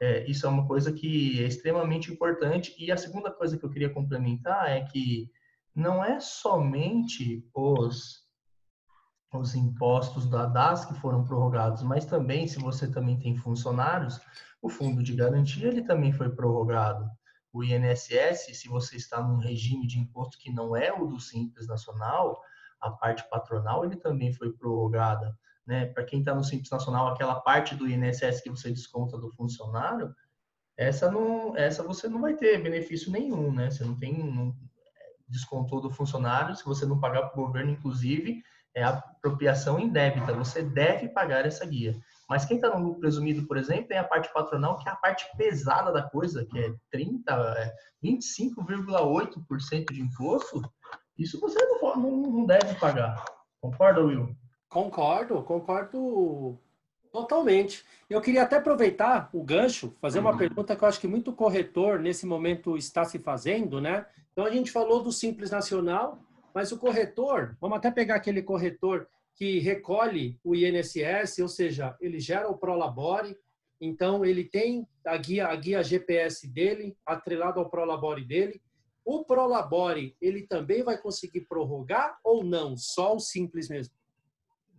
É, 0.01 0.25
isso 0.29 0.45
é 0.45 0.49
uma 0.49 0.67
coisa 0.67 0.91
que 0.91 1.41
é 1.43 1.47
extremamente 1.47 2.11
importante. 2.11 2.75
E 2.77 2.91
a 2.91 2.97
segunda 2.97 3.31
coisa 3.31 3.57
que 3.57 3.65
eu 3.65 3.69
queria 3.69 3.89
complementar 3.89 4.69
é 4.69 4.81
que 4.81 5.29
não 5.75 6.03
é 6.03 6.19
somente 6.19 7.47
os, 7.53 8.23
os 9.33 9.55
impostos 9.55 10.29
da 10.29 10.45
DAS 10.45 10.85
que 10.85 10.93
foram 10.95 11.23
prorrogados, 11.23 11.83
mas 11.83 12.05
também, 12.05 12.47
se 12.47 12.59
você 12.59 12.89
também 12.89 13.19
tem 13.19 13.35
funcionários, 13.35 14.19
o 14.61 14.69
fundo 14.69 15.01
de 15.01 15.15
garantia 15.15 15.67
ele 15.67 15.83
também 15.83 16.11
foi 16.11 16.29
prorrogado. 16.29 17.09
O 17.53 17.63
INSS, 17.63 18.57
se 18.57 18.67
você 18.67 18.97
está 18.97 19.21
num 19.21 19.37
regime 19.37 19.87
de 19.87 19.99
imposto 19.99 20.37
que 20.37 20.51
não 20.51 20.75
é 20.75 20.91
o 20.91 21.05
do 21.05 21.19
Simples 21.19 21.67
Nacional, 21.67 22.41
a 22.81 22.91
parte 22.91 23.23
patronal 23.29 23.85
ele 23.85 23.95
também 23.95 24.33
foi 24.33 24.51
prorrogada 24.51 25.37
né? 25.65 25.85
Para 25.87 26.03
quem 26.03 26.19
está 26.19 26.35
no 26.35 26.43
Simples 26.43 26.69
Nacional, 26.69 27.07
aquela 27.07 27.39
parte 27.39 27.75
do 27.75 27.87
INSS 27.87 28.41
que 28.41 28.49
você 28.49 28.69
desconta 28.69 29.17
do 29.17 29.31
funcionário, 29.31 30.13
essa 30.75 31.09
não, 31.09 31.55
essa 31.55 31.83
você 31.83 32.07
não 32.07 32.21
vai 32.21 32.35
ter 32.35 32.61
benefício 32.61 33.11
nenhum, 33.11 33.51
né? 33.53 33.69
Você 33.69 33.83
não 33.83 33.95
tem 33.95 34.17
não, 34.17 34.55
descontou 35.27 35.81
do 35.81 35.89
funcionário, 35.89 36.55
se 36.55 36.65
você 36.65 36.85
não 36.85 36.99
pagar 36.99 37.29
para 37.29 37.41
o 37.41 37.45
governo, 37.45 37.71
inclusive, 37.71 38.43
é 38.75 38.83
apropriação 38.83 39.79
indébita. 39.79 40.33
Você 40.33 40.63
deve 40.63 41.09
pagar 41.09 41.45
essa 41.45 41.65
guia. 41.65 41.95
Mas 42.29 42.45
quem 42.45 42.57
está 42.57 42.69
no 42.69 42.83
lucro 42.83 43.01
presumido, 43.01 43.45
por 43.45 43.57
exemplo, 43.57 43.87
tem 43.87 43.97
a 43.97 44.03
parte 44.03 44.31
patronal, 44.33 44.77
que 44.79 44.87
é 44.87 44.91
a 44.91 44.95
parte 44.95 45.25
pesada 45.37 45.91
da 45.91 46.01
coisa, 46.01 46.45
que 46.45 46.57
é 46.57 46.73
30, 46.91 47.73
25,8% 48.03 49.73
é, 49.73 49.93
de 49.93 50.01
imposto. 50.01 50.61
Isso 51.17 51.39
você 51.39 51.59
não, 51.65 51.95
não, 51.95 52.45
deve 52.45 52.73
pagar. 52.75 53.23
Concorda, 53.61 54.01
Will? 54.01 54.35
Concordo, 54.67 55.43
concordo 55.43 56.59
totalmente. 57.11 57.85
Eu 58.09 58.19
queria 58.19 58.41
até 58.41 58.57
aproveitar 58.57 59.29
o 59.31 59.43
gancho, 59.43 59.95
fazer 60.01 60.19
uma 60.19 60.31
uhum. 60.31 60.37
pergunta 60.37 60.75
que 60.75 60.83
eu 60.83 60.87
acho 60.87 60.99
que 60.99 61.07
muito 61.07 61.31
corretor 61.31 61.99
nesse 61.99 62.25
momento 62.25 62.75
está 62.75 63.05
se 63.05 63.19
fazendo, 63.19 63.79
né? 63.79 64.07
Então 64.31 64.45
a 64.45 64.49
gente 64.49 64.71
falou 64.71 65.03
do 65.03 65.11
Simples 65.11 65.51
Nacional, 65.51 66.19
mas 66.53 66.71
o 66.71 66.77
corretor, 66.77 67.57
vamos 67.59 67.77
até 67.77 67.89
pegar 67.89 68.15
aquele 68.15 68.41
corretor 68.41 69.07
que 69.35 69.59
recolhe 69.59 70.39
o 70.43 70.55
INSS, 70.55 71.39
ou 71.39 71.47
seja, 71.47 71.97
ele 71.99 72.19
gera 72.19 72.47
o 72.49 72.57
Prolabore, 72.57 73.35
então 73.81 74.23
ele 74.23 74.43
tem 74.43 74.87
a 75.05 75.17
guia, 75.17 75.47
a 75.47 75.55
guia 75.55 75.83
GPS 75.83 76.47
dele, 76.47 76.95
atrelado 77.05 77.59
ao 77.59 77.69
Prolabore 77.69 78.23
dele. 78.23 78.61
O 79.03 79.25
Prolabore, 79.25 80.15
ele 80.21 80.47
também 80.47 80.83
vai 80.83 80.97
conseguir 80.97 81.41
prorrogar 81.41 82.17
ou 82.23 82.43
não? 82.43 82.77
Só 82.77 83.15
o 83.15 83.19
Simples 83.19 83.67
mesmo? 83.67 83.93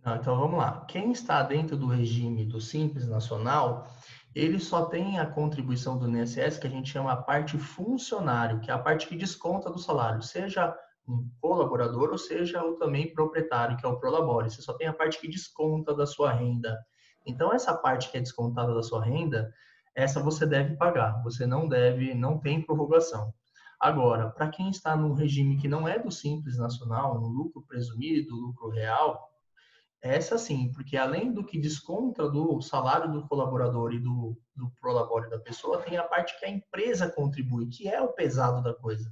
Não, 0.03 0.15
então 0.15 0.37
vamos 0.37 0.57
lá. 0.57 0.85
Quem 0.87 1.11
está 1.11 1.43
dentro 1.43 1.75
do 1.75 1.87
regime 1.87 2.45
do 2.45 2.61
Simples 2.61 3.07
Nacional, 3.07 3.87
ele 4.33 4.59
só 4.59 4.85
tem 4.85 5.19
a 5.19 5.25
contribuição 5.25 5.97
do 5.97 6.07
INSS 6.09 6.57
que 6.57 6.67
a 6.67 6.69
gente 6.69 6.91
chama 6.91 7.11
a 7.11 7.17
parte 7.17 7.57
funcionário, 7.57 8.59
que 8.59 8.71
é 8.71 8.73
a 8.73 8.79
parte 8.79 9.07
que 9.07 9.15
desconta 9.15 9.69
do 9.69 9.79
salário, 9.79 10.21
seja 10.21 10.75
um 11.07 11.29
colaborador 11.39 12.09
ou 12.09 12.17
seja 12.17 12.63
o 12.63 12.75
também 12.75 13.13
proprietário, 13.13 13.77
que 13.77 13.85
é 13.85 13.89
o 13.89 13.99
Prolabore. 13.99 14.49
Você 14.49 14.61
só 14.61 14.73
tem 14.73 14.87
a 14.87 14.93
parte 14.93 15.19
que 15.19 15.27
desconta 15.27 15.93
da 15.93 16.05
sua 16.05 16.31
renda. 16.31 16.77
Então 17.25 17.53
essa 17.53 17.75
parte 17.75 18.09
que 18.09 18.17
é 18.17 18.21
descontada 18.21 18.73
da 18.73 18.83
sua 18.83 19.03
renda, 19.03 19.53
essa 19.95 20.19
você 20.19 20.45
deve 20.45 20.75
pagar. 20.75 21.21
Você 21.23 21.45
não 21.45 21.67
deve, 21.67 22.13
não 22.13 22.39
tem 22.39 22.61
prorrogação. 22.61 23.33
Agora, 23.79 24.29
para 24.29 24.49
quem 24.49 24.69
está 24.69 24.95
no 24.95 25.13
regime 25.13 25.57
que 25.57 25.67
não 25.67 25.87
é 25.87 25.99
do 25.99 26.11
Simples 26.11 26.57
Nacional, 26.57 27.19
no 27.19 27.27
lucro 27.27 27.63
presumido, 27.67 28.35
lucro 28.35 28.69
real, 28.69 29.29
essa 30.01 30.37
sim, 30.37 30.71
porque 30.71 30.95
além 30.95 31.33
do 31.33 31.43
que 31.43 31.59
desconta 31.59 32.29
do 32.29 32.61
salário 32.61 33.11
do 33.11 33.27
colaborador 33.27 33.91
e 33.91 33.99
do, 33.99 34.37
do 34.55 34.69
prolabore 34.79 35.29
da 35.29 35.39
pessoa, 35.39 35.81
tem 35.81 35.97
a 35.97 36.03
parte 36.03 36.37
que 36.39 36.45
a 36.45 36.49
empresa 36.49 37.09
contribui, 37.09 37.67
que 37.67 37.87
é 37.87 37.99
o 38.01 38.13
pesado 38.13 38.61
da 38.61 38.73
coisa. 38.73 39.11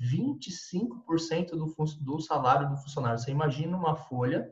25% 0.00 1.50
do, 1.50 1.74
do 2.00 2.20
salário 2.20 2.68
do 2.68 2.76
funcionário. 2.76 3.18
Você 3.18 3.30
imagina 3.30 3.76
uma 3.76 3.94
folha 3.94 4.50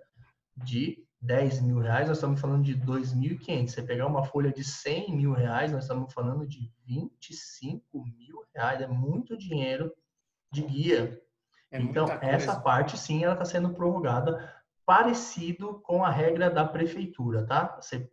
de 0.56 1.02
10 1.20 1.62
mil 1.62 1.80
reais, 1.80 2.08
nós 2.08 2.18
estamos 2.18 2.40
falando 2.40 2.62
de 2.62 2.76
2.500. 2.76 3.68
Você 3.68 3.82
pegar 3.82 4.06
uma 4.06 4.24
folha 4.24 4.52
de 4.52 4.62
100 4.62 5.16
mil 5.16 5.32
reais, 5.32 5.72
nós 5.72 5.84
estamos 5.84 6.12
falando 6.12 6.46
de 6.46 6.70
25 6.86 8.04
mil 8.04 8.44
reais. 8.54 8.80
É 8.80 8.86
muito 8.86 9.36
dinheiro 9.36 9.92
de 10.52 10.62
guia. 10.62 11.20
É 11.70 11.80
então, 11.80 12.06
essa 12.22 12.58
parte, 12.60 12.96
sim, 12.96 13.24
ela 13.24 13.32
está 13.32 13.44
sendo 13.44 13.70
prorrogada 13.70 14.54
parecido 14.86 15.80
com 15.80 16.02
a 16.02 16.10
regra 16.10 16.50
da 16.50 16.64
prefeitura, 16.64 17.44
tá? 17.44 17.78
Você 17.80 18.10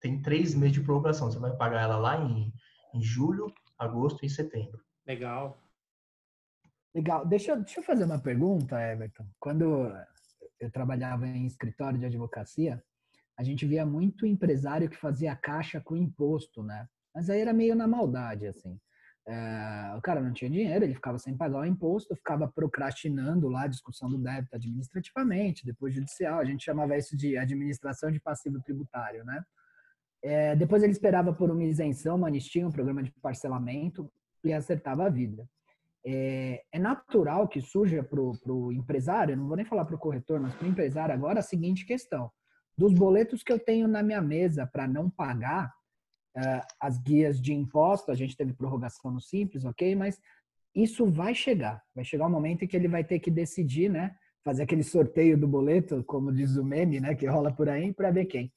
tem 0.00 0.22
três 0.22 0.54
meses 0.54 0.74
de 0.74 0.80
prorrogação, 0.80 1.30
você 1.30 1.38
vai 1.38 1.56
pagar 1.56 1.82
ela 1.82 1.96
lá 1.96 2.16
em, 2.16 2.52
em 2.94 3.02
julho, 3.02 3.52
agosto 3.78 4.24
e 4.24 4.30
setembro. 4.30 4.80
Legal. 5.06 5.58
Legal. 6.94 7.26
Deixa, 7.26 7.56
deixa 7.56 7.80
eu 7.80 7.84
fazer 7.84 8.04
uma 8.04 8.18
pergunta, 8.18 8.80
Everton. 8.80 9.26
Quando 9.40 9.90
eu 10.60 10.70
trabalhava 10.70 11.26
em 11.26 11.46
escritório 11.46 11.98
de 11.98 12.06
advocacia, 12.06 12.82
a 13.38 13.42
gente 13.42 13.66
via 13.66 13.84
muito 13.86 14.26
empresário 14.26 14.88
que 14.88 14.96
fazia 14.96 15.34
caixa 15.34 15.80
com 15.80 15.96
imposto, 15.96 16.62
né? 16.62 16.86
Mas 17.14 17.30
aí 17.30 17.40
era 17.40 17.52
meio 17.52 17.74
na 17.74 17.86
maldade, 17.86 18.46
assim. 18.46 18.78
É, 19.26 19.94
o 19.96 20.00
cara 20.02 20.20
não 20.20 20.32
tinha 20.32 20.50
dinheiro, 20.50 20.84
ele 20.84 20.94
ficava 20.94 21.16
sem 21.18 21.36
pagar 21.36 21.60
o 21.60 21.64
imposto, 21.64 22.14
ficava 22.16 22.48
procrastinando 22.48 23.48
lá 23.48 23.62
a 23.62 23.68
discussão 23.68 24.10
do 24.10 24.18
débito 24.18 24.56
administrativamente, 24.56 25.64
depois 25.64 25.94
judicial. 25.94 26.40
A 26.40 26.44
gente 26.44 26.64
chamava 26.64 26.96
isso 26.96 27.16
de 27.16 27.38
administração 27.38 28.10
de 28.10 28.20
passivo 28.20 28.60
tributário, 28.60 29.24
né? 29.24 29.42
É, 30.22 30.54
depois 30.54 30.82
ele 30.82 30.92
esperava 30.92 31.32
por 31.32 31.50
uma 31.50 31.64
isenção, 31.64 32.16
uma 32.16 32.28
anistia, 32.28 32.66
um 32.66 32.70
programa 32.70 33.02
de 33.02 33.10
parcelamento 33.20 34.10
e 34.44 34.52
acertava 34.52 35.06
a 35.06 35.08
vida. 35.08 35.48
É, 36.04 36.64
é 36.72 36.78
natural 36.78 37.46
que 37.46 37.60
surja 37.60 38.02
para 38.02 38.20
o 38.20 38.72
empresário, 38.72 39.36
não 39.36 39.46
vou 39.46 39.56
nem 39.56 39.64
falar 39.64 39.84
para 39.84 39.94
o 39.94 39.98
corretor, 39.98 40.40
mas 40.40 40.54
para 40.54 40.66
o 40.66 40.70
empresário 40.70 41.14
agora 41.14 41.38
a 41.38 41.42
seguinte 41.42 41.86
questão: 41.86 42.30
dos 42.76 42.92
boletos 42.92 43.42
que 43.42 43.52
eu 43.52 43.58
tenho 43.58 43.86
na 43.86 44.02
minha 44.02 44.20
mesa 44.20 44.66
para 44.66 44.88
não 44.88 45.08
pagar, 45.08 45.72
uh, 46.36 46.66
as 46.80 46.98
guias 46.98 47.40
de 47.40 47.52
imposto, 47.52 48.10
a 48.10 48.14
gente 48.14 48.36
teve 48.36 48.52
prorrogação 48.52 49.10
no 49.10 49.20
Simples, 49.20 49.64
ok, 49.64 49.94
mas 49.94 50.20
isso 50.74 51.06
vai 51.06 51.34
chegar. 51.34 51.82
Vai 51.94 52.04
chegar 52.04 52.26
um 52.26 52.30
momento 52.30 52.64
em 52.64 52.68
que 52.68 52.76
ele 52.76 52.88
vai 52.88 53.04
ter 53.04 53.18
que 53.18 53.30
decidir, 53.30 53.90
né? 53.90 54.14
Fazer 54.44 54.62
aquele 54.62 54.82
sorteio 54.82 55.38
do 55.38 55.46
boleto, 55.46 56.02
como 56.04 56.32
diz 56.32 56.56
o 56.56 56.64
meme, 56.64 56.98
né? 56.98 57.14
Que 57.14 57.26
rola 57.26 57.52
por 57.52 57.68
aí, 57.68 57.92
para 57.92 58.10
ver 58.10 58.26
quem. 58.26 58.52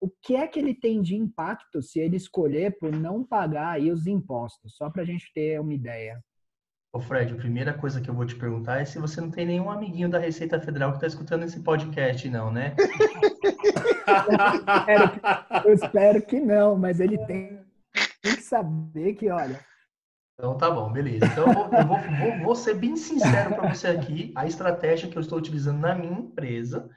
O 0.00 0.10
que 0.22 0.36
é 0.36 0.46
que 0.46 0.58
ele 0.58 0.74
tem 0.74 1.00
de 1.00 1.16
impacto 1.16 1.82
se 1.82 1.98
ele 1.98 2.16
escolher 2.16 2.78
por 2.78 2.92
não 2.92 3.24
pagar 3.24 3.70
aí 3.70 3.90
os 3.90 4.06
impostos? 4.06 4.76
Só 4.76 4.90
para 4.90 5.02
a 5.02 5.04
gente 5.04 5.32
ter 5.32 5.58
uma 5.58 5.72
ideia. 5.72 6.22
Ô 6.94 7.00
Fred, 7.00 7.32
a 7.32 7.36
primeira 7.36 7.74
coisa 7.74 8.00
que 8.00 8.08
eu 8.08 8.14
vou 8.14 8.24
te 8.24 8.36
perguntar 8.36 8.80
é 8.80 8.84
se 8.84 9.00
você 9.00 9.20
não 9.20 9.28
tem 9.28 9.44
nenhum 9.44 9.68
amiguinho 9.68 10.08
da 10.08 10.20
Receita 10.20 10.60
Federal 10.60 10.92
que 10.92 10.98
está 10.98 11.08
escutando 11.08 11.42
esse 11.42 11.58
podcast, 11.58 12.28
não, 12.30 12.52
né? 12.52 12.76
eu, 14.06 14.54
espero 14.54 15.10
que, 15.10 15.20
eu 15.66 15.74
espero 15.74 16.22
que 16.22 16.38
não, 16.38 16.76
mas 16.76 17.00
ele 17.00 17.18
tem, 17.26 17.60
tem 18.22 18.36
que 18.36 18.42
saber 18.42 19.14
que, 19.14 19.28
olha. 19.28 19.58
Então 20.34 20.56
tá 20.56 20.70
bom, 20.70 20.92
beleza. 20.92 21.26
Então 21.26 21.48
eu 21.48 21.52
vou, 21.52 21.68
eu 21.72 21.84
vou, 21.84 21.98
vou, 21.98 22.44
vou 22.44 22.54
ser 22.54 22.74
bem 22.74 22.96
sincero 22.96 23.56
para 23.56 23.74
você 23.74 23.88
aqui. 23.88 24.32
A 24.36 24.46
estratégia 24.46 25.10
que 25.10 25.18
eu 25.18 25.22
estou 25.22 25.38
utilizando 25.38 25.80
na 25.80 25.96
minha 25.96 26.16
empresa 26.16 26.88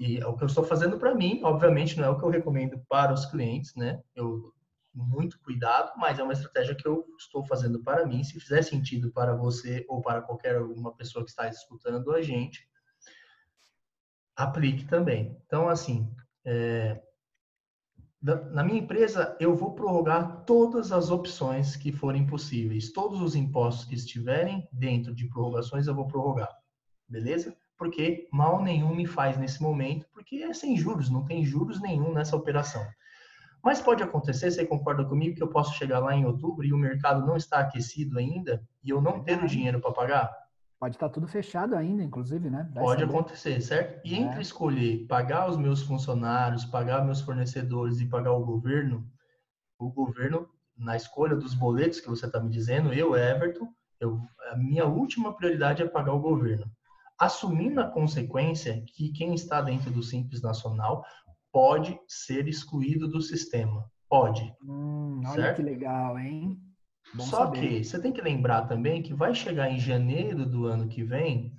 e 0.00 0.18
é 0.18 0.26
o 0.26 0.34
que 0.34 0.42
eu 0.42 0.48
estou 0.48 0.64
fazendo 0.64 0.98
para 0.98 1.14
mim, 1.14 1.42
obviamente, 1.44 1.98
não 1.98 2.04
é 2.04 2.08
o 2.08 2.18
que 2.18 2.24
eu 2.24 2.30
recomendo 2.30 2.80
para 2.88 3.12
os 3.12 3.26
clientes, 3.26 3.74
né? 3.76 4.00
Eu 4.14 4.54
muito 4.96 5.38
cuidado, 5.40 5.92
mas 5.98 6.18
é 6.18 6.22
uma 6.22 6.32
estratégia 6.32 6.74
que 6.74 6.88
eu 6.88 7.06
estou 7.18 7.44
fazendo 7.44 7.82
para 7.82 8.06
mim. 8.06 8.24
Se 8.24 8.40
fizer 8.40 8.62
sentido 8.62 9.12
para 9.12 9.34
você 9.34 9.84
ou 9.88 10.00
para 10.00 10.22
qualquer 10.22 10.60
uma 10.60 10.94
pessoa 10.94 11.24
que 11.24 11.30
está 11.30 11.46
escutando 11.48 12.12
a 12.12 12.22
gente, 12.22 12.66
aplique 14.34 14.86
também. 14.86 15.36
Então, 15.46 15.68
assim, 15.68 16.10
é, 16.44 17.02
na 18.22 18.64
minha 18.64 18.80
empresa, 18.80 19.36
eu 19.38 19.54
vou 19.54 19.74
prorrogar 19.74 20.44
todas 20.44 20.90
as 20.90 21.10
opções 21.10 21.76
que 21.76 21.92
forem 21.92 22.26
possíveis. 22.26 22.92
Todos 22.92 23.20
os 23.20 23.36
impostos 23.36 23.84
que 23.84 23.94
estiverem 23.94 24.66
dentro 24.72 25.14
de 25.14 25.28
prorrogações, 25.28 25.86
eu 25.86 25.94
vou 25.94 26.08
prorrogar. 26.08 26.50
Beleza? 27.08 27.56
Porque 27.76 28.26
mal 28.32 28.62
nenhum 28.62 28.94
me 28.94 29.06
faz 29.06 29.36
nesse 29.36 29.62
momento, 29.62 30.06
porque 30.12 30.36
é 30.36 30.52
sem 30.54 30.76
juros, 30.76 31.10
não 31.10 31.24
tem 31.24 31.44
juros 31.44 31.80
nenhum 31.80 32.12
nessa 32.12 32.34
operação. 32.34 32.84
Mas 33.66 33.82
pode 33.82 34.00
acontecer, 34.00 34.48
você 34.48 34.64
concorda 34.64 35.04
comigo, 35.04 35.34
que 35.34 35.42
eu 35.42 35.48
posso 35.48 35.74
chegar 35.74 35.98
lá 35.98 36.14
em 36.14 36.24
outubro 36.24 36.64
e 36.64 36.72
o 36.72 36.78
mercado 36.78 37.26
não 37.26 37.36
está 37.36 37.58
aquecido 37.58 38.16
ainda 38.16 38.64
e 38.80 38.90
eu 38.90 39.02
não 39.02 39.24
ter 39.24 39.42
o 39.42 39.46
dinheiro 39.48 39.80
para 39.80 39.90
pagar? 39.90 40.32
Pode 40.78 40.94
estar 40.94 41.08
tudo 41.08 41.26
fechado 41.26 41.74
ainda, 41.74 42.00
inclusive, 42.00 42.48
né? 42.48 42.70
Vai 42.72 42.84
pode 42.84 43.00
saber. 43.00 43.12
acontecer, 43.12 43.60
certo? 43.60 44.06
E 44.06 44.14
é. 44.14 44.18
entre 44.18 44.40
escolher 44.40 45.04
pagar 45.08 45.50
os 45.50 45.56
meus 45.56 45.82
funcionários, 45.82 46.64
pagar 46.64 47.04
meus 47.04 47.20
fornecedores 47.20 48.00
e 48.00 48.06
pagar 48.06 48.34
o 48.34 48.44
governo, 48.44 49.04
o 49.80 49.90
governo, 49.90 50.48
na 50.78 50.94
escolha 50.94 51.34
dos 51.34 51.52
boletos 51.52 51.98
que 51.98 52.08
você 52.08 52.26
está 52.26 52.38
me 52.38 52.50
dizendo, 52.50 52.92
eu, 52.92 53.16
Everton, 53.16 53.66
eu, 53.98 54.20
a 54.52 54.56
minha 54.56 54.86
última 54.86 55.34
prioridade 55.34 55.82
é 55.82 55.88
pagar 55.88 56.12
o 56.12 56.20
governo. 56.20 56.70
Assumindo 57.18 57.80
a 57.80 57.90
consequência 57.90 58.80
que 58.94 59.10
quem 59.10 59.34
está 59.34 59.60
dentro 59.60 59.90
do 59.90 60.04
Simples 60.04 60.40
Nacional 60.40 61.04
pode 61.56 61.98
ser 62.06 62.46
excluído 62.48 63.08
do 63.08 63.18
sistema. 63.18 63.90
Pode. 64.10 64.54
Hum, 64.62 65.22
olha 65.24 65.42
certo? 65.42 65.56
que 65.56 65.62
legal, 65.62 66.18
hein? 66.18 66.60
Bom 67.14 67.24
Só 67.24 67.46
saber. 67.46 67.60
que 67.78 67.82
você 67.82 67.98
tem 67.98 68.12
que 68.12 68.20
lembrar 68.20 68.66
também 68.66 69.02
que 69.02 69.14
vai 69.14 69.34
chegar 69.34 69.70
em 69.70 69.78
janeiro 69.78 70.44
do 70.44 70.66
ano 70.66 70.86
que 70.86 71.02
vem, 71.02 71.54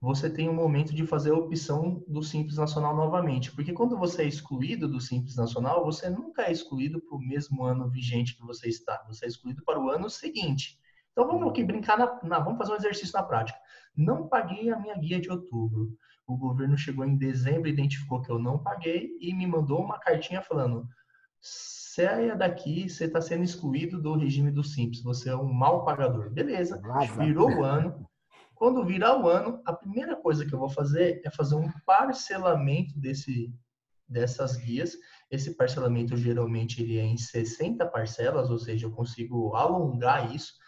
você 0.00 0.30
tem 0.30 0.48
um 0.48 0.54
momento 0.54 0.94
de 0.94 1.04
fazer 1.04 1.32
a 1.32 1.36
opção 1.36 2.04
do 2.06 2.22
Simples 2.22 2.56
Nacional 2.56 2.94
novamente. 2.94 3.50
Porque 3.50 3.72
quando 3.72 3.98
você 3.98 4.22
é 4.22 4.28
excluído 4.28 4.86
do 4.86 5.00
Simples 5.00 5.34
Nacional, 5.34 5.84
você 5.84 6.08
nunca 6.08 6.42
é 6.42 6.52
excluído 6.52 7.00
para 7.00 7.16
o 7.16 7.20
mesmo 7.20 7.64
ano 7.64 7.90
vigente 7.90 8.36
que 8.36 8.46
você 8.46 8.68
está. 8.68 9.02
Você 9.08 9.24
é 9.24 9.28
excluído 9.28 9.64
para 9.64 9.80
o 9.80 9.90
ano 9.90 10.08
seguinte. 10.08 10.78
Então 11.10 11.26
vamos 11.26 11.48
aqui 11.48 11.64
brincar 11.64 11.98
na, 11.98 12.20
na, 12.22 12.38
vamos 12.38 12.58
fazer 12.58 12.74
um 12.74 12.76
exercício 12.76 13.18
na 13.18 13.24
prática. 13.24 13.58
Não 13.96 14.28
paguei 14.28 14.70
a 14.70 14.78
minha 14.78 14.96
guia 14.96 15.20
de 15.20 15.28
outubro. 15.28 15.90
O 16.26 16.36
governo 16.36 16.76
chegou 16.76 17.04
em 17.04 17.16
dezembro, 17.16 17.68
identificou 17.68 18.22
que 18.22 18.30
eu 18.30 18.38
não 18.38 18.58
paguei 18.58 19.16
e 19.20 19.34
me 19.34 19.46
mandou 19.46 19.80
uma 19.80 19.98
cartinha 19.98 20.40
falando: 20.40 20.86
saia 21.40 22.36
daqui, 22.36 22.88
você 22.88 23.04
está 23.04 23.20
sendo 23.20 23.44
excluído 23.44 24.00
do 24.00 24.16
regime 24.16 24.50
do 24.50 24.62
Simples, 24.62 25.02
você 25.02 25.30
é 25.30 25.36
um 25.36 25.52
mal 25.52 25.84
pagador. 25.84 26.30
Beleza, 26.30 26.80
virou 27.18 27.50
o 27.50 27.64
ano. 27.64 28.06
Quando 28.54 28.84
virar 28.84 29.20
o 29.20 29.28
ano, 29.28 29.60
a 29.66 29.72
primeira 29.72 30.14
coisa 30.14 30.46
que 30.46 30.54
eu 30.54 30.58
vou 30.58 30.68
fazer 30.68 31.20
é 31.24 31.30
fazer 31.30 31.56
um 31.56 31.68
parcelamento 31.84 32.96
desse, 32.96 33.52
dessas 34.08 34.56
guias. 34.56 34.96
Esse 35.28 35.56
parcelamento 35.56 36.16
geralmente 36.16 36.80
ele 36.80 36.96
é 36.96 37.04
em 37.04 37.16
60 37.16 37.84
parcelas, 37.86 38.50
ou 38.50 38.58
seja, 38.58 38.86
eu 38.86 38.92
consigo 38.92 39.56
alongar 39.56 40.32
isso 40.32 40.61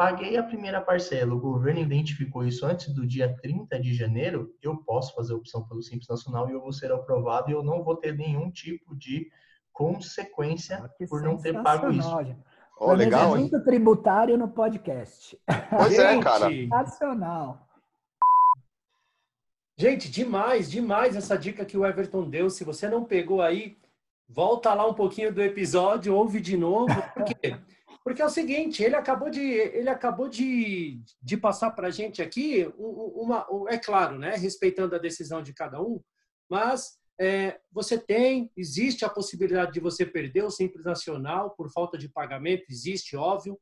Paguei 0.00 0.38
a 0.38 0.42
primeira 0.42 0.80
parcela, 0.80 1.34
o 1.34 1.38
governo 1.38 1.78
identificou 1.78 2.42
isso 2.42 2.64
antes 2.64 2.90
do 2.90 3.06
dia 3.06 3.36
30 3.42 3.78
de 3.78 3.92
janeiro, 3.92 4.56
eu 4.62 4.78
posso 4.78 5.14
fazer 5.14 5.34
a 5.34 5.36
opção 5.36 5.62
pelo 5.68 5.82
Simples 5.82 6.08
Nacional 6.08 6.48
e 6.48 6.54
eu 6.54 6.60
vou 6.62 6.72
ser 6.72 6.90
aprovado 6.90 7.50
e 7.50 7.52
eu 7.52 7.62
não 7.62 7.84
vou 7.84 7.94
ter 7.94 8.16
nenhum 8.16 8.50
tipo 8.50 8.96
de 8.96 9.30
consequência 9.70 10.78
ah, 10.82 11.06
por 11.06 11.20
não 11.20 11.36
ter 11.36 11.62
pago 11.62 11.90
isso. 11.90 12.08
Oh, 12.78 12.94
legal, 12.94 13.36
hein? 13.36 13.50
tributário 13.62 14.38
no 14.38 14.48
podcast. 14.48 15.38
Pois 15.68 15.98
é, 15.98 16.18
cara. 16.18 16.48
Nacional. 16.66 17.68
Gente, 19.76 20.10
demais, 20.10 20.70
demais 20.70 21.14
essa 21.14 21.36
dica 21.36 21.62
que 21.66 21.76
o 21.76 21.84
Everton 21.84 22.26
deu. 22.26 22.48
Se 22.48 22.64
você 22.64 22.88
não 22.88 23.04
pegou 23.04 23.42
aí, 23.42 23.76
volta 24.26 24.72
lá 24.72 24.86
um 24.86 24.94
pouquinho 24.94 25.30
do 25.30 25.42
episódio, 25.42 26.14
ouve 26.14 26.40
de 26.40 26.56
novo. 26.56 26.94
Por 27.12 27.24
quê? 27.24 27.60
Porque 28.02 28.22
é 28.22 28.24
o 28.24 28.30
seguinte, 28.30 28.82
ele 28.82 28.96
acabou 28.96 29.28
de, 29.28 29.42
ele 29.42 29.90
acabou 29.90 30.28
de, 30.28 31.02
de 31.22 31.36
passar 31.36 31.70
para 31.72 31.88
a 31.88 31.90
gente 31.90 32.22
aqui 32.22 32.66
uma, 32.78 33.46
é 33.68 33.76
claro, 33.78 34.18
né, 34.18 34.36
respeitando 34.36 34.94
a 34.94 34.98
decisão 34.98 35.42
de 35.42 35.52
cada 35.52 35.82
um, 35.82 36.00
mas 36.48 36.98
é, 37.20 37.60
você 37.70 37.98
tem, 37.98 38.50
existe 38.56 39.04
a 39.04 39.10
possibilidade 39.10 39.72
de 39.72 39.80
você 39.80 40.06
perder 40.06 40.42
o 40.42 40.50
Simples 40.50 40.86
Nacional 40.86 41.50
por 41.50 41.70
falta 41.70 41.98
de 41.98 42.08
pagamento, 42.08 42.64
existe, 42.70 43.14
óbvio, 43.14 43.60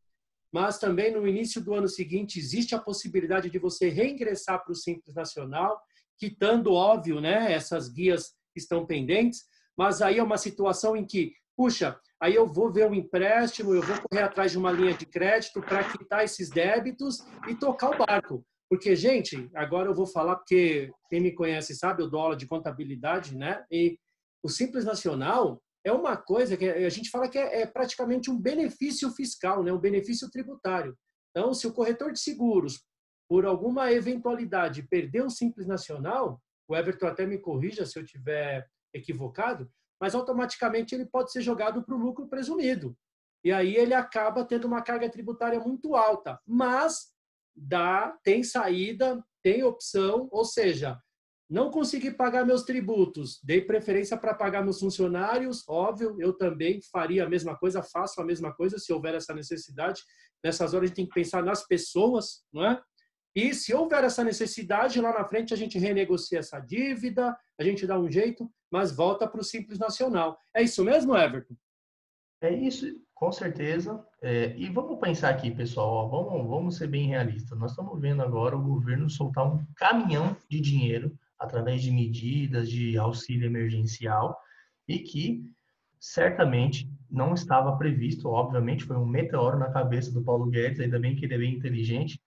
mas 0.52 0.78
também 0.78 1.12
no 1.12 1.26
início 1.26 1.60
do 1.60 1.74
ano 1.74 1.88
seguinte 1.88 2.38
existe 2.38 2.74
a 2.74 2.80
possibilidade 2.80 3.50
de 3.50 3.58
você 3.58 3.88
reingressar 3.88 4.62
para 4.62 4.72
o 4.72 4.76
Simples 4.76 5.14
Nacional, 5.16 5.80
quitando, 6.16 6.72
óbvio, 6.72 7.20
né, 7.20 7.52
essas 7.52 7.88
guias 7.88 8.28
que 8.54 8.60
estão 8.60 8.86
pendentes, 8.86 9.44
mas 9.76 10.00
aí 10.00 10.18
é 10.18 10.22
uma 10.22 10.38
situação 10.38 10.96
em 10.96 11.04
que, 11.04 11.32
puxa, 11.56 11.98
aí 12.20 12.34
eu 12.34 12.46
vou 12.46 12.72
ver 12.72 12.90
o 12.90 12.94
empréstimo, 12.94 13.74
eu 13.74 13.82
vou 13.82 13.96
correr 14.02 14.22
atrás 14.22 14.52
de 14.52 14.58
uma 14.58 14.72
linha 14.72 14.94
de 14.94 15.06
crédito 15.06 15.60
para 15.60 15.84
quitar 15.84 16.24
esses 16.24 16.50
débitos 16.50 17.24
e 17.48 17.54
tocar 17.54 17.90
o 17.90 18.06
barco. 18.06 18.44
Porque, 18.68 18.94
gente, 18.94 19.48
agora 19.54 19.88
eu 19.88 19.94
vou 19.94 20.06
falar, 20.06 20.36
porque 20.36 20.90
quem 21.08 21.20
me 21.20 21.32
conhece 21.32 21.74
sabe, 21.74 22.02
eu 22.02 22.10
dou 22.10 22.20
aula 22.20 22.36
de 22.36 22.46
contabilidade, 22.46 23.36
né? 23.36 23.64
E 23.70 23.98
o 24.42 24.48
Simples 24.48 24.84
Nacional 24.84 25.62
é 25.84 25.92
uma 25.92 26.16
coisa 26.16 26.56
que 26.56 26.68
a 26.68 26.88
gente 26.90 27.10
fala 27.10 27.28
que 27.28 27.38
é, 27.38 27.62
é 27.62 27.66
praticamente 27.66 28.30
um 28.30 28.38
benefício 28.38 29.10
fiscal, 29.10 29.62
né? 29.62 29.72
um 29.72 29.78
benefício 29.78 30.30
tributário. 30.30 30.96
Então, 31.30 31.54
se 31.54 31.66
o 31.66 31.72
corretor 31.72 32.12
de 32.12 32.20
seguros, 32.20 32.84
por 33.28 33.46
alguma 33.46 33.92
eventualidade, 33.92 34.82
perder 34.82 35.22
o 35.22 35.30
Simples 35.30 35.66
Nacional, 35.66 36.40
o 36.68 36.76
Everton 36.76 37.06
até 37.06 37.26
me 37.26 37.38
corrija 37.38 37.86
se 37.86 37.98
eu 37.98 38.04
tiver 38.04 38.66
equivocado, 38.92 39.70
mas 40.00 40.14
automaticamente 40.14 40.94
ele 40.94 41.06
pode 41.06 41.32
ser 41.32 41.40
jogado 41.40 41.82
para 41.82 41.94
o 41.94 41.98
lucro 41.98 42.28
presumido. 42.28 42.96
E 43.44 43.52
aí 43.52 43.76
ele 43.76 43.94
acaba 43.94 44.44
tendo 44.44 44.66
uma 44.66 44.82
carga 44.82 45.08
tributária 45.08 45.60
muito 45.60 45.94
alta, 45.94 46.40
mas 46.46 47.12
dá, 47.56 48.16
tem 48.22 48.42
saída, 48.42 49.24
tem 49.42 49.62
opção, 49.62 50.28
ou 50.30 50.44
seja, 50.44 50.98
não 51.48 51.70
consegui 51.70 52.10
pagar 52.10 52.44
meus 52.44 52.62
tributos, 52.62 53.40
dei 53.42 53.62
preferência 53.62 54.18
para 54.18 54.34
pagar 54.34 54.62
meus 54.62 54.80
funcionários, 54.80 55.64
óbvio, 55.66 56.14
eu 56.20 56.34
também 56.34 56.80
faria 56.92 57.24
a 57.24 57.28
mesma 57.28 57.56
coisa, 57.56 57.82
faço 57.82 58.20
a 58.20 58.24
mesma 58.24 58.52
coisa 58.52 58.78
se 58.78 58.92
houver 58.92 59.14
essa 59.14 59.32
necessidade. 59.32 60.02
Nessas 60.44 60.74
horas 60.74 60.84
a 60.84 60.86
gente 60.88 60.96
tem 60.96 61.06
que 61.06 61.14
pensar 61.14 61.42
nas 61.42 61.66
pessoas, 61.66 62.42
não 62.52 62.66
é? 62.66 62.80
E 63.34 63.54
se 63.54 63.72
houver 63.72 64.04
essa 64.04 64.22
necessidade, 64.22 65.00
lá 65.00 65.12
na 65.12 65.24
frente 65.24 65.54
a 65.54 65.56
gente 65.56 65.78
renegocia 65.78 66.40
essa 66.40 66.60
dívida, 66.60 67.36
a 67.58 67.64
gente 67.64 67.86
dá 67.86 67.98
um 67.98 68.10
jeito, 68.10 68.50
mas 68.70 68.94
volta 68.94 69.26
para 69.26 69.40
o 69.40 69.44
Simples 69.44 69.78
Nacional. 69.78 70.38
É 70.54 70.62
isso 70.62 70.84
mesmo, 70.84 71.16
Everton? 71.16 71.54
É 72.40 72.52
isso, 72.52 72.86
com 73.14 73.32
certeza. 73.32 74.04
É, 74.22 74.54
e 74.56 74.68
vamos 74.68 74.98
pensar 75.00 75.30
aqui, 75.30 75.50
pessoal, 75.50 75.88
ó, 75.88 76.08
vamos, 76.08 76.48
vamos 76.48 76.76
ser 76.76 76.86
bem 76.86 77.08
realistas. 77.08 77.58
Nós 77.58 77.72
estamos 77.72 78.00
vendo 78.00 78.22
agora 78.22 78.56
o 78.56 78.62
governo 78.62 79.10
soltar 79.10 79.46
um 79.46 79.64
caminhão 79.76 80.36
de 80.48 80.60
dinheiro 80.60 81.16
através 81.38 81.82
de 81.82 81.90
medidas 81.90 82.68
de 82.68 82.98
auxílio 82.98 83.46
emergencial 83.46 84.38
e 84.86 84.98
que 84.98 85.44
certamente 86.00 86.90
não 87.10 87.34
estava 87.34 87.76
previsto, 87.76 88.28
obviamente 88.28 88.84
foi 88.84 88.96
um 88.96 89.06
meteoro 89.06 89.58
na 89.58 89.70
cabeça 89.70 90.12
do 90.12 90.22
Paulo 90.22 90.46
Guedes, 90.46 90.80
ainda 90.80 90.98
bem 90.98 91.16
que 91.16 91.24
ele 91.24 91.34
é 91.34 91.38
bem 91.38 91.54
inteligente, 91.54 92.20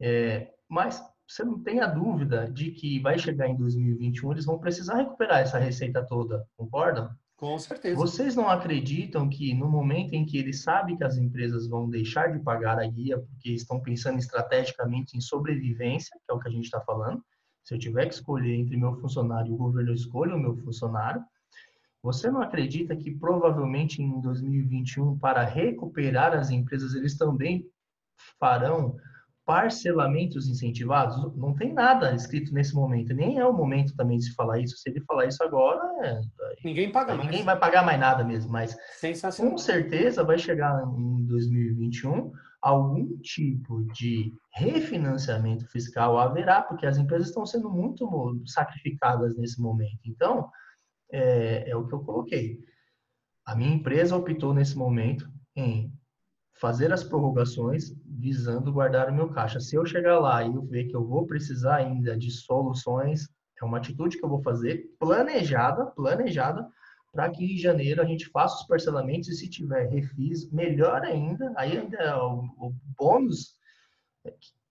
é, 0.00 0.52
mas 0.68 1.02
você 1.30 1.44
não 1.44 1.62
tem 1.62 1.78
a 1.78 1.86
dúvida 1.86 2.50
de 2.50 2.72
que 2.72 2.98
vai 2.98 3.16
chegar 3.16 3.48
em 3.48 3.56
2021, 3.56 4.32
eles 4.32 4.44
vão 4.44 4.58
precisar 4.58 4.96
recuperar 4.96 5.38
essa 5.38 5.58
receita 5.58 6.04
toda, 6.04 6.44
concordam? 6.56 7.08
Com 7.36 7.56
certeza. 7.56 7.94
Vocês 7.94 8.34
não 8.34 8.48
acreditam 8.48 9.28
que 9.28 9.54
no 9.54 9.68
momento 9.68 10.12
em 10.12 10.26
que 10.26 10.36
eles 10.36 10.64
sabem 10.64 10.96
que 10.96 11.04
as 11.04 11.16
empresas 11.16 11.68
vão 11.68 11.88
deixar 11.88 12.32
de 12.32 12.40
pagar 12.40 12.80
a 12.80 12.86
guia 12.86 13.16
porque 13.20 13.52
estão 13.52 13.80
pensando 13.80 14.18
estrategicamente 14.18 15.16
em 15.16 15.20
sobrevivência, 15.20 16.18
que 16.18 16.32
é 16.32 16.34
o 16.34 16.40
que 16.40 16.48
a 16.48 16.50
gente 16.50 16.64
está 16.64 16.80
falando, 16.80 17.24
se 17.62 17.74
eu 17.74 17.78
tiver 17.78 18.06
que 18.06 18.14
escolher 18.14 18.56
entre 18.56 18.76
meu 18.76 18.96
funcionário 18.96 19.52
e 19.52 19.54
o 19.54 19.56
governo, 19.56 19.90
eu 19.90 19.94
escolho 19.94 20.34
o 20.34 20.40
meu 20.40 20.56
funcionário. 20.56 21.22
Você 22.02 22.28
não 22.28 22.42
acredita 22.42 22.96
que 22.96 23.12
provavelmente 23.12 24.02
em 24.02 24.20
2021, 24.20 25.16
para 25.18 25.44
recuperar 25.44 26.34
as 26.34 26.50
empresas, 26.50 26.94
eles 26.94 27.16
também 27.16 27.64
farão 28.38 28.96
parcelamentos 29.50 30.46
incentivados, 30.46 31.16
não 31.34 31.52
tem 31.52 31.72
nada 31.72 32.14
escrito 32.14 32.54
nesse 32.54 32.72
momento. 32.72 33.12
Nem 33.12 33.40
é 33.40 33.44
o 33.44 33.52
momento 33.52 33.96
também 33.96 34.16
de 34.16 34.26
se 34.26 34.34
falar 34.34 34.60
isso. 34.60 34.76
Se 34.76 34.88
ele 34.88 35.00
falar 35.00 35.26
isso 35.26 35.42
agora, 35.42 35.82
é... 36.06 36.20
ninguém 36.64 36.92
paga 36.92 37.16
Ninguém 37.16 37.42
mais. 37.42 37.46
vai 37.46 37.58
pagar 37.58 37.84
mais 37.84 37.98
nada 37.98 38.22
mesmo. 38.22 38.52
Mas 38.52 38.76
com 39.36 39.58
certeza 39.58 40.22
vai 40.22 40.38
chegar 40.38 40.80
em 40.96 41.24
2021 41.26 42.30
algum 42.62 43.18
tipo 43.18 43.82
de 43.92 44.32
refinanciamento 44.54 45.66
fiscal 45.66 46.16
haverá, 46.16 46.62
porque 46.62 46.86
as 46.86 46.96
empresas 46.96 47.26
estão 47.26 47.44
sendo 47.44 47.68
muito 47.68 48.08
sacrificadas 48.46 49.36
nesse 49.36 49.60
momento. 49.60 49.98
Então, 50.06 50.48
é, 51.10 51.70
é 51.70 51.74
o 51.74 51.88
que 51.88 51.94
eu 51.94 52.04
coloquei. 52.04 52.60
A 53.44 53.56
minha 53.56 53.74
empresa 53.74 54.16
optou 54.16 54.54
nesse 54.54 54.78
momento 54.78 55.28
em 55.56 55.92
fazer 56.60 56.92
as 56.92 57.02
prorrogações 57.02 57.94
visando 58.06 58.72
guardar 58.72 59.08
o 59.08 59.14
meu 59.14 59.30
caixa. 59.30 59.58
Se 59.60 59.76
eu 59.76 59.86
chegar 59.86 60.18
lá 60.18 60.44
e 60.44 60.54
eu 60.54 60.62
ver 60.62 60.84
que 60.84 60.94
eu 60.94 61.06
vou 61.06 61.26
precisar 61.26 61.76
ainda 61.76 62.16
de 62.16 62.30
soluções, 62.30 63.28
é 63.60 63.64
uma 63.64 63.78
atitude 63.78 64.18
que 64.18 64.24
eu 64.24 64.28
vou 64.28 64.42
fazer 64.42 64.90
planejada, 64.98 65.86
planejada, 65.86 66.68
para 67.12 67.28
que 67.30 67.54
em 67.54 67.58
janeiro 67.58 68.00
a 68.00 68.04
gente 68.04 68.28
faça 68.28 68.56
os 68.56 68.66
parcelamentos 68.66 69.28
e 69.28 69.34
se 69.34 69.48
tiver 69.48 69.88
refis, 69.88 70.50
melhor 70.50 71.02
ainda, 71.02 71.52
aí 71.56 71.76
ainda 71.76 71.96
é 71.96 72.14
o, 72.14 72.44
o 72.58 72.74
bônus 72.96 73.54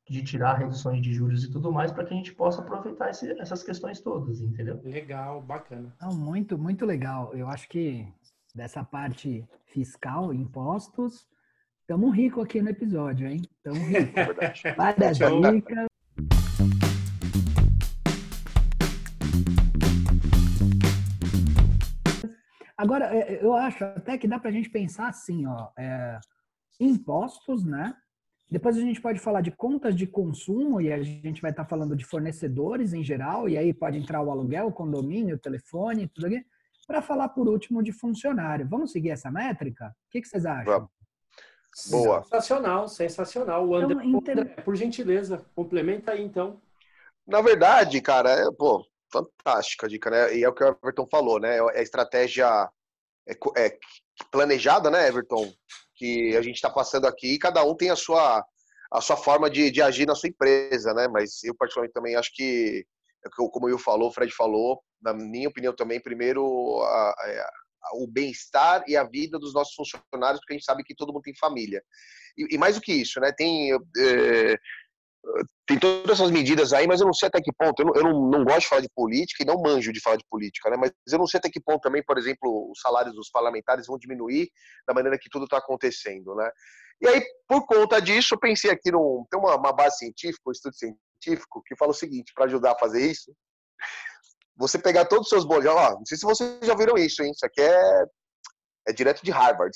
de 0.07 0.23
tirar 0.23 0.53
reduções 0.53 1.01
de 1.01 1.13
juros 1.13 1.43
e 1.43 1.51
tudo 1.51 1.71
mais 1.71 1.91
para 1.91 2.03
que 2.05 2.13
a 2.13 2.17
gente 2.17 2.33
possa 2.33 2.61
aproveitar 2.61 3.09
esse, 3.09 3.31
essas 3.39 3.61
questões 3.61 3.99
todas, 3.99 4.41
entendeu? 4.41 4.79
Legal, 4.83 5.41
bacana. 5.41 5.93
Não, 6.01 6.15
muito, 6.15 6.57
muito 6.57 6.85
legal. 6.85 7.33
Eu 7.35 7.47
acho 7.47 7.67
que 7.67 8.07
dessa 8.55 8.83
parte 8.83 9.45
fiscal, 9.65 10.33
impostos. 10.33 11.27
Estamos 11.89 12.15
ricos 12.15 12.43
aqui 12.43 12.61
no 12.61 12.69
episódio, 12.69 13.27
hein? 13.27 13.41
Estamos 13.57 13.79
ricos. 13.79 14.13
É 14.63 14.73
Várias 14.75 15.17
dicas. 15.17 15.87
Agora, 22.77 23.05
é, 23.05 23.33
é, 23.33 23.43
eu 23.43 23.55
acho 23.55 23.83
até 23.83 24.19
que 24.19 24.27
dá 24.27 24.37
para 24.37 24.51
a 24.51 24.53
gente 24.53 24.69
pensar 24.69 25.07
assim, 25.07 25.47
ó, 25.47 25.69
é, 25.79 26.19
impostos, 26.79 27.65
né? 27.65 27.95
Depois 28.51 28.77
a 28.77 28.81
gente 28.81 29.01
pode 29.01 29.17
falar 29.17 29.41
de 29.41 29.49
contas 29.49 29.95
de 29.95 30.05
consumo 30.05 30.79
e 30.79 30.93
a 30.93 31.01
gente 31.01 31.41
vai 31.41 31.49
estar 31.49 31.63
tá 31.63 31.69
falando 31.69 31.95
de 31.95 32.05
fornecedores 32.05 32.93
em 32.93 33.03
geral, 33.03 33.49
e 33.49 33.57
aí 33.57 33.73
pode 33.73 33.97
entrar 33.97 34.21
o 34.21 34.29
aluguel, 34.29 34.67
o 34.67 34.71
condomínio, 34.71 35.37
o 35.37 35.39
telefone, 35.39 36.07
tudo 36.07 36.27
aqui, 36.27 36.45
para 36.85 37.01
falar 37.01 37.29
por 37.29 37.47
último 37.49 37.81
de 37.81 37.91
funcionário. 37.91 38.67
Vamos 38.69 38.91
seguir 38.91 39.09
essa 39.09 39.31
métrica? 39.31 39.87
O 39.87 40.11
que, 40.11 40.21
que 40.21 40.27
vocês 40.27 40.45
acham? 40.45 40.87
Boa. 41.89 42.23
Sensacional, 42.23 42.87
sensacional. 42.87 43.67
O 43.67 43.75
André, 43.75 44.03
então, 44.03 44.19
inter... 44.19 44.39
André, 44.39 44.61
por 44.61 44.75
gentileza, 44.75 45.45
complementa 45.55 46.11
aí 46.11 46.23
então. 46.23 46.61
Na 47.27 47.41
verdade, 47.41 48.01
cara, 48.01 48.31
é, 48.31 48.51
pô, 48.51 48.85
fantástica 49.11 49.85
a 49.85 49.89
dica, 49.89 50.09
né? 50.09 50.35
E 50.35 50.43
é 50.43 50.49
o 50.49 50.53
que 50.53 50.63
o 50.63 50.67
Everton 50.67 51.07
falou, 51.09 51.39
né? 51.39 51.57
É 51.57 51.79
a 51.79 51.81
estratégia 51.81 52.69
é, 53.27 53.33
é 53.57 53.77
planejada, 54.31 54.89
né, 54.89 55.07
Everton? 55.07 55.51
Que 55.95 56.35
a 56.35 56.41
gente 56.41 56.55
está 56.55 56.69
passando 56.69 57.05
aqui 57.05 57.33
e 57.33 57.39
cada 57.39 57.63
um 57.63 57.75
tem 57.75 57.89
a 57.89 57.95
sua, 57.95 58.43
a 58.91 59.01
sua 59.01 59.17
forma 59.17 59.49
de, 59.49 59.69
de 59.69 59.81
agir 59.81 60.05
na 60.05 60.15
sua 60.15 60.29
empresa, 60.29 60.93
né? 60.93 61.07
Mas 61.07 61.43
eu, 61.43 61.55
particularmente, 61.55 61.93
também 61.93 62.15
acho 62.15 62.31
que, 62.33 62.85
é 63.25 63.29
como 63.29 63.65
o 63.65 63.69
Will 63.69 63.77
falou, 63.77 64.09
o 64.09 64.11
Fred 64.11 64.33
falou, 64.33 64.81
na 65.01 65.13
minha 65.13 65.49
opinião 65.49 65.75
também, 65.75 66.01
primeiro, 66.01 66.81
a, 66.81 67.09
a, 67.09 67.51
o 67.93 68.07
bem-estar 68.07 68.83
e 68.87 68.95
a 68.95 69.03
vida 69.03 69.39
dos 69.39 69.53
nossos 69.53 69.73
funcionários, 69.73 70.39
porque 70.39 70.53
a 70.53 70.57
gente 70.57 70.65
sabe 70.65 70.83
que 70.83 70.95
todo 70.95 71.13
mundo 71.13 71.23
tem 71.23 71.35
família. 71.35 71.83
E, 72.37 72.55
e 72.55 72.57
mais 72.57 72.75
do 72.75 72.81
que 72.81 72.93
isso, 72.93 73.19
né? 73.19 73.31
Tem. 73.31 73.71
É, 73.73 74.57
tem 75.67 75.77
todas 75.77 76.17
essas 76.17 76.31
medidas 76.31 76.71
aí, 76.71 76.87
mas 76.87 77.01
eu 77.01 77.05
não 77.05 77.13
sei 77.13 77.27
até 77.27 77.41
que 77.41 77.51
ponto. 77.51 77.81
Eu, 77.81 77.85
não, 77.85 77.95
eu 77.95 78.03
não, 78.03 78.29
não, 78.29 78.45
gosto 78.45 78.61
de 78.61 78.67
falar 78.67 78.81
de 78.81 78.89
política 78.95 79.43
e 79.43 79.45
não 79.45 79.61
manjo 79.61 79.91
de 79.91 79.99
falar 79.99 80.15
de 80.15 80.25
política, 80.29 80.69
né? 80.69 80.77
Mas 80.77 80.91
eu 81.11 81.19
não 81.19 81.27
sei 81.27 81.37
até 81.37 81.49
que 81.49 81.59
ponto 81.59 81.81
também, 81.81 82.03
por 82.03 82.17
exemplo, 82.17 82.71
os 82.71 82.79
salários 82.79 83.13
dos 83.13 83.29
parlamentares 83.29 83.85
vão 83.85 83.97
diminuir 83.97 84.49
da 84.87 84.93
maneira 84.93 85.19
que 85.19 85.29
tudo 85.29 85.43
está 85.43 85.57
acontecendo, 85.57 86.33
né? 86.35 86.49
E 87.01 87.07
aí, 87.07 87.23
por 87.47 87.65
conta 87.65 88.01
disso, 88.01 88.33
eu 88.33 88.39
pensei 88.39 88.71
aqui 88.71 88.91
num. 88.91 89.25
Tem 89.29 89.39
uma, 89.39 89.55
uma 89.55 89.73
base 89.73 89.97
científica, 89.97 90.41
um 90.47 90.51
estudo 90.51 90.75
científico, 90.75 91.61
que 91.65 91.75
fala 91.75 91.91
o 91.91 91.95
seguinte: 91.95 92.33
para 92.33 92.45
ajudar 92.45 92.71
a 92.71 92.79
fazer 92.79 93.05
isso, 93.05 93.33
você 94.59 94.77
pegar 94.77 95.05
todos 95.05 95.23
os 95.23 95.29
seus 95.29 95.45
boletos. 95.45 95.73
Ó, 95.73 95.91
não 95.91 96.05
sei 96.05 96.17
se 96.17 96.25
vocês 96.25 96.59
já 96.61 96.75
viram 96.75 96.97
isso, 96.97 97.23
hein? 97.23 97.31
Isso 97.31 97.45
aqui 97.45 97.61
é, 97.61 98.05
é 98.89 98.93
direto 98.93 99.23
de 99.23 99.31
Harvard. 99.31 99.71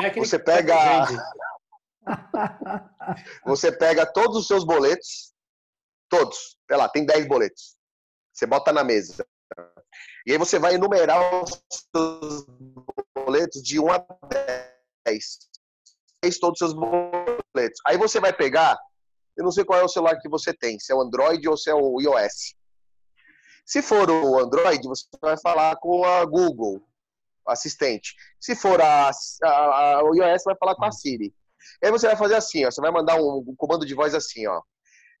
É 0.00 0.10
você 0.12 0.38
pega. 0.38 0.76
Você 3.44 3.70
pega 3.70 4.10
todos 4.10 4.36
os 4.36 4.46
seus 4.46 4.64
boletos, 4.64 5.34
todos, 6.08 6.56
sei 6.66 6.76
lá, 6.76 6.88
tem 6.88 7.04
10 7.04 7.28
boletos. 7.28 7.76
Você 8.32 8.46
bota 8.46 8.72
na 8.72 8.82
mesa. 8.82 9.26
E 10.26 10.32
aí 10.32 10.38
você 10.38 10.58
vai 10.58 10.74
enumerar 10.74 11.42
os 11.42 11.62
seus 11.94 12.46
boletos 13.14 13.62
de 13.62 13.78
1 13.78 13.92
a 13.92 14.06
10. 15.06 15.38
Todos 16.40 16.60
os 16.62 16.70
seus 16.70 16.72
boletos. 16.72 17.80
Aí 17.86 17.98
você 17.98 18.20
vai 18.20 18.32
pegar, 18.32 18.78
eu 19.36 19.44
não 19.44 19.50
sei 19.50 19.64
qual 19.64 19.80
é 19.80 19.84
o 19.84 19.88
celular 19.88 20.18
que 20.18 20.28
você 20.28 20.54
tem, 20.54 20.78
se 20.78 20.90
é 20.92 20.94
o 20.94 21.02
Android 21.02 21.46
ou 21.46 21.56
se 21.58 21.68
é 21.68 21.74
o 21.74 22.00
iOS. 22.00 22.54
Se 23.68 23.82
for 23.82 24.10
o 24.10 24.38
Android, 24.38 24.82
você 24.88 25.04
vai 25.20 25.36
falar 25.36 25.76
com 25.76 26.02
a 26.02 26.24
Google 26.24 26.82
Assistente. 27.46 28.14
Se 28.40 28.56
for 28.56 28.80
a, 28.80 29.10
a, 29.10 29.50
a, 29.50 30.02
o 30.04 30.14
iOS, 30.14 30.44
vai 30.46 30.56
falar 30.56 30.74
com 30.74 30.86
a 30.86 30.90
Siri. 30.90 31.34
E 31.82 31.86
aí 31.86 31.92
você 31.92 32.06
vai 32.06 32.16
fazer 32.16 32.36
assim, 32.36 32.64
ó, 32.64 32.70
você 32.70 32.80
vai 32.80 32.90
mandar 32.90 33.16
um, 33.16 33.44
um 33.46 33.54
comando 33.54 33.84
de 33.84 33.94
voz 33.94 34.14
assim, 34.14 34.46
ó. 34.46 34.62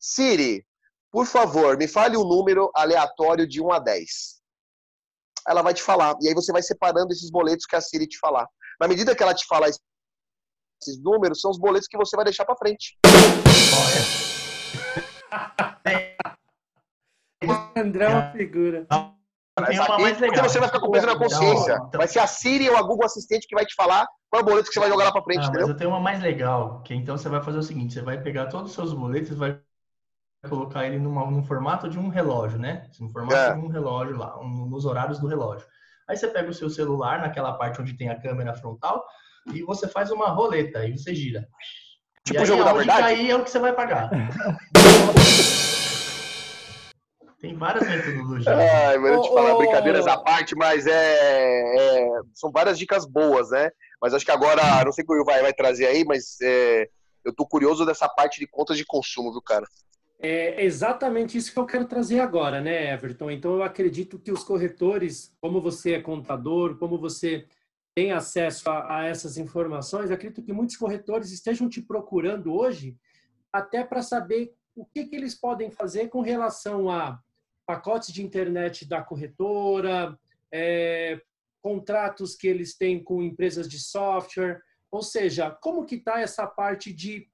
Siri, 0.00 0.66
por 1.10 1.26
favor, 1.26 1.76
me 1.76 1.86
fale 1.86 2.16
um 2.16 2.24
número 2.24 2.70
aleatório 2.74 3.46
de 3.46 3.60
1 3.60 3.70
a 3.70 3.78
10. 3.80 4.06
Ela 5.46 5.60
vai 5.60 5.74
te 5.74 5.82
falar. 5.82 6.16
E 6.22 6.28
aí 6.28 6.34
você 6.34 6.50
vai 6.50 6.62
separando 6.62 7.12
esses 7.12 7.30
boletos 7.30 7.66
que 7.66 7.76
a 7.76 7.82
Siri 7.82 8.06
te 8.06 8.18
falar. 8.18 8.48
Na 8.80 8.88
medida 8.88 9.14
que 9.14 9.22
ela 9.22 9.34
te 9.34 9.44
falar 9.46 9.68
esses 9.68 11.02
números, 11.02 11.42
são 11.42 11.50
os 11.50 11.58
boletos 11.58 11.86
que 11.86 11.98
você 11.98 12.16
vai 12.16 12.24
deixar 12.24 12.46
para 12.46 12.56
frente. 12.56 12.96
André 17.76 18.04
é 18.04 18.08
uma 18.08 18.30
figura. 18.32 18.86
Tem 19.66 19.78
uma 19.80 19.98
mais 19.98 20.18
legal. 20.18 20.36
Porque 20.36 20.48
você 20.48 20.58
vai 20.58 20.68
ficar 20.68 20.80
com 20.80 20.90
peso 20.90 21.06
na 21.06 21.18
consciência. 21.18 21.72
Então... 21.74 21.98
Vai 21.98 22.08
ser 22.08 22.20
a 22.20 22.26
Siri 22.26 22.68
ou 22.68 22.76
a 22.76 22.82
Google 22.82 23.06
Assistente 23.06 23.46
que 23.46 23.54
vai 23.54 23.66
te 23.66 23.74
falar 23.74 24.06
qual 24.30 24.40
é 24.40 24.42
o 24.42 24.46
boleto 24.46 24.68
que 24.68 24.74
você 24.74 24.80
vai 24.80 24.90
jogar 24.90 25.04
lá 25.04 25.12
para 25.12 25.22
frente, 25.22 25.40
ah, 25.40 25.44
entendeu? 25.44 25.60
Mas 25.62 25.68
eu 25.70 25.76
tenho 25.76 25.90
uma 25.90 26.00
mais 26.00 26.20
legal, 26.20 26.82
que 26.82 26.94
então 26.94 27.16
você 27.16 27.28
vai 27.28 27.42
fazer 27.42 27.58
o 27.58 27.62
seguinte, 27.62 27.94
você 27.94 28.02
vai 28.02 28.20
pegar 28.20 28.46
todos 28.46 28.70
os 28.70 28.74
seus 28.74 28.92
boletos 28.92 29.30
e 29.30 29.34
vai 29.34 29.58
colocar 30.48 30.86
ele 30.86 30.98
numa, 30.98 31.28
num 31.30 31.42
formato 31.42 31.88
de 31.88 31.98
um 31.98 32.08
relógio, 32.08 32.58
né? 32.58 32.88
No 33.00 33.08
formato 33.08 33.34
é. 33.34 33.54
de 33.54 33.60
um 33.60 33.68
relógio 33.68 34.16
lá, 34.16 34.38
um, 34.38 34.66
nos 34.66 34.84
horários 34.84 35.18
do 35.18 35.26
relógio. 35.26 35.66
Aí 36.06 36.16
você 36.16 36.28
pega 36.28 36.50
o 36.50 36.54
seu 36.54 36.68
celular, 36.68 37.20
naquela 37.20 37.54
parte 37.54 37.80
onde 37.80 37.96
tem 37.96 38.10
a 38.10 38.20
câmera 38.20 38.54
frontal, 38.54 39.04
e 39.52 39.62
você 39.62 39.88
faz 39.88 40.10
uma 40.10 40.28
roleta, 40.28 40.86
e 40.86 40.96
você 40.96 41.14
gira. 41.14 41.48
Tipo 42.24 42.42
o 42.42 42.46
jogo 42.46 42.64
da 42.64 42.72
verdade? 42.74 43.02
Aí 43.02 43.30
é 43.30 43.36
o 43.36 43.42
que 43.42 43.50
você 43.50 43.58
vai 43.58 43.72
pagar. 43.72 44.10
Tem 47.40 47.54
várias 47.54 47.88
metodologias. 47.88 48.46
Ai, 48.58 48.98
mas 48.98 49.12
eu 49.12 49.22
te 49.22 49.28
falar, 49.28 49.56
brincadeiras 49.56 50.06
à 50.06 50.18
parte, 50.18 50.56
mas 50.56 50.86
é, 50.86 50.92
é, 50.92 52.20
são 52.34 52.50
várias 52.50 52.78
dicas 52.78 53.06
boas, 53.06 53.50
né? 53.50 53.70
Mas 54.00 54.12
acho 54.12 54.24
que 54.24 54.30
agora, 54.30 54.62
não 54.84 54.92
sei 54.92 55.04
o 55.04 55.06
que 55.06 55.12
o 55.12 55.16
Will 55.16 55.24
vai, 55.24 55.40
vai 55.40 55.52
trazer 55.52 55.86
aí, 55.86 56.04
mas 56.04 56.36
é, 56.42 56.88
eu 57.24 57.32
tô 57.32 57.46
curioso 57.46 57.86
dessa 57.86 58.08
parte 58.08 58.40
de 58.40 58.46
contas 58.46 58.76
de 58.76 58.84
consumo, 58.84 59.30
viu, 59.30 59.42
cara? 59.42 59.66
É 60.20 60.64
exatamente 60.64 61.38
isso 61.38 61.52
que 61.52 61.58
eu 61.58 61.66
quero 61.66 61.84
trazer 61.84 62.18
agora, 62.18 62.60
né, 62.60 62.92
Everton? 62.92 63.30
Então, 63.30 63.54
eu 63.54 63.62
acredito 63.62 64.18
que 64.18 64.32
os 64.32 64.42
corretores, 64.42 65.32
como 65.40 65.60
você 65.60 65.92
é 65.92 66.00
contador, 66.00 66.76
como 66.76 66.98
você 66.98 67.46
tem 67.94 68.10
acesso 68.10 68.68
a, 68.68 68.98
a 68.98 69.06
essas 69.06 69.38
informações, 69.38 70.10
acredito 70.10 70.42
que 70.42 70.52
muitos 70.52 70.76
corretores 70.76 71.30
estejam 71.30 71.68
te 71.68 71.80
procurando 71.80 72.52
hoje 72.52 72.96
até 73.52 73.84
para 73.84 74.02
saber 74.02 74.52
o 74.74 74.84
que, 74.84 75.04
que 75.04 75.16
eles 75.16 75.34
podem 75.36 75.70
fazer 75.70 76.08
com 76.08 76.20
relação 76.20 76.90
a 76.90 77.20
pacotes 77.68 78.10
de 78.10 78.22
internet 78.22 78.88
da 78.88 79.02
corretora, 79.02 80.18
é, 80.50 81.20
contratos 81.60 82.34
que 82.34 82.48
eles 82.48 82.74
têm 82.74 83.04
com 83.04 83.22
empresas 83.22 83.68
de 83.68 83.78
software, 83.78 84.62
ou 84.90 85.02
seja, 85.02 85.50
como 85.50 85.84
que 85.84 85.96
está 85.96 86.18
essa 86.18 86.46
parte 86.46 86.90
de 86.94 87.28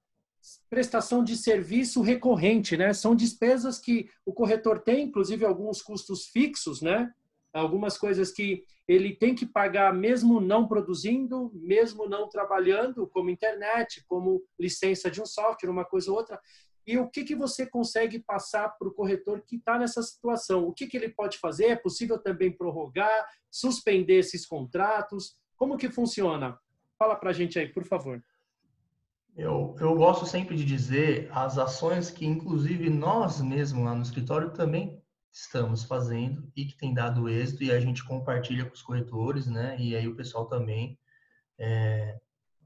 prestação 0.69 1.23
de 1.23 1.37
serviço 1.37 2.03
recorrente, 2.03 2.77
né? 2.77 2.93
São 2.93 3.15
despesas 3.15 3.79
que 3.79 4.09
o 4.27 4.33
corretor 4.33 4.81
tem, 4.81 5.05
inclusive 5.05 5.45
alguns 5.45 5.81
custos 5.81 6.27
fixos, 6.27 6.83
né? 6.83 7.13
Algumas 7.53 7.97
coisas 7.97 8.33
que 8.33 8.65
ele 8.89 9.15
tem 9.15 9.37
que 9.37 9.47
pagar 9.47 9.95
mesmo 9.95 10.41
não 10.41 10.67
produzindo, 10.67 11.53
mesmo 11.55 12.09
não 12.09 12.29
trabalhando, 12.29 13.07
como 13.07 13.31
internet, 13.31 14.05
como 14.09 14.43
licença 14.59 15.09
de 15.09 15.23
um 15.23 15.27
software, 15.27 15.71
uma 15.71 15.85
coisa 15.85 16.11
ou 16.11 16.17
outra. 16.17 16.41
E 16.87 16.99
o 16.99 17.09
que, 17.09 17.25
que 17.25 17.35
você 17.35 17.67
consegue 17.67 18.19
passar 18.19 18.69
para 18.71 18.89
o 18.89 18.93
corretor 18.93 19.43
que 19.47 19.57
está 19.57 19.79
nessa 19.79 20.03
situação? 20.03 20.67
O 20.67 20.73
que, 20.73 20.87
que 20.87 20.97
ele 20.97 21.09
pode 21.09 21.39
fazer? 21.39 21.67
É 21.67 21.77
possível 21.77 22.19
também 22.19 22.53
prorrogar, 22.53 23.27
suspender 23.51 24.19
esses 24.19 24.47
contratos? 24.47 25.37
Como 25.57 25.79
que 25.79 25.91
funciona? 25.91 26.59
Fala 26.99 27.17
para 27.17 27.31
a 27.31 27.33
gente 27.33 27.59
aí, 27.59 27.69
por 27.69 27.85
favor. 27.85 28.23
Eu, 29.37 29.75
eu 29.81 29.95
gosto 29.97 30.27
sempre 30.27 30.57
de 30.57 30.65
dizer 30.65 31.29
as 31.33 31.59
ações 31.59 32.11
que, 32.11 32.25
inclusive, 32.25 32.89
nós 32.89 33.41
mesmos 33.41 33.85
lá 33.85 33.95
no 33.95 34.03
escritório 34.03 34.53
também 34.53 35.03
estamos 35.33 35.83
fazendo 35.83 36.49
e 36.55 36.65
que 36.65 36.77
tem 36.77 36.95
dado 36.95 37.29
êxito 37.29 37.65
e 37.65 37.73
a 37.73 37.81
gente 37.81 38.05
compartilha 38.05 38.65
com 38.65 38.75
os 38.75 38.83
corretores, 38.83 39.49
né? 39.49 39.77
E 39.81 39.97
aí 39.97 40.07
o 40.07 40.15
pessoal 40.15 40.47
também 40.47 40.97
é, 41.59 42.21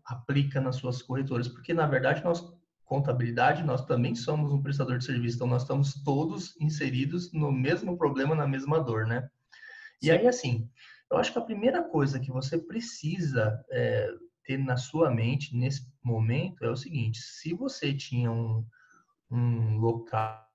aplica 0.05 0.61
nas 0.61 0.77
suas 0.77 1.01
corretoras, 1.01 1.49
porque 1.49 1.73
na 1.73 1.87
verdade 1.87 2.23
nós 2.23 2.58
contabilidade, 2.89 3.63
nós 3.63 3.85
também 3.85 4.15
somos 4.15 4.51
um 4.51 4.63
prestador 4.63 4.97
de 4.99 5.05
serviço, 5.05 5.37
então 5.37 5.47
nós 5.47 5.63
estamos 5.63 6.03
todos 6.03 6.57
inseridos 6.59 7.31
no 7.33 7.53
mesmo 7.53 7.97
problema, 7.99 8.35
na 8.35 8.47
mesma 8.47 8.81
dor, 8.81 9.07
né? 9.07 9.29
E 10.03 10.07
Sim. 10.07 10.13
aí, 10.13 10.27
assim, 10.27 10.71
eu 11.11 11.19
acho 11.19 11.33
que 11.33 11.39
a 11.39 11.45
primeira 11.45 11.83
coisa 11.83 12.19
que 12.19 12.33
você 12.33 12.59
precisa 12.59 13.63
é, 13.71 14.09
ter 14.45 14.59
na 14.59 14.77
sua 14.77 15.11
mente 15.11 15.55
nesse 15.55 15.87
momento 16.03 16.65
é 16.65 16.71
o 16.71 16.77
seguinte: 16.77 17.19
se 17.19 17.53
você 17.53 17.93
tinha 17.93 18.33
um, 18.33 18.65
um 19.31 19.77
local 19.77 20.47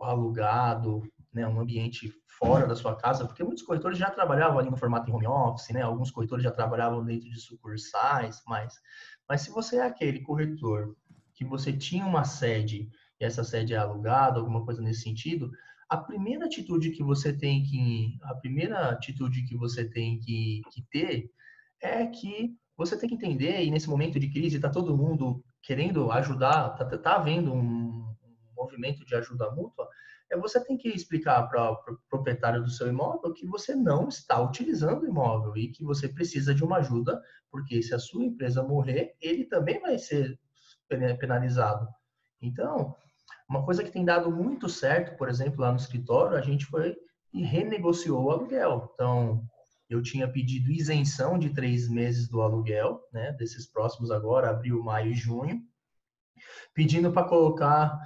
alugado, 0.00 1.02
né, 1.32 1.46
um 1.46 1.60
ambiente 1.60 2.10
fora 2.38 2.66
da 2.66 2.76
sua 2.76 2.96
casa, 2.96 3.26
porque 3.26 3.42
muitos 3.42 3.62
corretores 3.62 3.98
já 3.98 4.10
trabalhavam 4.10 4.58
ali 4.58 4.70
no 4.70 4.76
formato 4.76 5.10
em 5.10 5.14
home 5.14 5.26
office, 5.26 5.70
né? 5.70 5.82
Alguns 5.82 6.10
corretores 6.10 6.44
já 6.44 6.50
trabalhavam 6.50 7.04
dentro 7.04 7.28
de 7.28 7.40
sucursais, 7.40 8.42
mas 8.46 8.74
mas 9.28 9.42
se 9.42 9.50
você 9.50 9.76
é 9.76 9.82
aquele 9.82 10.20
corretor 10.20 10.96
que 11.34 11.44
você 11.44 11.72
tinha 11.72 12.06
uma 12.06 12.24
sede 12.24 12.88
e 13.20 13.24
essa 13.24 13.44
sede 13.44 13.74
é 13.74 13.76
alugada, 13.76 14.38
alguma 14.38 14.64
coisa 14.64 14.82
nesse 14.82 15.02
sentido, 15.02 15.50
a 15.88 15.96
primeira 15.96 16.46
atitude 16.46 16.90
que 16.90 17.02
você 17.02 17.32
tem 17.32 17.62
que 17.62 18.18
a 18.22 18.34
primeira 18.34 18.90
atitude 18.90 19.44
que 19.44 19.56
você 19.56 19.84
tem 19.84 20.18
que, 20.18 20.62
que 20.72 20.82
ter 20.90 21.30
é 21.80 22.06
que 22.06 22.56
você 22.76 22.98
tem 22.98 23.08
que 23.08 23.14
entender 23.14 23.62
e 23.62 23.70
nesse 23.70 23.88
momento 23.88 24.18
de 24.18 24.28
crise 24.28 24.56
está 24.56 24.68
todo 24.68 24.96
mundo 24.96 25.42
querendo 25.62 26.10
ajudar, 26.12 26.70
tá, 26.70 26.84
tá 26.98 27.16
havendo 27.16 27.52
um 27.52 28.14
movimento 28.56 29.04
de 29.04 29.14
ajuda 29.14 29.50
mútua, 29.50 29.88
é 30.30 30.36
você 30.36 30.62
tem 30.64 30.76
que 30.76 30.88
explicar 30.88 31.48
para 31.48 31.70
o 31.70 31.76
pro 31.82 32.00
proprietário 32.08 32.62
do 32.62 32.70
seu 32.70 32.88
imóvel 32.88 33.32
que 33.32 33.46
você 33.46 33.74
não 33.74 34.08
está 34.08 34.40
utilizando 34.40 35.02
o 35.02 35.06
imóvel 35.06 35.56
e 35.56 35.68
que 35.68 35.84
você 35.84 36.08
precisa 36.08 36.54
de 36.54 36.64
uma 36.64 36.78
ajuda, 36.78 37.20
porque 37.50 37.82
se 37.82 37.94
a 37.94 37.98
sua 37.98 38.24
empresa 38.24 38.62
morrer, 38.62 39.14
ele 39.20 39.44
também 39.44 39.80
vai 39.80 39.98
ser 39.98 40.38
penalizado. 40.88 41.86
Então, 42.40 42.94
uma 43.48 43.64
coisa 43.64 43.84
que 43.84 43.90
tem 43.90 44.04
dado 44.04 44.30
muito 44.30 44.68
certo, 44.68 45.16
por 45.16 45.28
exemplo, 45.28 45.60
lá 45.60 45.70
no 45.70 45.78
escritório, 45.78 46.36
a 46.36 46.40
gente 46.40 46.66
foi 46.66 46.96
e 47.32 47.42
renegociou 47.42 48.24
o 48.24 48.30
aluguel. 48.30 48.90
Então, 48.94 49.44
eu 49.88 50.02
tinha 50.02 50.30
pedido 50.30 50.70
isenção 50.70 51.38
de 51.38 51.50
três 51.50 51.88
meses 51.88 52.28
do 52.28 52.42
aluguel, 52.42 53.00
né, 53.12 53.32
desses 53.32 53.70
próximos 53.70 54.10
agora, 54.10 54.50
abril, 54.50 54.82
maio 54.82 55.12
e 55.12 55.14
junho, 55.14 55.60
pedindo 56.74 57.12
para 57.12 57.28
colocar 57.28 57.96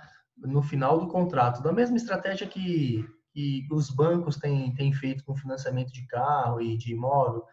no 0.41 0.62
final 0.62 0.99
do 0.99 1.09
contrato, 1.09 1.62
da 1.62 1.72
mesma 1.72 1.97
estratégia 1.97 2.47
que, 2.47 3.05
que 3.32 3.66
os 3.70 3.91
bancos 3.91 4.36
têm, 4.36 4.74
têm 4.74 4.93
feito 4.93 5.24
com 5.24 5.36
financiamento 5.36 5.93
de 5.93 6.07
carro 6.07 6.61
e 6.61 6.76
de 6.76 6.93
imóvel, 6.93 7.45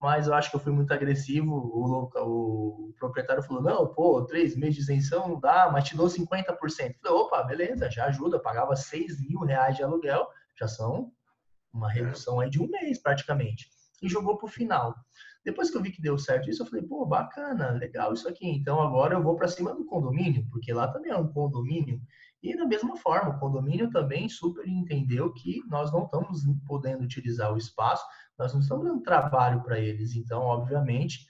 mas 0.00 0.26
eu 0.26 0.34
acho 0.34 0.50
que 0.50 0.56
eu 0.56 0.60
fui 0.60 0.72
muito 0.72 0.92
agressivo. 0.92 1.52
O, 1.52 2.10
o, 2.14 2.88
o 2.88 2.92
proprietário 2.98 3.42
falou: 3.42 3.62
não, 3.62 3.86
pô, 3.94 4.22
três 4.24 4.56
meses 4.56 4.76
de 4.76 4.80
isenção 4.82 5.28
não 5.28 5.40
dá, 5.40 5.70
mas 5.72 5.84
te 5.84 5.96
dou 5.96 6.06
50%. 6.06 6.46
Eu 6.48 6.56
falei: 6.56 6.96
opa, 7.04 7.42
beleza, 7.42 7.90
já 7.90 8.06
ajuda. 8.06 8.36
Eu 8.36 8.42
pagava 8.42 8.76
6 8.76 9.20
mil 9.26 9.40
reais 9.40 9.76
de 9.76 9.82
aluguel, 9.82 10.26
já 10.58 10.68
são 10.68 11.12
uma 11.72 11.90
redução 11.90 12.40
aí 12.40 12.50
de 12.50 12.60
um 12.60 12.68
mês 12.68 12.98
praticamente. 12.98 13.68
E 14.02 14.08
jogou 14.08 14.36
para 14.36 14.46
o 14.46 14.50
final. 14.50 14.94
Depois 15.44 15.70
que 15.70 15.76
eu 15.76 15.82
vi 15.82 15.90
que 15.90 16.02
deu 16.02 16.18
certo 16.18 16.50
isso, 16.50 16.62
eu 16.62 16.66
falei: 16.66 16.84
pô, 16.84 17.06
bacana, 17.06 17.70
legal 17.70 18.12
isso 18.12 18.28
aqui. 18.28 18.48
Então 18.48 18.80
agora 18.80 19.14
eu 19.14 19.22
vou 19.22 19.36
para 19.36 19.48
cima 19.48 19.74
do 19.74 19.86
condomínio, 19.86 20.46
porque 20.50 20.72
lá 20.72 20.88
também 20.88 21.12
é 21.12 21.16
um 21.16 21.32
condomínio. 21.32 22.00
E 22.46 22.56
da 22.56 22.64
mesma 22.64 22.96
forma, 22.96 23.30
o 23.30 23.38
condomínio 23.38 23.90
também 23.90 24.28
super 24.28 24.66
entendeu 24.66 25.32
que 25.32 25.62
nós 25.68 25.92
não 25.92 26.04
estamos 26.04 26.42
podendo 26.66 27.04
utilizar 27.04 27.52
o 27.52 27.56
espaço 27.56 28.04
nós 28.38 28.52
não 28.52 28.60
estamos 28.60 28.84
dando 28.84 29.02
trabalho 29.02 29.62
para 29.62 29.78
eles. 29.78 30.14
Então, 30.14 30.42
obviamente, 30.42 31.26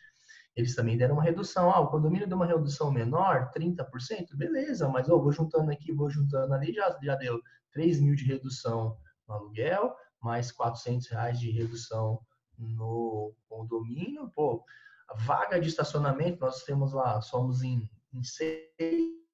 eles 0.54 0.74
também 0.74 0.96
deram 0.96 1.14
uma 1.14 1.22
redução. 1.22 1.70
Ah, 1.70 1.80
o 1.80 1.88
condomínio 1.88 2.26
deu 2.26 2.36
uma 2.36 2.46
redução 2.46 2.90
menor, 2.90 3.50
30%, 3.52 4.34
beleza, 4.34 4.88
mas 4.88 5.06
vou 5.06 5.30
juntando 5.32 5.70
aqui, 5.70 5.92
vou 5.92 6.10
juntando 6.10 6.52
ali, 6.54 6.72
já, 6.72 6.98
já 7.02 7.14
deu 7.16 7.40
3 7.72 8.00
mil 8.00 8.14
de 8.14 8.24
redução 8.24 8.96
no 9.28 9.34
aluguel, 9.34 9.94
mais 10.20 10.50
400 10.50 11.08
reais 11.08 11.38
de 11.38 11.50
redução 11.50 12.20
no 12.58 13.34
condomínio. 13.48 14.30
Pô, 14.34 14.64
a 15.08 15.14
vaga 15.14 15.60
de 15.60 15.68
estacionamento, 15.68 16.40
nós 16.40 16.64
temos 16.64 16.92
lá, 16.92 17.20
somos 17.20 17.62
em, 17.62 17.88
em 18.12 18.22
seis 18.24 19.25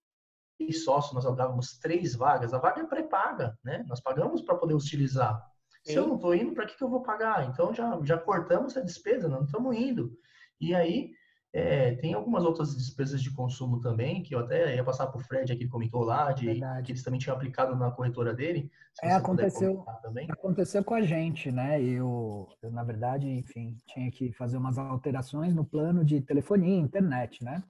sócios, 0.72 1.14
nós 1.14 1.26
alugávamos 1.26 1.78
três 1.78 2.14
vagas. 2.14 2.54
A 2.54 2.58
vaga 2.58 2.80
é 2.80 2.86
pré-paga, 2.86 3.58
né? 3.64 3.84
Nós 3.88 4.00
pagamos 4.00 4.42
para 4.42 4.56
poder 4.56 4.74
utilizar. 4.74 5.42
Se 5.84 5.94
eu 5.94 6.06
não 6.06 6.14
estou 6.14 6.34
indo, 6.34 6.54
para 6.54 6.66
que, 6.66 6.76
que 6.76 6.84
eu 6.84 6.88
vou 6.88 7.02
pagar? 7.02 7.48
Então 7.48 7.74
já, 7.74 7.98
já 8.04 8.16
cortamos 8.16 8.76
a 8.76 8.80
despesa, 8.80 9.28
não 9.28 9.42
estamos 9.42 9.76
indo. 9.76 10.12
E 10.60 10.74
aí 10.74 11.10
é, 11.52 11.96
tem 11.96 12.14
algumas 12.14 12.44
outras 12.44 12.74
despesas 12.74 13.22
de 13.22 13.30
consumo 13.30 13.80
também, 13.80 14.22
que 14.22 14.34
eu 14.34 14.38
até 14.38 14.74
ia 14.74 14.82
passar 14.82 15.08
para 15.08 15.20
o 15.20 15.24
Fred 15.24 15.52
aqui, 15.52 15.68
comentou 15.68 16.02
lá, 16.02 16.32
de, 16.32 16.60
que 16.84 16.92
eles 16.92 17.02
também 17.02 17.20
tinham 17.20 17.36
aplicado 17.36 17.76
na 17.76 17.90
corretora 17.90 18.32
dele. 18.32 18.70
É, 19.02 19.12
aconteceu, 19.12 19.84
aconteceu 20.30 20.82
com 20.82 20.94
a 20.94 21.02
gente, 21.02 21.50
né? 21.50 21.82
Eu, 21.82 22.48
eu, 22.62 22.70
na 22.70 22.82
verdade, 22.82 23.28
enfim, 23.28 23.76
tinha 23.86 24.10
que 24.10 24.32
fazer 24.32 24.56
umas 24.56 24.78
alterações 24.78 25.54
no 25.54 25.64
plano 25.64 26.04
de 26.04 26.22
telefonia, 26.22 26.78
internet, 26.78 27.44
né? 27.44 27.62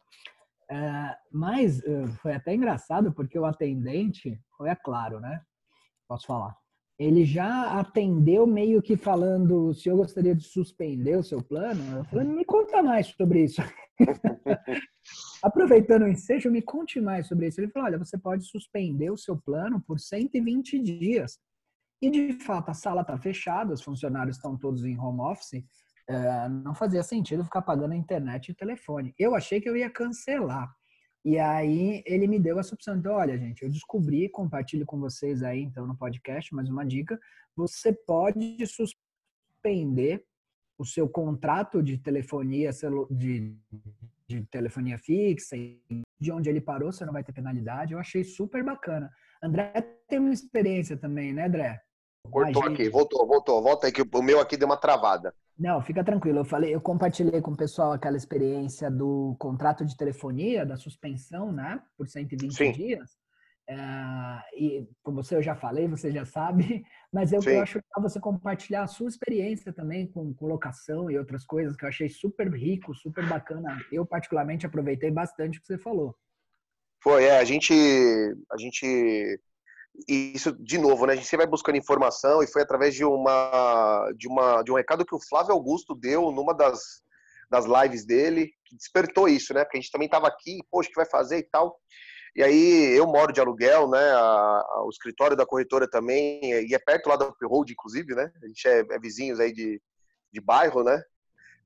É, 0.72 1.16
mas 1.30 1.82
eh, 1.84 2.06
foi 2.22 2.32
até 2.34 2.54
engraçado, 2.54 3.12
porque 3.12 3.38
o 3.38 3.44
atendente, 3.44 4.40
foi 4.56 4.70
é 4.70 4.74
claro, 4.74 5.20
né? 5.20 5.42
Posso 6.08 6.26
falar 6.26 6.56
ele 6.98 7.24
já 7.24 7.78
atendeu 7.80 8.46
meio 8.46 8.80
que 8.80 8.96
falando 8.96 9.74
se 9.74 9.88
eu 9.88 9.96
gostaria 9.96 10.34
de 10.34 10.44
suspender 10.44 11.16
o 11.16 11.22
seu 11.22 11.42
plano. 11.42 11.98
Eu 11.98 12.04
falei, 12.04 12.26
me 12.26 12.44
conta 12.44 12.82
mais 12.82 13.08
sobre 13.08 13.44
isso. 13.44 13.60
Aproveitando 15.42 16.02
o 16.02 16.08
ensejo, 16.08 16.50
me 16.50 16.62
conte 16.62 17.00
mais 17.00 17.26
sobre 17.26 17.48
isso. 17.48 17.60
Ele 17.60 17.70
falou, 17.70 17.88
olha, 17.88 17.98
você 17.98 18.16
pode 18.16 18.44
suspender 18.44 19.10
o 19.10 19.16
seu 19.16 19.36
plano 19.36 19.82
por 19.84 19.98
120 19.98 20.78
dias. 20.78 21.38
E, 22.00 22.10
de 22.10 22.32
fato, 22.44 22.68
a 22.70 22.74
sala 22.74 23.02
está 23.02 23.18
fechada, 23.18 23.74
os 23.74 23.82
funcionários 23.82 24.36
estão 24.36 24.56
todos 24.56 24.84
em 24.84 24.98
home 24.98 25.20
office. 25.20 25.64
É, 26.08 26.48
não 26.48 26.74
fazia 26.74 27.02
sentido 27.02 27.44
ficar 27.44 27.62
pagando 27.62 27.92
a 27.92 27.96
internet 27.96 28.48
e 28.48 28.52
o 28.52 28.56
telefone. 28.56 29.14
Eu 29.18 29.34
achei 29.34 29.60
que 29.60 29.68
eu 29.68 29.76
ia 29.76 29.90
cancelar. 29.90 30.70
E 31.24 31.38
aí 31.38 32.02
ele 32.04 32.26
me 32.26 32.38
deu 32.38 32.58
essa 32.58 32.74
opção. 32.74 32.96
Então, 32.96 33.14
olha, 33.14 33.38
gente, 33.38 33.62
eu 33.62 33.70
descobri, 33.70 34.28
compartilho 34.28 34.84
com 34.84 34.98
vocês 34.98 35.42
aí, 35.42 35.62
então, 35.62 35.86
no 35.86 35.96
podcast, 35.96 36.52
mais 36.54 36.68
uma 36.68 36.84
dica. 36.84 37.18
Você 37.56 37.92
pode 37.92 38.56
suspender 38.66 40.24
o 40.78 40.84
seu 40.84 41.08
contrato 41.08 41.82
de 41.82 41.96
telefonia 41.96 42.70
de, 43.10 43.56
de 44.26 44.42
telefonia 44.50 44.98
fixa, 44.98 45.56
de 46.20 46.32
onde 46.32 46.48
ele 46.48 46.60
parou, 46.60 46.92
você 46.92 47.04
não 47.04 47.12
vai 47.12 47.22
ter 47.22 47.32
penalidade. 47.32 47.92
Eu 47.92 48.00
achei 48.00 48.24
super 48.24 48.64
bacana. 48.64 49.10
André 49.42 49.72
tem 50.08 50.18
uma 50.18 50.32
experiência 50.32 50.96
também, 50.96 51.32
né, 51.32 51.46
André? 51.46 51.80
Cortou 52.30 52.64
aqui, 52.64 52.88
voltou, 52.88 53.26
voltou. 53.26 53.62
Volta 53.62 53.86
aí 53.86 53.92
que 53.92 54.02
o 54.02 54.22
meu 54.22 54.40
aqui 54.40 54.56
deu 54.56 54.66
uma 54.66 54.76
travada. 54.76 55.34
Não, 55.58 55.80
fica 55.80 56.02
tranquilo. 56.02 56.38
Eu 56.38 56.44
falei, 56.44 56.74
eu 56.74 56.80
compartilhei 56.80 57.40
com 57.40 57.52
o 57.52 57.56
pessoal 57.56 57.92
aquela 57.92 58.16
experiência 58.16 58.90
do 58.90 59.36
contrato 59.38 59.84
de 59.84 59.96
telefonia, 59.96 60.66
da 60.66 60.76
suspensão, 60.76 61.52
né, 61.52 61.80
por 61.96 62.08
120 62.08 62.54
Sim. 62.54 62.72
dias. 62.72 63.10
É, 63.68 63.76
e 64.56 64.88
com 65.02 65.14
você 65.14 65.36
eu 65.36 65.42
já 65.42 65.54
falei, 65.54 65.86
você 65.86 66.10
já 66.10 66.24
sabe, 66.24 66.84
mas 67.12 67.32
eu, 67.32 67.40
eu 67.44 67.62
acho 67.62 67.78
legal 67.78 68.10
você 68.10 68.18
compartilhar 68.18 68.82
a 68.82 68.88
sua 68.88 69.08
experiência 69.08 69.72
também 69.72 70.06
com 70.06 70.34
colocação 70.34 71.10
e 71.10 71.16
outras 71.16 71.44
coisas 71.44 71.76
que 71.76 71.84
eu 71.84 71.88
achei 71.88 72.08
super 72.08 72.52
rico, 72.52 72.94
super 72.94 73.26
bacana. 73.28 73.78
Eu 73.92 74.04
particularmente 74.04 74.66
aproveitei 74.66 75.10
bastante 75.10 75.58
o 75.58 75.60
que 75.60 75.66
você 75.66 75.78
falou. 75.78 76.16
Foi, 77.02 77.24
é, 77.24 77.38
a 77.38 77.44
gente, 77.44 77.72
a 77.72 78.56
gente 78.58 79.40
isso 80.08 80.52
de 80.52 80.78
novo, 80.78 81.06
né? 81.06 81.12
A 81.12 81.16
gente 81.16 81.26
sempre 81.26 81.44
vai 81.44 81.50
buscando 81.50 81.76
informação 81.76 82.42
e 82.42 82.46
foi 82.46 82.62
através 82.62 82.94
de 82.94 83.04
uma 83.04 84.10
de 84.16 84.26
uma 84.26 84.62
de 84.62 84.72
um 84.72 84.74
recado 84.74 85.04
que 85.04 85.14
o 85.14 85.20
Flávio 85.20 85.52
Augusto 85.52 85.94
deu 85.94 86.30
numa 86.32 86.54
das 86.54 87.02
das 87.50 87.66
lives 87.66 88.06
dele 88.06 88.50
que 88.64 88.76
despertou 88.76 89.28
isso, 89.28 89.52
né? 89.52 89.64
Porque 89.64 89.76
a 89.76 89.80
gente 89.80 89.90
também 89.90 90.06
estava 90.06 90.26
aqui, 90.26 90.60
poxa, 90.70 90.88
o 90.88 90.92
que 90.92 90.96
vai 90.96 91.08
fazer 91.08 91.38
e 91.38 91.42
tal. 91.42 91.78
E 92.34 92.42
aí 92.42 92.96
eu 92.96 93.06
moro 93.06 93.32
de 93.32 93.40
aluguel, 93.40 93.88
né? 93.90 93.98
A, 93.98 94.18
a, 94.18 94.84
o 94.86 94.88
escritório 94.88 95.36
da 95.36 95.44
corretora 95.44 95.88
também 95.88 96.40
e 96.42 96.74
é 96.74 96.78
perto 96.78 97.08
lá 97.08 97.16
da 97.16 97.26
Uphold, 97.26 97.70
inclusive, 97.70 98.14
né? 98.14 98.32
A 98.42 98.46
gente 98.46 98.66
é, 98.66 98.80
é 98.90 98.98
vizinhos 98.98 99.38
aí 99.38 99.52
de, 99.52 99.80
de 100.32 100.40
bairro, 100.40 100.82
né? 100.82 101.02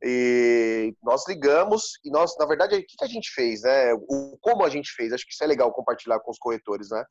E 0.03 0.95
nós 1.03 1.27
ligamos 1.27 1.99
e 2.05 2.11
nós, 2.11 2.37
na 2.39 2.47
verdade, 2.47 2.74
o 2.74 2.79
que, 2.81 2.97
que 2.99 3.05
a 3.05 3.09
gente 3.09 3.31
fez, 3.31 3.62
né? 3.62 3.95
O, 3.95 4.37
como 4.41 4.64
a 4.64 4.68
gente 4.68 4.91
fez? 4.93 5.12
Acho 5.12 5.24
que 5.24 5.33
isso 5.33 5.45
é 5.45 5.47
legal 5.47 5.72
compartilhar 5.72 6.18
com 6.20 6.33
os 6.33 6.39
corretores, 6.39 6.91
né? 6.91 7.05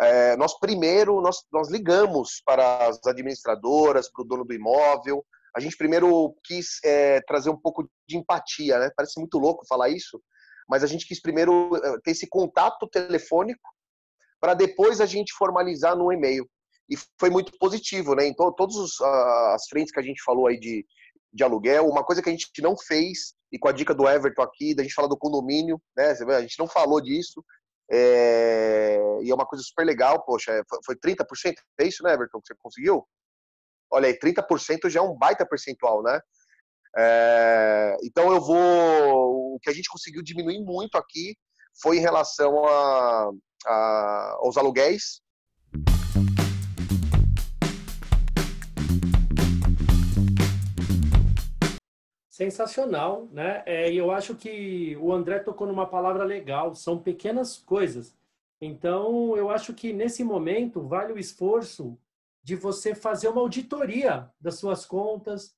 É, 0.00 0.34
nós 0.36 0.58
primeiro, 0.58 1.20
nós, 1.20 1.44
nós 1.52 1.68
ligamos 1.68 2.40
para 2.44 2.86
as 2.86 2.98
administradoras, 3.06 4.10
para 4.10 4.22
o 4.22 4.24
dono 4.26 4.44
do 4.44 4.54
imóvel. 4.54 5.24
A 5.54 5.60
gente 5.60 5.76
primeiro 5.76 6.34
quis 6.44 6.78
é, 6.84 7.20
trazer 7.22 7.50
um 7.50 7.60
pouco 7.60 7.88
de 8.08 8.16
empatia, 8.16 8.78
né? 8.78 8.90
Parece 8.96 9.18
muito 9.18 9.38
louco 9.38 9.66
falar 9.68 9.90
isso, 9.90 10.20
mas 10.68 10.82
a 10.82 10.86
gente 10.86 11.06
quis 11.06 11.20
primeiro 11.20 11.76
é, 11.76 12.00
ter 12.02 12.12
esse 12.12 12.26
contato 12.28 12.88
telefônico 12.88 13.68
para 14.40 14.54
depois 14.54 15.00
a 15.00 15.06
gente 15.06 15.34
formalizar 15.34 15.94
no 15.94 16.10
e-mail. 16.10 16.48
E 16.88 16.96
foi 17.18 17.28
muito 17.28 17.52
positivo, 17.58 18.14
né? 18.14 18.26
Então, 18.26 18.52
todas 18.52 19.00
as 19.00 19.68
frentes 19.68 19.92
que 19.92 20.00
a 20.00 20.02
gente 20.02 20.22
falou 20.24 20.46
aí 20.46 20.58
de, 20.58 20.84
de 21.32 21.44
aluguel, 21.44 21.86
uma 21.86 22.02
coisa 22.02 22.22
que 22.22 22.28
a 22.28 22.32
gente 22.32 22.48
não 22.60 22.74
fez, 22.76 23.34
e 23.52 23.58
com 23.58 23.68
a 23.68 23.72
dica 23.72 23.94
do 23.94 24.08
Everton 24.08 24.42
aqui, 24.42 24.74
da 24.74 24.82
gente 24.82 24.94
falar 24.94 25.08
do 25.08 25.18
condomínio, 25.18 25.80
né? 25.96 26.14
A 26.36 26.40
gente 26.40 26.58
não 26.58 26.66
falou 26.66 27.00
disso, 27.00 27.44
é, 27.90 28.98
e 29.22 29.30
é 29.30 29.34
uma 29.34 29.46
coisa 29.46 29.64
super 29.64 29.84
legal, 29.84 30.24
poxa, 30.24 30.52
é, 30.52 30.62
foi 30.84 30.94
30%, 30.96 31.54
é 31.78 31.84
isso, 31.84 32.02
né, 32.04 32.12
Everton, 32.12 32.40
que 32.40 32.48
você 32.48 32.54
conseguiu? 32.62 33.04
Olha 33.90 34.06
aí, 34.06 34.18
30% 34.18 34.88
já 34.88 35.00
é 35.00 35.02
um 35.02 35.16
baita 35.16 35.44
percentual, 35.44 36.02
né? 36.02 36.20
É, 36.96 37.96
então 38.04 38.32
eu 38.32 38.40
vou. 38.40 39.54
O 39.54 39.58
que 39.60 39.70
a 39.70 39.72
gente 39.72 39.88
conseguiu 39.88 40.22
diminuir 40.22 40.60
muito 40.64 40.96
aqui 40.96 41.36
foi 41.80 41.98
em 41.98 42.00
relação 42.00 42.64
a, 42.64 43.30
a 43.66 44.36
aos 44.40 44.56
aluguéis. 44.56 45.20
Sensacional, 52.40 53.28
né? 53.30 53.62
É, 53.66 53.92
eu 53.92 54.10
acho 54.10 54.34
que 54.34 54.96
o 54.96 55.12
André 55.12 55.40
tocou 55.40 55.66
numa 55.66 55.86
palavra 55.86 56.24
legal, 56.24 56.74
são 56.74 56.98
pequenas 56.98 57.58
coisas. 57.58 58.16
Então, 58.58 59.36
eu 59.36 59.50
acho 59.50 59.74
que 59.74 59.92
nesse 59.92 60.24
momento 60.24 60.80
vale 60.88 61.12
o 61.12 61.18
esforço 61.18 61.98
de 62.42 62.56
você 62.56 62.94
fazer 62.94 63.28
uma 63.28 63.42
auditoria 63.42 64.30
das 64.40 64.54
suas 64.54 64.86
contas, 64.86 65.54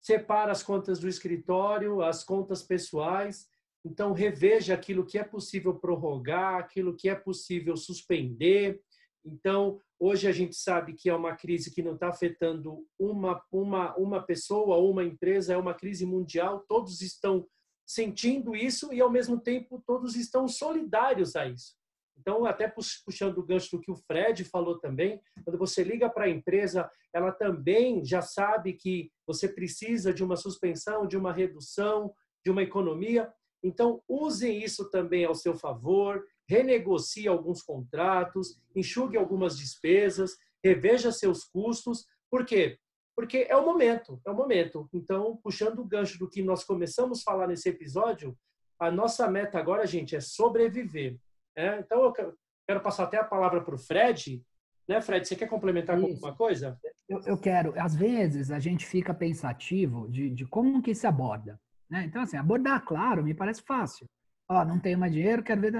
separa 0.00 0.50
as 0.50 0.64
contas 0.64 0.98
do 0.98 1.08
escritório, 1.08 2.02
as 2.02 2.24
contas 2.24 2.60
pessoais, 2.60 3.48
então 3.84 4.12
reveja 4.12 4.74
aquilo 4.74 5.06
que 5.06 5.20
é 5.20 5.22
possível 5.22 5.76
prorrogar, 5.76 6.56
aquilo 6.56 6.96
que 6.96 7.08
é 7.08 7.14
possível 7.14 7.76
suspender. 7.76 8.80
Então, 9.24 9.80
hoje 9.98 10.28
a 10.28 10.32
gente 10.32 10.56
sabe 10.56 10.94
que 10.94 11.08
é 11.08 11.14
uma 11.14 11.36
crise 11.36 11.72
que 11.72 11.82
não 11.82 11.94
está 11.94 12.08
afetando 12.08 12.86
uma, 12.98 13.42
uma, 13.50 13.96
uma 13.96 14.22
pessoa 14.22 14.76
ou 14.76 14.90
uma 14.90 15.04
empresa, 15.04 15.54
é 15.54 15.56
uma 15.56 15.74
crise 15.74 16.04
mundial, 16.04 16.64
todos 16.68 17.00
estão 17.00 17.46
sentindo 17.86 18.54
isso 18.56 18.92
e, 18.92 19.00
ao 19.00 19.10
mesmo 19.10 19.40
tempo, 19.40 19.82
todos 19.86 20.16
estão 20.16 20.48
solidários 20.48 21.36
a 21.36 21.46
isso. 21.46 21.74
Então, 22.18 22.46
até 22.46 22.72
puxando 23.04 23.38
o 23.38 23.44
gancho 23.44 23.76
do 23.76 23.80
que 23.80 23.90
o 23.90 23.96
Fred 23.96 24.42
falou 24.44 24.78
também, 24.78 25.20
quando 25.44 25.58
você 25.58 25.84
liga 25.84 26.08
para 26.08 26.24
a 26.24 26.30
empresa, 26.30 26.90
ela 27.14 27.30
também 27.30 28.04
já 28.04 28.22
sabe 28.22 28.72
que 28.72 29.10
você 29.26 29.48
precisa 29.48 30.12
de 30.12 30.24
uma 30.24 30.36
suspensão, 30.36 31.06
de 31.06 31.16
uma 31.16 31.32
redução, 31.32 32.12
de 32.44 32.50
uma 32.50 32.62
economia. 32.62 33.30
Então, 33.62 34.02
usem 34.08 34.62
isso 34.62 34.88
também 34.90 35.24
ao 35.24 35.34
seu 35.34 35.54
favor, 35.54 36.24
renegocie 36.48 37.28
alguns 37.28 37.62
contratos, 37.62 38.60
enxugue 38.74 39.16
algumas 39.16 39.56
despesas, 39.58 40.36
reveja 40.64 41.12
seus 41.12 41.44
custos. 41.44 42.06
Por 42.30 42.44
quê? 42.44 42.78
Porque 43.14 43.46
é 43.48 43.56
o 43.56 43.64
momento, 43.64 44.20
é 44.26 44.30
o 44.30 44.36
momento. 44.36 44.88
Então, 44.92 45.38
puxando 45.42 45.78
o 45.78 45.84
gancho 45.84 46.18
do 46.18 46.28
que 46.28 46.42
nós 46.42 46.64
começamos 46.64 47.20
a 47.20 47.30
falar 47.30 47.46
nesse 47.46 47.68
episódio, 47.68 48.36
a 48.78 48.90
nossa 48.90 49.28
meta 49.30 49.58
agora, 49.58 49.86
gente, 49.86 50.14
é 50.14 50.20
sobreviver. 50.20 51.18
É, 51.56 51.78
então, 51.78 52.02
eu 52.04 52.12
quero 52.12 52.80
passar 52.82 53.04
até 53.04 53.16
a 53.16 53.24
palavra 53.24 53.62
para 53.62 53.74
o 53.74 53.78
Fred. 53.78 54.42
Né, 54.86 55.00
Fred, 55.00 55.26
você 55.26 55.34
quer 55.34 55.48
complementar 55.48 55.98
com 55.98 56.06
alguma 56.06 56.36
coisa? 56.36 56.78
Eu, 57.08 57.20
eu, 57.24 57.38
quero. 57.38 57.72
Às 57.80 57.96
vezes, 57.96 58.50
a 58.50 58.58
gente 58.58 58.84
fica 58.84 59.14
pensativo 59.14 60.08
de, 60.10 60.28
de 60.28 60.44
como 60.44 60.82
que 60.82 60.94
se 60.94 61.06
aborda. 61.06 61.58
Né? 61.88 62.04
Então, 62.04 62.20
assim, 62.22 62.36
abordar, 62.36 62.84
claro, 62.84 63.24
me 63.24 63.32
parece 63.32 63.62
fácil. 63.62 64.06
Ó, 64.48 64.64
não 64.64 64.78
tenho 64.78 64.98
mais 64.98 65.12
dinheiro, 65.12 65.42
quero 65.42 65.60
ver... 65.60 65.72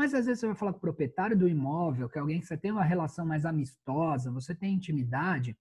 Mas, 0.00 0.14
às 0.14 0.24
vezes, 0.24 0.40
você 0.40 0.46
vai 0.46 0.56
falar 0.56 0.72
com 0.72 0.78
o 0.78 0.80
proprietário 0.80 1.36
do 1.36 1.46
imóvel, 1.46 2.08
que 2.08 2.16
é 2.16 2.22
alguém 2.22 2.40
que 2.40 2.46
você 2.46 2.56
tem 2.56 2.72
uma 2.72 2.82
relação 2.82 3.26
mais 3.26 3.44
amistosa, 3.44 4.32
você 4.32 4.54
tem 4.54 4.72
intimidade, 4.72 5.54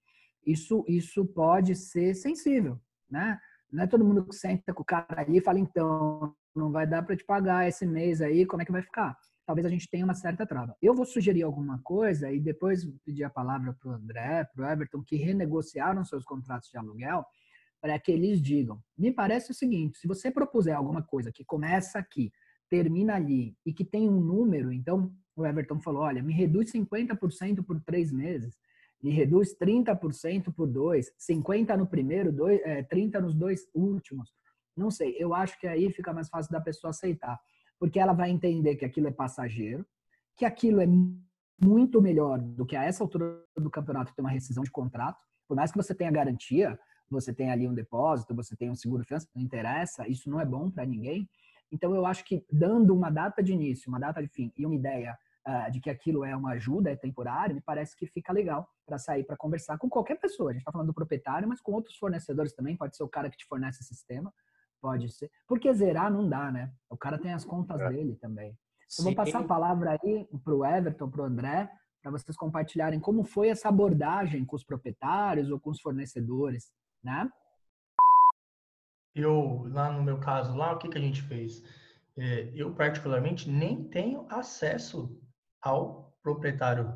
isso, 0.47 0.85
isso 0.87 1.25
pode 1.25 1.75
ser 1.75 2.13
sensível, 2.13 2.79
né? 3.11 3.37
Não 3.69 3.83
é 3.83 3.87
todo 3.87 4.05
mundo 4.05 4.25
que 4.25 4.33
senta 4.33 4.73
com 4.73 4.81
o 4.81 4.85
cara 4.85 5.25
aí 5.27 5.35
e 5.35 5.41
fala, 5.41 5.59
então, 5.59 6.33
não 6.55 6.71
vai 6.71 6.87
dar 6.87 7.03
para 7.03 7.17
te 7.17 7.25
pagar 7.25 7.67
esse 7.67 7.85
mês 7.85 8.21
aí, 8.21 8.45
como 8.45 8.61
é 8.61 8.65
que 8.65 8.71
vai 8.71 8.81
ficar? 8.81 9.17
talvez 9.45 9.65
a 9.65 9.69
gente 9.69 9.89
tenha 9.89 10.05
uma 10.05 10.13
certa 10.13 10.45
trava. 10.45 10.77
Eu 10.81 10.93
vou 10.93 11.05
sugerir 11.05 11.41
alguma 11.41 11.81
coisa 11.83 12.31
e 12.31 12.39
depois 12.39 12.85
pedir 13.03 13.25
a 13.25 13.29
palavra 13.31 13.73
para 13.73 13.89
o 13.89 13.93
André, 13.93 14.47
para 14.53 14.63
o 14.63 14.71
Everton, 14.71 15.03
que 15.03 15.17
renegociaram 15.17 16.05
seus 16.05 16.23
contratos 16.23 16.69
de 16.69 16.77
aluguel, 16.77 17.25
para 17.81 17.99
que 17.99 18.11
eles 18.11 18.39
digam. 18.41 18.79
Me 18.95 19.11
parece 19.11 19.51
o 19.51 19.55
seguinte: 19.55 19.97
se 19.97 20.07
você 20.07 20.29
propuser 20.31 20.75
alguma 20.75 21.01
coisa 21.01 21.31
que 21.31 21.43
começa 21.43 21.97
aqui, 21.97 22.31
termina 22.69 23.15
ali 23.15 23.55
e 23.65 23.73
que 23.73 23.83
tem 23.83 24.07
um 24.07 24.19
número, 24.19 24.71
então 24.71 25.11
o 25.35 25.45
Everton 25.45 25.79
falou: 25.79 26.01
olha, 26.01 26.21
me 26.21 26.33
reduz 26.33 26.71
50% 26.71 27.63
por 27.63 27.81
três 27.81 28.11
meses, 28.11 28.55
me 29.01 29.11
reduz 29.11 29.55
30% 29.57 30.53
por 30.53 30.67
dois, 30.67 31.11
50% 31.19 31.77
no 31.77 31.87
primeiro, 31.87 32.31
dois, 32.31 32.59
é, 32.63 32.83
30% 32.83 33.21
nos 33.21 33.33
dois 33.33 33.67
últimos. 33.73 34.31
Não 34.75 34.91
sei, 34.91 35.15
eu 35.19 35.33
acho 35.33 35.59
que 35.59 35.67
aí 35.67 35.91
fica 35.91 36.13
mais 36.13 36.29
fácil 36.29 36.51
da 36.51 36.61
pessoa 36.61 36.91
aceitar 36.91 37.39
porque 37.79 37.99
ela 37.99 38.13
vai 38.13 38.29
entender 38.29 38.75
que 38.75 38.85
aquilo 38.85 39.07
é 39.07 39.11
passageiro, 39.11 39.85
que 40.35 40.43
aquilo 40.43 40.81
é 40.81 40.87
muito 41.61 42.01
melhor 42.01 42.37
do 42.37 42.65
que 42.65 42.75
a 42.75 42.83
essa 42.83 43.03
altura 43.03 43.41
do 43.57 43.69
campeonato 43.69 44.13
ter 44.13 44.21
uma 44.21 44.29
rescisão 44.29 44.63
de 44.63 44.69
contrato. 44.69 45.17
Por 45.47 45.55
mais 45.55 45.71
que 45.71 45.77
você 45.77 45.95
tenha 45.95 46.11
garantia, 46.11 46.77
você 47.09 47.33
tenha 47.33 47.53
ali 47.53 47.67
um 47.67 47.73
depósito, 47.73 48.35
você 48.35 48.55
tenha 48.55 48.71
um 48.71 48.75
seguro 48.75 49.03
finança, 49.05 49.27
não 49.33 49.41
interessa, 49.41 50.07
isso 50.07 50.29
não 50.29 50.39
é 50.39 50.45
bom 50.45 50.69
para 50.69 50.85
ninguém. 50.85 51.27
Então 51.71 51.93
eu 51.95 52.05
acho 52.05 52.23
que 52.25 52.45
dando 52.51 52.95
uma 52.95 53.09
data 53.09 53.41
de 53.43 53.53
início, 53.53 53.89
uma 53.89 53.99
data 53.99 54.21
de 54.21 54.27
fim 54.27 54.51
e 54.57 54.65
uma 54.65 54.75
ideia 54.75 55.17
uh, 55.47 55.71
de 55.71 55.79
que 55.79 55.89
aquilo 55.89 56.23
é 56.23 56.35
uma 56.35 56.51
ajuda, 56.51 56.91
é 56.91 56.95
temporário, 56.95 57.55
me 57.55 57.61
parece 57.61 57.95
que 57.95 58.07
fica 58.07 58.33
legal 58.33 58.67
para 58.85 58.97
sair 58.97 59.23
para 59.23 59.37
conversar 59.37 59.77
com 59.77 59.89
qualquer 59.89 60.19
pessoa. 60.19 60.49
A 60.49 60.53
gente 60.53 60.61
está 60.61 60.71
falando 60.71 60.87
do 60.87 60.93
proprietário, 60.93 61.47
mas 61.47 61.61
com 61.61 61.71
outros 61.73 61.97
fornecedores 61.97 62.53
também, 62.53 62.75
pode 62.75 62.95
ser 62.95 63.03
o 63.03 63.07
cara 63.07 63.29
que 63.29 63.37
te 63.37 63.45
fornece 63.45 63.81
o 63.81 63.85
sistema. 63.85 64.33
Pode 64.81 65.09
ser. 65.09 65.29
Porque 65.47 65.71
zerar 65.73 66.11
não 66.11 66.27
dá, 66.27 66.51
né? 66.51 66.71
O 66.89 66.97
cara 66.97 67.17
tem 67.17 67.33
as 67.33 67.43
contas 67.43 67.79
é. 67.81 67.89
dele 67.89 68.15
também. 68.15 68.57
Eu 68.97 69.03
vou 69.03 69.13
passar 69.13 69.39
a 69.39 69.43
palavra 69.43 69.91
aí 70.01 70.27
para 70.43 70.55
o 70.55 70.65
Everton, 70.65 71.09
para 71.09 71.21
o 71.21 71.25
André, 71.25 71.69
para 72.01 72.11
vocês 72.11 72.35
compartilharem 72.35 72.99
como 72.99 73.23
foi 73.23 73.49
essa 73.49 73.69
abordagem 73.69 74.45
com 74.45 74.55
os 74.55 74.63
proprietários 74.63 75.51
ou 75.51 75.59
com 75.59 75.69
os 75.69 75.81
fornecedores, 75.81 76.71
né? 77.03 77.29
Eu, 79.15 79.63
lá 79.69 79.91
no 79.91 80.03
meu 80.03 80.19
caso, 80.19 80.55
lá, 80.55 80.73
o 80.73 80.77
que, 80.77 80.89
que 80.89 80.97
a 80.97 81.01
gente 81.01 81.21
fez? 81.21 81.63
É, 82.17 82.51
eu, 82.53 82.73
particularmente, 82.73 83.49
nem 83.49 83.83
tenho 83.89 84.25
acesso 84.29 85.19
ao 85.61 86.17
proprietário. 86.21 86.93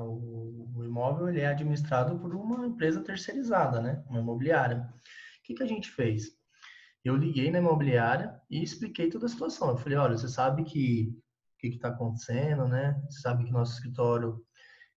O, 0.00 0.72
o 0.76 0.84
imóvel 0.84 1.28
ele 1.28 1.40
é 1.40 1.46
administrado 1.46 2.18
por 2.18 2.34
uma 2.34 2.66
empresa 2.66 3.02
terceirizada, 3.02 3.80
né? 3.80 4.02
Uma 4.08 4.20
imobiliária. 4.20 4.78
O 4.78 5.42
que, 5.44 5.54
que 5.54 5.62
a 5.62 5.66
gente 5.66 5.90
fez? 5.90 6.42
eu 7.04 7.16
liguei 7.16 7.50
na 7.50 7.58
imobiliária 7.58 8.40
e 8.48 8.62
expliquei 8.62 9.10
toda 9.10 9.26
a 9.26 9.28
situação. 9.28 9.70
Eu 9.70 9.76
falei, 9.76 9.98
olha, 9.98 10.16
você 10.16 10.28
sabe 10.28 10.64
que 10.64 11.12
o 11.56 11.58
que 11.58 11.68
está 11.68 11.88
acontecendo, 11.88 12.66
né? 12.68 13.00
Você 13.08 13.20
sabe 13.20 13.44
que 13.44 13.52
nosso 13.52 13.74
escritório 13.74 14.40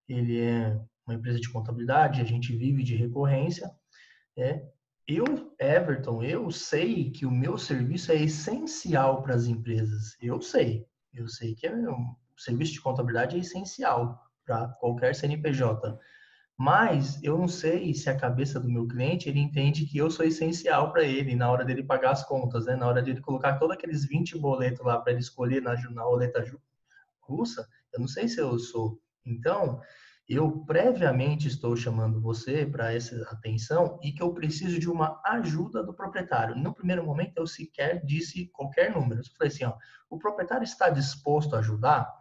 ele 0.08 0.40
é 0.40 0.80
uma 1.06 1.16
empresa 1.16 1.40
de 1.40 1.52
contabilidade, 1.52 2.22
a 2.22 2.26
gente 2.26 2.56
vive 2.56 2.84
de 2.84 2.96
recorrência. 2.96 3.70
É. 4.38 4.64
Eu, 5.08 5.54
Everton, 5.60 6.24
eu 6.24 6.50
sei 6.50 7.12
que 7.12 7.28
o 7.28 7.32
meu 7.32 7.60
serviço 7.60 8.12
é 8.12 8.16
essencial 8.16 9.22
para 9.22 9.36
as 9.36 9.46
empresas. 9.46 10.18
Eu 10.20 10.42
sei. 10.42 10.88
Eu 11.14 11.28
sei 11.28 11.54
que 11.54 11.68
é, 11.68 11.74
o 11.74 12.16
serviço 12.36 12.74
de 12.74 12.82
contabilidade 12.82 13.36
é 13.36 13.40
essencial 13.40 14.20
para 14.44 14.68
qualquer 14.80 15.14
CNPJ. 15.14 15.98
Mas 16.58 17.22
eu 17.22 17.38
não 17.38 17.48
sei 17.48 17.94
se 17.94 18.10
a 18.10 18.18
cabeça 18.18 18.60
do 18.60 18.70
meu 18.70 18.88
cliente 18.88 19.30
ele 19.30 19.40
entende 19.40 19.86
que 19.86 19.98
eu 19.98 20.10
sou 20.10 20.26
essencial 20.26 20.92
para 20.92 21.04
ele 21.04 21.36
na 21.36 21.52
hora 21.52 21.66
dele 21.66 21.84
pagar 21.84 22.12
as 22.12 22.26
contas, 22.26 22.66
né? 22.66 22.76
Na 22.76 22.88
hora 22.88 23.02
dele 23.02 23.22
colocar 23.22 23.60
todos 23.60 23.76
aqueles 23.76 24.06
20 24.06 24.40
boletos 24.40 24.84
lá 24.86 25.00
para 25.00 25.12
ele 25.12 25.22
escolher 25.22 25.62
na, 25.62 25.76
na 25.92 26.04
roleta 26.04 26.44
russa, 27.20 27.68
eu 27.94 28.00
não 28.00 28.08
sei 28.08 28.28
se 28.28 28.40
eu 28.40 28.58
sou. 28.58 29.00
Então, 29.26 29.82
eu 30.28 30.64
previamente 30.66 31.48
estou 31.48 31.76
chamando 31.76 32.20
você 32.20 32.66
para 32.66 32.94
essa 32.94 33.16
atenção 33.32 34.00
e 34.02 34.12
que 34.12 34.24
eu 34.24 34.34
preciso 34.34 34.80
de 34.80 34.90
uma 34.90 35.22
ajuda 35.26 35.84
do 35.84 35.94
proprietário. 35.94 36.56
No 36.56 36.74
primeiro 36.74 37.06
momento, 37.06 37.38
eu 37.38 37.46
sequer 37.46 38.04
disse 38.04 38.50
qualquer 38.52 38.92
número. 38.94 39.22
Eu 39.22 39.26
falei 39.38 39.54
assim, 39.54 39.66
ó, 39.66 39.74
o 40.10 40.18
proprietário 40.18 40.64
está 40.64 40.90
disposto 40.90 41.56
a 41.56 41.60
ajudar? 41.60 42.12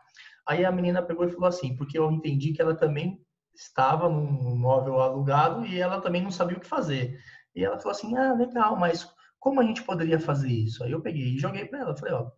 Aí 0.47 0.65
a 0.65 0.73
menina 0.73 1.03
pegou 1.03 1.27
e 1.27 1.31
falou 1.31 1.49
assim, 1.49 1.75
porque 1.77 1.99
eu 1.99 2.11
entendi 2.13 2.53
que 2.53 2.61
ela 2.61 2.77
também 2.77 3.19
estava 3.55 4.09
num 4.09 4.57
móvel 4.57 5.01
alugado 5.01 5.65
e 5.65 5.81
ela 5.81 6.01
também 6.01 6.23
não 6.23 6.31
sabia 6.31 6.57
o 6.57 6.61
que 6.61 6.67
fazer. 6.67 7.19
E 7.55 7.65
ela 7.65 7.79
falou 7.79 7.93
assim: 7.93 8.17
ah, 8.17 8.35
legal, 8.35 8.77
mas 8.77 9.09
como 9.39 9.61
a 9.61 9.65
gente 9.65 9.83
poderia 9.83 10.19
fazer 10.19 10.51
isso? 10.51 10.83
Aí 10.83 10.91
eu 10.91 11.01
peguei 11.01 11.35
e 11.35 11.39
joguei 11.39 11.67
para 11.67 11.81
ela. 11.81 11.97
Falei: 11.97 12.15
ó, 12.15 12.31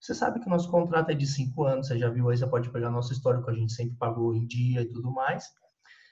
você 0.00 0.14
sabe 0.14 0.40
que 0.40 0.46
o 0.46 0.50
nosso 0.50 0.70
contrato 0.70 1.10
é 1.10 1.14
de 1.14 1.26
cinco 1.26 1.64
anos, 1.64 1.88
você 1.88 1.98
já 1.98 2.08
viu 2.08 2.28
aí, 2.28 2.36
você 2.36 2.46
pode 2.46 2.70
pegar 2.70 2.90
nosso 2.90 3.12
histórico, 3.12 3.50
a 3.50 3.54
gente 3.54 3.72
sempre 3.72 3.96
pagou 3.96 4.34
em 4.34 4.46
dia 4.46 4.82
e 4.82 4.86
tudo 4.86 5.10
mais. 5.10 5.44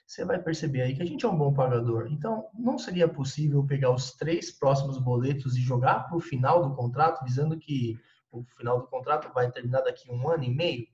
Você 0.07 0.23
vai 0.23 0.39
perceber 0.39 0.81
aí 0.81 0.95
que 0.95 1.01
a 1.01 1.05
gente 1.05 1.25
é 1.25 1.29
um 1.29 1.37
bom 1.37 1.53
pagador. 1.53 2.07
Então, 2.11 2.47
não 2.53 2.77
seria 2.77 3.07
possível 3.07 3.65
pegar 3.65 3.91
os 3.91 4.11
três 4.11 4.51
próximos 4.51 4.99
boletos 4.99 5.55
e 5.55 5.61
jogar 5.61 6.07
para 6.07 6.17
o 6.17 6.21
final 6.21 6.61
do 6.67 6.75
contrato, 6.75 7.23
visando 7.23 7.57
que 7.57 7.97
o 8.31 8.43
final 8.57 8.81
do 8.81 8.87
contrato 8.87 9.33
vai 9.33 9.49
terminar 9.51 9.81
daqui 9.81 10.11
um 10.11 10.29
ano 10.29 10.43
e 10.43 10.53
meio? 10.53 10.85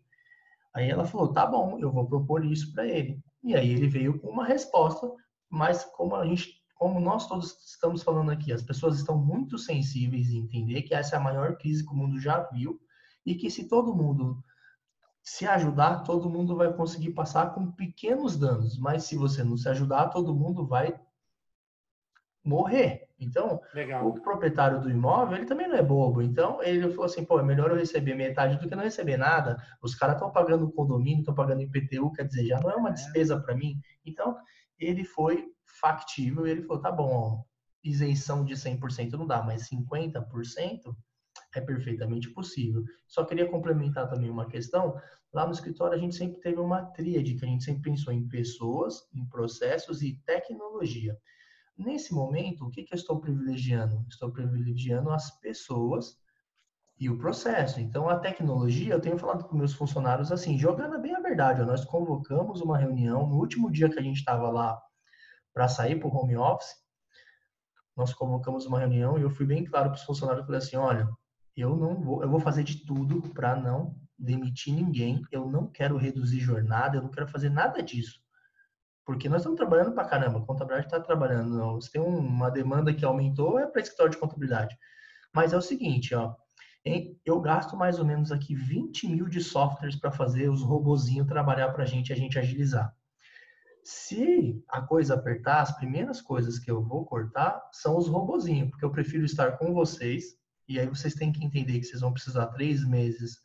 Aí 0.74 0.89
ela 0.89 1.06
falou: 1.06 1.34
tá 1.34 1.46
bom, 1.46 1.78
eu 1.80 1.92
vou 1.92 2.08
propor 2.08 2.46
isso 2.46 2.72
para 2.74 2.88
ele. 2.88 3.20
E 3.44 3.56
aí 3.56 3.72
ele 3.72 3.88
veio 3.88 4.20
com 4.20 4.30
uma 4.30 4.46
resposta, 4.46 5.12
mas 5.50 5.84
como 5.84 6.16
a 6.16 6.26
gente, 6.26 6.61
como 6.82 6.99
nós 6.99 7.27
todos 7.27 7.55
estamos 7.63 8.01
falando 8.01 8.32
aqui, 8.32 8.51
as 8.51 8.63
pessoas 8.63 8.97
estão 8.97 9.15
muito 9.15 9.55
sensíveis 9.55 10.32
em 10.32 10.39
entender 10.39 10.82
que 10.82 10.95
essa 10.95 11.15
é 11.15 11.19
a 11.19 11.21
maior 11.21 11.55
crise 11.55 11.86
que 11.86 11.93
o 11.93 11.95
mundo 11.95 12.19
já 12.19 12.41
viu 12.51 12.82
e 13.23 13.36
que 13.36 13.51
se 13.51 13.67
todo 13.67 13.93
mundo 13.93 14.43
se 15.21 15.45
ajudar, 15.45 16.01
todo 16.01 16.27
mundo 16.27 16.55
vai 16.55 16.73
conseguir 16.73 17.11
passar 17.11 17.53
com 17.53 17.71
pequenos 17.71 18.36
danos, 18.36 18.79
mas 18.79 19.03
se 19.03 19.15
você 19.15 19.43
não 19.43 19.55
se 19.57 19.69
ajudar, 19.69 20.07
todo 20.07 20.34
mundo 20.34 20.65
vai 20.65 20.99
morrer. 22.43 23.07
Então, 23.19 23.61
Legal. 23.75 24.07
o 24.07 24.19
proprietário 24.19 24.82
do 24.82 24.89
imóvel, 24.89 25.38
ele 25.38 25.45
também 25.45 25.67
não 25.67 25.75
é 25.75 25.84
bobo. 25.84 26.19
Então, 26.19 26.63
ele 26.63 26.89
falou 26.89 27.05
assim, 27.05 27.23
pô, 27.23 27.39
é 27.39 27.43
melhor 27.43 27.69
eu 27.69 27.77
receber 27.77 28.15
metade 28.15 28.57
do 28.57 28.67
que 28.67 28.75
não 28.75 28.84
receber 28.84 29.17
nada. 29.17 29.61
Os 29.84 29.93
caras 29.93 30.15
estão 30.15 30.32
pagando 30.32 30.65
o 30.65 30.71
condomínio, 30.71 31.19
estão 31.19 31.36
pagando 31.36 31.61
IPTU, 31.61 32.11
quer 32.11 32.25
dizer, 32.25 32.47
já 32.47 32.59
não 32.59 32.71
é 32.71 32.75
uma 32.75 32.89
é. 32.89 32.93
despesa 32.93 33.39
para 33.39 33.53
mim. 33.53 33.79
Então, 34.03 34.36
ele 34.79 35.03
foi 35.03 35.45
factível 35.80 36.45
e 36.45 36.51
ele 36.51 36.63
falou, 36.63 36.82
tá 36.82 36.91
bom, 36.91 37.11
ó, 37.11 37.43
isenção 37.84 38.45
de 38.45 38.53
100% 38.53 39.11
não 39.13 39.26
dá, 39.28 39.41
mas 39.43 39.69
50%, 39.69 40.95
É 41.55 41.61
perfeitamente 41.61 42.30
possível. 42.30 42.84
Só 43.07 43.26
queria 43.26 43.49
complementar 43.49 44.09
também 44.09 44.30
uma 44.30 44.47
questão. 44.47 44.95
Lá 45.34 45.45
no 45.45 45.51
escritório 45.51 45.97
a 45.97 45.99
gente 45.99 46.15
sempre 46.15 46.39
teve 46.39 46.59
uma 46.59 46.86
tríade, 46.91 47.36
que 47.36 47.45
a 47.45 47.47
gente 47.47 47.63
sempre 47.63 47.82
pensou 47.82 48.13
em 48.13 48.28
pessoas, 48.28 49.01
em 49.13 49.26
processos 49.26 50.01
e 50.01 50.15
tecnologia. 50.26 51.17
Nesse 51.78 52.13
momento, 52.13 52.65
o 52.65 52.69
que, 52.69 52.84
que 52.84 52.93
eu 52.93 52.97
estou 52.97 53.19
privilegiando? 53.19 54.05
Estou 54.09 54.32
privilegiando 54.32 55.09
as 55.09 55.32
pessoas 55.39 56.17
e 56.99 57.09
o 57.09 57.17
processo. 57.17 57.80
Então, 57.80 58.07
a 58.07 58.19
tecnologia, 58.19 58.93
eu 58.93 59.01
tenho 59.01 59.17
falado 59.17 59.45
com 59.45 59.57
meus 59.57 59.74
funcionários 59.74 60.32
assim, 60.32 60.57
jogando 60.57 61.01
bem 61.01 61.15
a 61.15 61.19
verdade. 61.19 61.65
Nós 61.65 61.84
convocamos 61.84 62.61
uma 62.61 62.78
reunião 62.78 63.28
no 63.28 63.38
último 63.38 63.72
dia 63.72 63.89
que 63.89 63.99
a 63.99 64.03
gente 64.03 64.17
estava 64.17 64.49
lá 64.49 64.82
para 65.54 65.68
sair 65.68 65.99
para 65.99 66.08
o 66.08 66.16
home 66.16 66.38
office. 66.38 66.76
Nós 67.95 68.14
convocamos 68.14 68.66
uma 68.66 68.80
reunião 68.80 69.18
e 69.18 69.22
eu 69.22 69.30
fui 69.30 69.45
bem 69.45 69.64
claro 69.64 69.89
para 69.89 69.97
os 69.97 70.04
funcionários. 70.04 70.45
Falei 70.45 70.60
assim: 70.60 70.78
olha, 70.78 71.10
eu 71.56 71.76
não 71.76 71.99
vou, 71.99 72.24
eu 72.24 72.30
vou 72.30 72.39
fazer 72.39 72.64
de 72.64 72.86
tudo 72.86 73.22
para 73.34 73.56
não 73.56 73.95
demitir 74.18 74.74
ninguém. 74.74 75.22
Eu 75.32 75.49
não 75.49 75.68
quero 75.68 75.97
reduzir 75.97 76.39
jornada, 76.39 76.97
eu 76.97 77.02
não 77.02 77.10
quero 77.10 77.28
fazer 77.28 77.49
nada 77.49 77.82
disso. 77.82 78.22
Porque 79.06 79.28
nós 79.28 79.41
estamos 79.41 79.58
trabalhando 79.58 79.93
para 79.93 80.08
caramba, 80.08 80.39
a 80.39 80.45
contabilidade 80.45 80.86
está 80.86 80.99
trabalhando. 80.99 81.82
Se 81.82 81.91
tem 81.91 82.02
uma 82.02 82.49
demanda 82.49 82.93
que 82.93 83.04
aumentou, 83.04 83.60
é 83.60 83.68
para 83.68 83.82
escritório 83.82 84.12
de 84.12 84.18
contabilidade. 84.18 84.78
Mas 85.34 85.54
é 85.54 85.58
o 85.58 85.62
seguinte, 85.62 86.14
ó, 86.14 86.36
eu 87.26 87.39
gasto 87.39 87.76
mais 87.76 87.99
ou 87.99 88.06
menos 88.06 88.32
aqui 88.32 88.56
20 88.56 89.08
mil 89.08 89.28
de 89.28 89.41
softwares 89.41 89.95
para 89.95 90.12
fazer 90.12 90.49
os 90.49 90.62
robozinhos 90.62 91.28
trabalhar 91.28 91.70
para 91.72 91.84
a 91.84 91.86
gente, 91.86 92.12
a 92.12 92.16
gente 92.16 92.39
agilizar. 92.39 92.93
Se 93.84 94.63
a 94.69 94.82
coisa 94.82 95.15
apertar, 95.15 95.61
as 95.61 95.75
primeiras 95.75 96.21
coisas 96.21 96.59
que 96.59 96.69
eu 96.69 96.84
vou 96.84 97.05
cortar 97.05 97.61
são 97.71 97.97
os 97.97 98.07
robozinhos, 98.07 98.69
porque 98.69 98.86
eu 98.86 98.91
prefiro 98.91 99.25
estar 99.25 99.57
com 99.57 99.73
vocês, 99.73 100.38
e 100.67 100.79
aí 100.79 100.88
vocês 100.88 101.15
têm 101.15 101.32
que 101.32 101.43
entender 101.43 101.79
que 101.79 101.86
vocês 101.86 102.01
vão 102.01 102.13
precisar 102.13 102.47
três 102.47 102.86
meses 102.86 103.41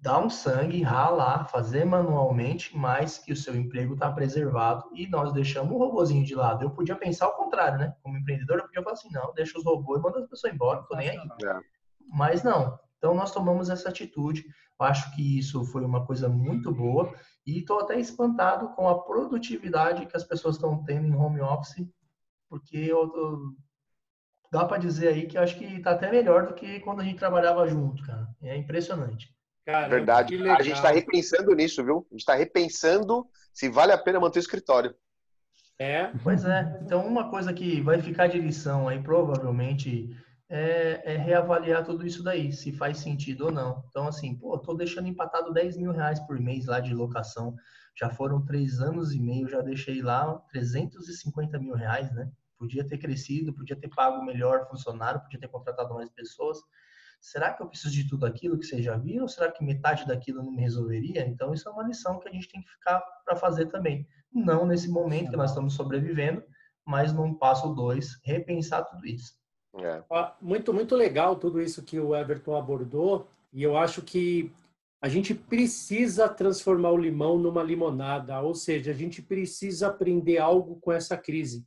dar 0.00 0.18
um 0.18 0.30
sangue, 0.30 0.82
ralar, 0.82 1.44
fazer 1.48 1.84
manualmente, 1.84 2.76
mas 2.76 3.18
que 3.18 3.32
o 3.32 3.36
seu 3.36 3.54
emprego 3.54 3.94
está 3.94 4.10
preservado 4.10 4.88
e 4.94 5.06
nós 5.08 5.32
deixamos 5.32 5.72
o 5.72 5.78
robozinho 5.78 6.24
de 6.24 6.34
lado. 6.34 6.64
Eu 6.64 6.70
podia 6.70 6.96
pensar 6.96 7.28
o 7.28 7.36
contrário, 7.36 7.78
né? 7.78 7.94
Como 8.02 8.16
empreendedor, 8.16 8.58
eu 8.58 8.64
podia 8.64 8.82
falar 8.82 8.94
assim, 8.94 9.10
não, 9.12 9.34
deixa 9.34 9.58
os 9.58 9.64
robôs 9.64 10.00
e 10.00 10.02
manda 10.02 10.20
as 10.20 10.26
pessoas 10.26 10.54
embora, 10.54 10.80
não 10.80 10.86
tô 10.86 10.96
nem 10.96 11.10
aí. 11.10 11.18
É. 11.44 11.60
Mas 12.12 12.42
não. 12.42 12.78
Então 12.96 13.14
nós 13.14 13.32
tomamos 13.32 13.68
essa 13.68 13.90
atitude. 13.90 14.44
Eu 14.80 14.86
acho 14.86 15.14
que 15.14 15.38
isso 15.38 15.64
foi 15.66 15.84
uma 15.84 16.06
coisa 16.06 16.28
muito 16.28 16.72
boa 16.72 17.12
e 17.46 17.58
estou 17.58 17.80
até 17.80 17.98
espantado 17.98 18.68
com 18.70 18.88
a 18.88 19.02
produtividade 19.02 20.06
que 20.06 20.16
as 20.16 20.24
pessoas 20.24 20.56
estão 20.56 20.82
tendo 20.84 21.06
em 21.06 21.14
home 21.14 21.40
office, 21.40 21.86
porque 22.48 22.76
eu, 22.76 23.10
eu 23.14 23.56
dá 24.50 24.64
para 24.64 24.78
dizer 24.78 25.08
aí 25.08 25.26
que 25.26 25.38
eu 25.38 25.42
acho 25.42 25.56
que 25.56 25.64
está 25.64 25.92
até 25.92 26.10
melhor 26.10 26.46
do 26.46 26.54
que 26.54 26.80
quando 26.80 27.00
a 27.00 27.04
gente 27.04 27.18
trabalhava 27.18 27.66
junto, 27.68 28.04
cara. 28.04 28.28
É 28.42 28.56
impressionante. 28.56 29.34
Cara, 29.64 29.88
Verdade. 29.88 30.34
A 30.48 30.62
gente 30.62 30.76
está 30.76 30.90
repensando 30.90 31.54
nisso, 31.54 31.84
viu? 31.84 32.06
A 32.10 32.14
gente 32.14 32.20
está 32.20 32.34
repensando 32.34 33.26
se 33.52 33.68
vale 33.68 33.92
a 33.92 33.98
pena 33.98 34.20
manter 34.20 34.38
o 34.38 34.40
escritório. 34.40 34.94
É. 35.78 36.12
Pois 36.22 36.44
é. 36.44 36.78
Então, 36.82 37.06
uma 37.06 37.30
coisa 37.30 37.52
que 37.52 37.80
vai 37.80 38.00
ficar 38.00 38.26
de 38.26 38.38
lição 38.38 38.88
aí, 38.88 39.02
provavelmente, 39.02 40.10
é, 40.50 41.00
é, 41.04 41.16
reavaliar 41.16 41.84
tudo 41.84 42.04
isso 42.04 42.24
daí, 42.24 42.52
se 42.52 42.72
faz 42.72 42.98
sentido 42.98 43.46
ou 43.46 43.52
não. 43.52 43.84
Então, 43.88 44.08
assim, 44.08 44.34
pô, 44.34 44.58
tô 44.58 44.74
deixando 44.74 45.06
empatado 45.06 45.52
10 45.52 45.76
mil 45.76 45.92
reais 45.92 46.18
por 46.18 46.40
mês 46.40 46.66
lá 46.66 46.80
de 46.80 46.92
locação. 46.92 47.54
Já 47.96 48.10
foram 48.10 48.44
três 48.44 48.80
anos 48.80 49.14
e 49.14 49.20
meio, 49.20 49.48
já 49.48 49.60
deixei 49.60 50.02
lá 50.02 50.34
350 50.50 51.56
mil 51.60 51.74
reais, 51.74 52.12
né? 52.12 52.28
Podia 52.58 52.84
ter 52.84 52.98
crescido, 52.98 53.54
podia 53.54 53.76
ter 53.76 53.88
pago 53.88 54.24
melhor 54.24 54.68
funcionário, 54.68 55.20
podia 55.20 55.38
ter 55.38 55.48
contratado 55.48 55.94
mais 55.94 56.10
pessoas. 56.10 56.58
Será 57.20 57.52
que 57.52 57.62
eu 57.62 57.68
preciso 57.68 57.94
de 57.94 58.08
tudo 58.08 58.26
aquilo 58.26 58.58
que 58.58 58.66
você 58.66 58.82
já 58.82 58.96
viu? 58.96 59.22
Ou 59.22 59.28
será 59.28 59.52
que 59.52 59.62
metade 59.62 60.04
daquilo 60.04 60.42
não 60.42 60.50
me 60.50 60.62
resolveria? 60.62 61.24
Então, 61.28 61.54
isso 61.54 61.68
é 61.68 61.72
uma 61.72 61.84
lição 61.84 62.18
que 62.18 62.28
a 62.28 62.32
gente 62.32 62.48
tem 62.48 62.60
que 62.60 62.70
ficar 62.70 63.00
para 63.24 63.36
fazer 63.36 63.66
também. 63.66 64.04
Não 64.32 64.66
nesse 64.66 64.90
momento 64.90 65.30
que 65.30 65.36
nós 65.36 65.50
estamos 65.50 65.74
sobrevivendo, 65.74 66.42
mas 66.84 67.12
num 67.12 67.34
passo 67.34 67.72
dois, 67.72 68.18
repensar 68.24 68.84
tudo 68.84 69.06
isso. 69.06 69.39
É. 69.74 70.02
Muito, 70.40 70.72
muito 70.74 70.96
legal 70.96 71.36
tudo 71.36 71.60
isso 71.60 71.82
que 71.84 71.98
o 71.98 72.14
Everton 72.14 72.56
abordou, 72.56 73.28
e 73.52 73.62
eu 73.62 73.76
acho 73.76 74.02
que 74.02 74.52
a 75.02 75.08
gente 75.08 75.34
precisa 75.34 76.28
transformar 76.28 76.90
o 76.90 76.98
limão 76.98 77.38
numa 77.38 77.62
limonada, 77.62 78.40
ou 78.40 78.54
seja, 78.54 78.90
a 78.90 78.94
gente 78.94 79.22
precisa 79.22 79.88
aprender 79.88 80.38
algo 80.38 80.78
com 80.80 80.92
essa 80.92 81.16
crise. 81.16 81.64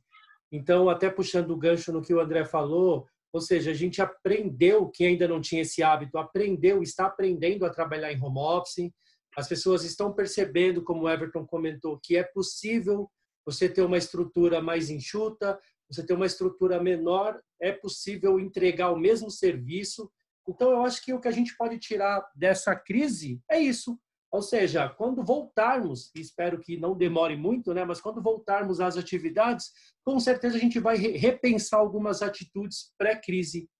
Então, 0.52 0.88
até 0.88 1.10
puxando 1.10 1.50
o 1.50 1.56
gancho 1.56 1.92
no 1.92 2.02
que 2.02 2.14
o 2.14 2.20
André 2.20 2.44
falou, 2.44 3.06
ou 3.32 3.40
seja, 3.40 3.72
a 3.72 3.74
gente 3.74 4.00
aprendeu, 4.00 4.88
que 4.88 5.04
ainda 5.04 5.26
não 5.26 5.40
tinha 5.40 5.62
esse 5.62 5.82
hábito, 5.82 6.16
aprendeu, 6.16 6.80
está 6.80 7.06
aprendendo 7.06 7.66
a 7.66 7.70
trabalhar 7.70 8.12
em 8.12 8.22
home 8.22 8.38
office, 8.38 8.92
as 9.36 9.48
pessoas 9.48 9.82
estão 9.82 10.12
percebendo, 10.12 10.84
como 10.84 11.02
o 11.02 11.08
Everton 11.08 11.44
comentou, 11.44 11.98
que 12.00 12.16
é 12.16 12.22
possível 12.22 13.10
você 13.44 13.68
ter 13.68 13.82
uma 13.82 13.98
estrutura 13.98 14.62
mais 14.62 14.90
enxuta, 14.90 15.58
você 15.94 16.06
ter 16.06 16.14
uma 16.14 16.26
estrutura 16.26 16.82
menor, 16.82 17.40
é 17.60 17.72
possível 17.72 18.38
entregar 18.40 18.90
o 18.90 18.98
mesmo 18.98 19.30
serviço. 19.30 20.10
Então, 20.48 20.70
eu 20.70 20.82
acho 20.82 21.02
que 21.04 21.12
o 21.12 21.20
que 21.20 21.28
a 21.28 21.32
gente 21.32 21.56
pode 21.56 21.78
tirar 21.78 22.22
dessa 22.34 22.74
crise 22.74 23.40
é 23.50 23.58
isso. 23.58 23.98
Ou 24.34 24.42
seja, 24.42 24.88
quando 24.88 25.24
voltarmos, 25.24 26.10
e 26.12 26.20
espero 26.20 26.58
que 26.58 26.76
não 26.76 26.96
demore 26.96 27.36
muito, 27.36 27.72
né, 27.72 27.84
mas 27.84 28.00
quando 28.00 28.20
voltarmos 28.20 28.80
às 28.80 28.96
atividades, 28.96 29.70
com 30.04 30.18
certeza 30.18 30.56
a 30.56 30.60
gente 30.60 30.80
vai 30.80 30.96
repensar 30.96 31.78
algumas 31.78 32.20
atitudes 32.20 32.92
pré-crise. 32.98 33.70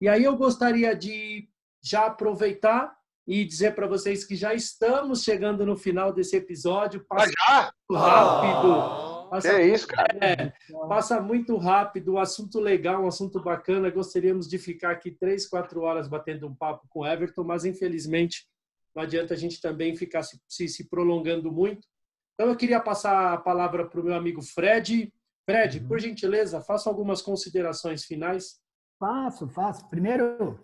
E 0.00 0.08
aí 0.08 0.24
eu 0.24 0.34
gostaria 0.34 0.96
de 0.96 1.46
já 1.84 2.06
aproveitar 2.06 2.96
e 3.26 3.44
dizer 3.44 3.74
para 3.74 3.86
vocês 3.86 4.24
que 4.24 4.34
já 4.34 4.54
estamos 4.54 5.22
chegando 5.22 5.66
no 5.66 5.76
final 5.76 6.10
desse 6.10 6.34
episódio. 6.36 7.04
Passa 7.06 7.30
ah, 7.46 7.70
já? 7.92 7.98
rápido. 7.98 8.72
Ah. 8.72 9.07
Passa, 9.28 9.48
é 9.48 9.66
isso, 9.66 9.86
cara. 9.86 10.18
É, 10.20 10.52
passa 10.88 11.20
muito 11.20 11.56
rápido, 11.56 12.14
um 12.14 12.18
assunto 12.18 12.58
legal, 12.58 13.04
um 13.04 13.08
assunto 13.08 13.40
bacana. 13.40 13.90
Gostaríamos 13.90 14.48
de 14.48 14.58
ficar 14.58 14.90
aqui 14.90 15.10
três, 15.10 15.46
quatro 15.46 15.82
horas 15.82 16.08
batendo 16.08 16.46
um 16.46 16.54
papo 16.54 16.86
com 16.88 17.00
o 17.00 17.06
Everton, 17.06 17.44
mas 17.44 17.64
infelizmente 17.64 18.46
não 18.94 19.02
adianta 19.02 19.34
a 19.34 19.36
gente 19.36 19.60
também 19.60 19.94
ficar 19.94 20.22
se, 20.22 20.40
se, 20.48 20.68
se 20.68 20.88
prolongando 20.88 21.52
muito. 21.52 21.86
Então 22.34 22.48
eu 22.48 22.56
queria 22.56 22.80
passar 22.80 23.32
a 23.32 23.36
palavra 23.36 23.86
para 23.86 24.00
o 24.00 24.04
meu 24.04 24.14
amigo 24.14 24.42
Fred. 24.42 25.12
Fred, 25.44 25.78
uhum. 25.78 25.88
por 25.88 25.98
gentileza, 25.98 26.60
faça 26.60 26.88
algumas 26.88 27.22
considerações 27.22 28.04
finais. 28.04 28.60
Faço, 28.98 29.48
faço. 29.48 29.88
Primeiro, 29.88 30.58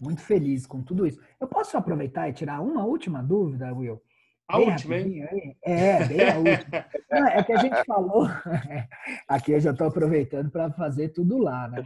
muito 0.00 0.20
feliz 0.20 0.66
com 0.66 0.82
tudo 0.82 1.06
isso. 1.06 1.20
Eu 1.40 1.46
posso 1.46 1.76
aproveitar 1.76 2.28
e 2.28 2.32
tirar 2.32 2.60
uma 2.60 2.84
última 2.84 3.22
dúvida, 3.22 3.72
Will? 3.72 4.02
A 4.48 4.58
bem 4.58 4.70
última, 4.70 4.96
hein? 4.96 5.56
É, 5.64 6.04
bem 6.06 6.28
a 6.28 6.38
última. 6.38 6.86
Não, 7.10 7.28
é 7.28 7.42
que 7.42 7.52
a 7.52 7.58
gente 7.58 7.84
falou. 7.84 8.26
Aqui 9.28 9.52
eu 9.52 9.60
já 9.60 9.70
estou 9.70 9.86
aproveitando 9.86 10.50
para 10.50 10.70
fazer 10.72 11.10
tudo 11.10 11.38
lá, 11.38 11.68
né? 11.68 11.84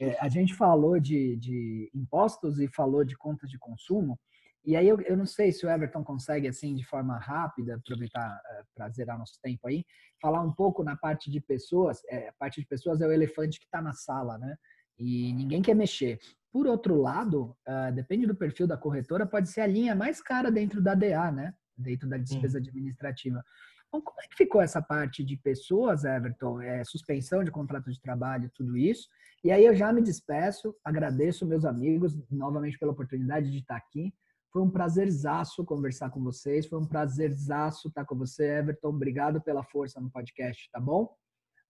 É, 0.00 0.16
a 0.20 0.28
gente 0.28 0.54
falou 0.54 0.98
de, 0.98 1.36
de 1.36 1.90
impostos 1.94 2.58
e 2.58 2.68
falou 2.68 3.04
de 3.04 3.16
contas 3.16 3.50
de 3.50 3.58
consumo. 3.58 4.18
E 4.64 4.76
aí 4.76 4.88
eu, 4.88 5.00
eu 5.00 5.16
não 5.16 5.26
sei 5.26 5.50
se 5.50 5.66
o 5.66 5.70
Everton 5.70 6.04
consegue, 6.04 6.46
assim, 6.46 6.74
de 6.74 6.84
forma 6.84 7.18
rápida, 7.18 7.74
aproveitar 7.74 8.30
uh, 8.30 8.60
eh, 8.60 8.62
para 8.74 8.88
zerar 8.90 9.18
nosso 9.18 9.38
tempo 9.42 9.66
aí, 9.66 9.84
falar 10.20 10.40
um 10.40 10.52
pouco 10.52 10.84
na 10.84 10.96
parte 10.96 11.30
de 11.30 11.40
pessoas. 11.40 12.00
É, 12.08 12.28
a 12.28 12.32
parte 12.38 12.60
de 12.60 12.66
pessoas 12.66 13.00
é 13.00 13.06
o 13.06 13.12
elefante 13.12 13.58
que 13.58 13.64
está 13.64 13.82
na 13.82 13.92
sala, 13.92 14.38
né? 14.38 14.56
E 14.96 15.32
ninguém 15.32 15.62
quer 15.62 15.74
mexer. 15.74 16.20
Por 16.52 16.66
outro 16.66 16.94
lado, 16.94 17.56
uh, 17.66 17.92
depende 17.92 18.26
do 18.26 18.36
perfil 18.36 18.68
da 18.68 18.76
corretora, 18.76 19.26
pode 19.26 19.48
ser 19.48 19.62
a 19.62 19.66
linha 19.66 19.96
mais 19.96 20.22
cara 20.22 20.50
dentro 20.50 20.80
da 20.80 20.94
DA, 20.94 21.32
né? 21.32 21.54
Dentro 21.76 22.08
da 22.08 22.16
despesa 22.16 22.58
Sim. 22.58 22.68
administrativa. 22.68 23.44
Então, 23.88 24.00
como 24.00 24.20
é 24.22 24.26
que 24.26 24.36
ficou 24.36 24.62
essa 24.62 24.80
parte 24.80 25.22
de 25.22 25.36
pessoas, 25.36 26.04
Everton? 26.04 26.60
É, 26.60 26.82
suspensão 26.84 27.44
de 27.44 27.50
contrato 27.50 27.90
de 27.90 28.00
trabalho, 28.00 28.50
tudo 28.54 28.76
isso. 28.76 29.08
E 29.44 29.50
aí 29.50 29.64
eu 29.64 29.74
já 29.74 29.92
me 29.92 30.00
despeço, 30.00 30.74
agradeço 30.84 31.44
meus 31.44 31.64
amigos 31.64 32.16
novamente 32.30 32.78
pela 32.78 32.92
oportunidade 32.92 33.50
de 33.50 33.58
estar 33.58 33.76
aqui. 33.76 34.14
Foi 34.52 34.62
um 34.62 34.70
prazerzaço 34.70 35.64
conversar 35.64 36.10
com 36.10 36.22
vocês. 36.22 36.66
Foi 36.66 36.78
um 36.78 36.86
prazerzaço 36.86 37.88
estar 37.88 38.04
com 38.04 38.14
você, 38.14 38.44
Everton. 38.58 38.88
Obrigado 38.88 39.40
pela 39.40 39.64
força 39.64 40.00
no 40.00 40.10
podcast, 40.10 40.70
tá 40.70 40.78
bom? 40.78 41.14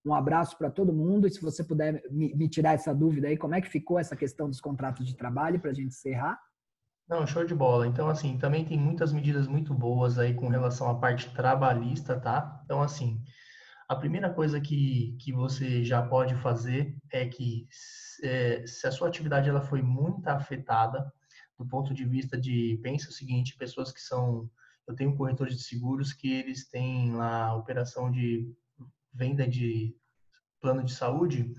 Um 0.05 0.12
abraço 0.12 0.59
para 0.59 0.70
todo 0.70 0.92
mundo. 0.92 1.26
E 1.26 1.30
se 1.30 1.40
você 1.40 1.62
puder 1.62 2.03
me, 2.11 2.48
tirar 2.48 2.74
essa 2.74 2.94
dúvida 2.94 3.28
aí, 3.28 3.36
como 3.36 3.55
é 3.55 3.61
que 3.61 3.68
ficou 3.68 3.98
essa 3.98 4.16
questão 4.16 4.48
dos 4.48 4.61
contratos 4.61 5.07
de 5.07 5.16
trabalho 5.16 5.61
para 5.61 5.70
a 5.70 5.74
gente 5.74 5.88
encerrar? 5.88 6.40
Não, 7.09 7.26
show 7.26 7.44
de 7.44 7.55
bola. 7.55 7.86
Então, 7.86 8.09
assim, 8.09 8.38
também 8.38 8.64
tem 8.64 8.78
muitas 8.78 9.12
medidas 9.12 9.46
muito 9.46 9.74
boas 9.74 10.18
aí 10.18 10.34
com 10.34 10.48
relação 10.48 10.88
à 10.88 10.98
parte 10.98 11.32
trabalhista, 11.34 12.18
tá? 12.18 12.61
Então, 12.64 12.80
assim, 12.80 13.22
a 13.88 13.96
primeira 13.96 14.32
coisa 14.32 14.61
que, 14.61 15.16
que 15.20 15.32
você 15.32 15.84
já 15.84 16.00
pode 16.00 16.34
fazer 16.36 16.96
é 17.11 17.26
que 17.26 17.66
é, 18.22 18.66
se 18.66 18.86
a 18.86 18.92
sua 18.92 19.09
atividade 19.09 19.48
ela 19.48 19.61
foi 19.61 19.82
muito 19.82 20.26
afetada, 20.28 21.12
do 21.59 21.66
ponto 21.66 21.92
de 21.92 22.05
vista 22.05 22.40
de, 22.40 22.80
pensa 22.82 23.11
o 23.11 23.12
seguinte, 23.12 23.57
pessoas 23.57 23.92
que 23.92 24.00
são, 24.00 24.50
eu 24.86 24.94
tenho 24.94 25.14
corretores 25.16 25.57
de 25.57 25.62
seguros 25.62 26.12
que 26.12 26.32
eles 26.32 26.68
têm 26.68 27.12
lá 27.14 27.55
operação 27.55 28.11
de 28.11 28.50
venda 29.12 29.46
de 29.46 29.94
plano 30.61 30.82
de 30.82 30.94
saúde, 30.94 31.53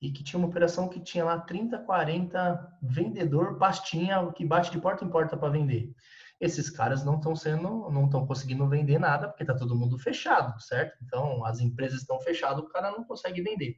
e 0.00 0.10
que 0.10 0.24
tinha 0.24 0.38
uma 0.38 0.48
operação 0.48 0.88
que 0.88 0.98
tinha 1.00 1.24
lá 1.24 1.38
30, 1.38 1.78
40 1.78 2.78
vendedor 2.82 3.58
pastinha 3.58 4.32
que 4.32 4.44
bate 4.44 4.70
de 4.70 4.80
porta 4.80 5.04
em 5.04 5.10
porta 5.10 5.36
para 5.36 5.50
vender. 5.50 5.92
Esses 6.40 6.70
caras 6.70 7.04
não 7.04 7.16
estão 7.16 7.36
sendo, 7.36 7.90
não 7.90 8.06
estão 8.06 8.26
conseguindo 8.26 8.66
vender 8.66 8.98
nada 8.98 9.28
porque 9.28 9.42
está 9.42 9.54
todo 9.54 9.76
mundo 9.76 9.98
fechado, 9.98 10.58
certo? 10.62 10.96
Então 11.04 11.44
as 11.44 11.60
empresas 11.60 12.00
estão 12.00 12.18
fechadas, 12.20 12.64
o 12.64 12.68
cara 12.68 12.90
não 12.90 13.04
consegue 13.04 13.42
vender. 13.42 13.76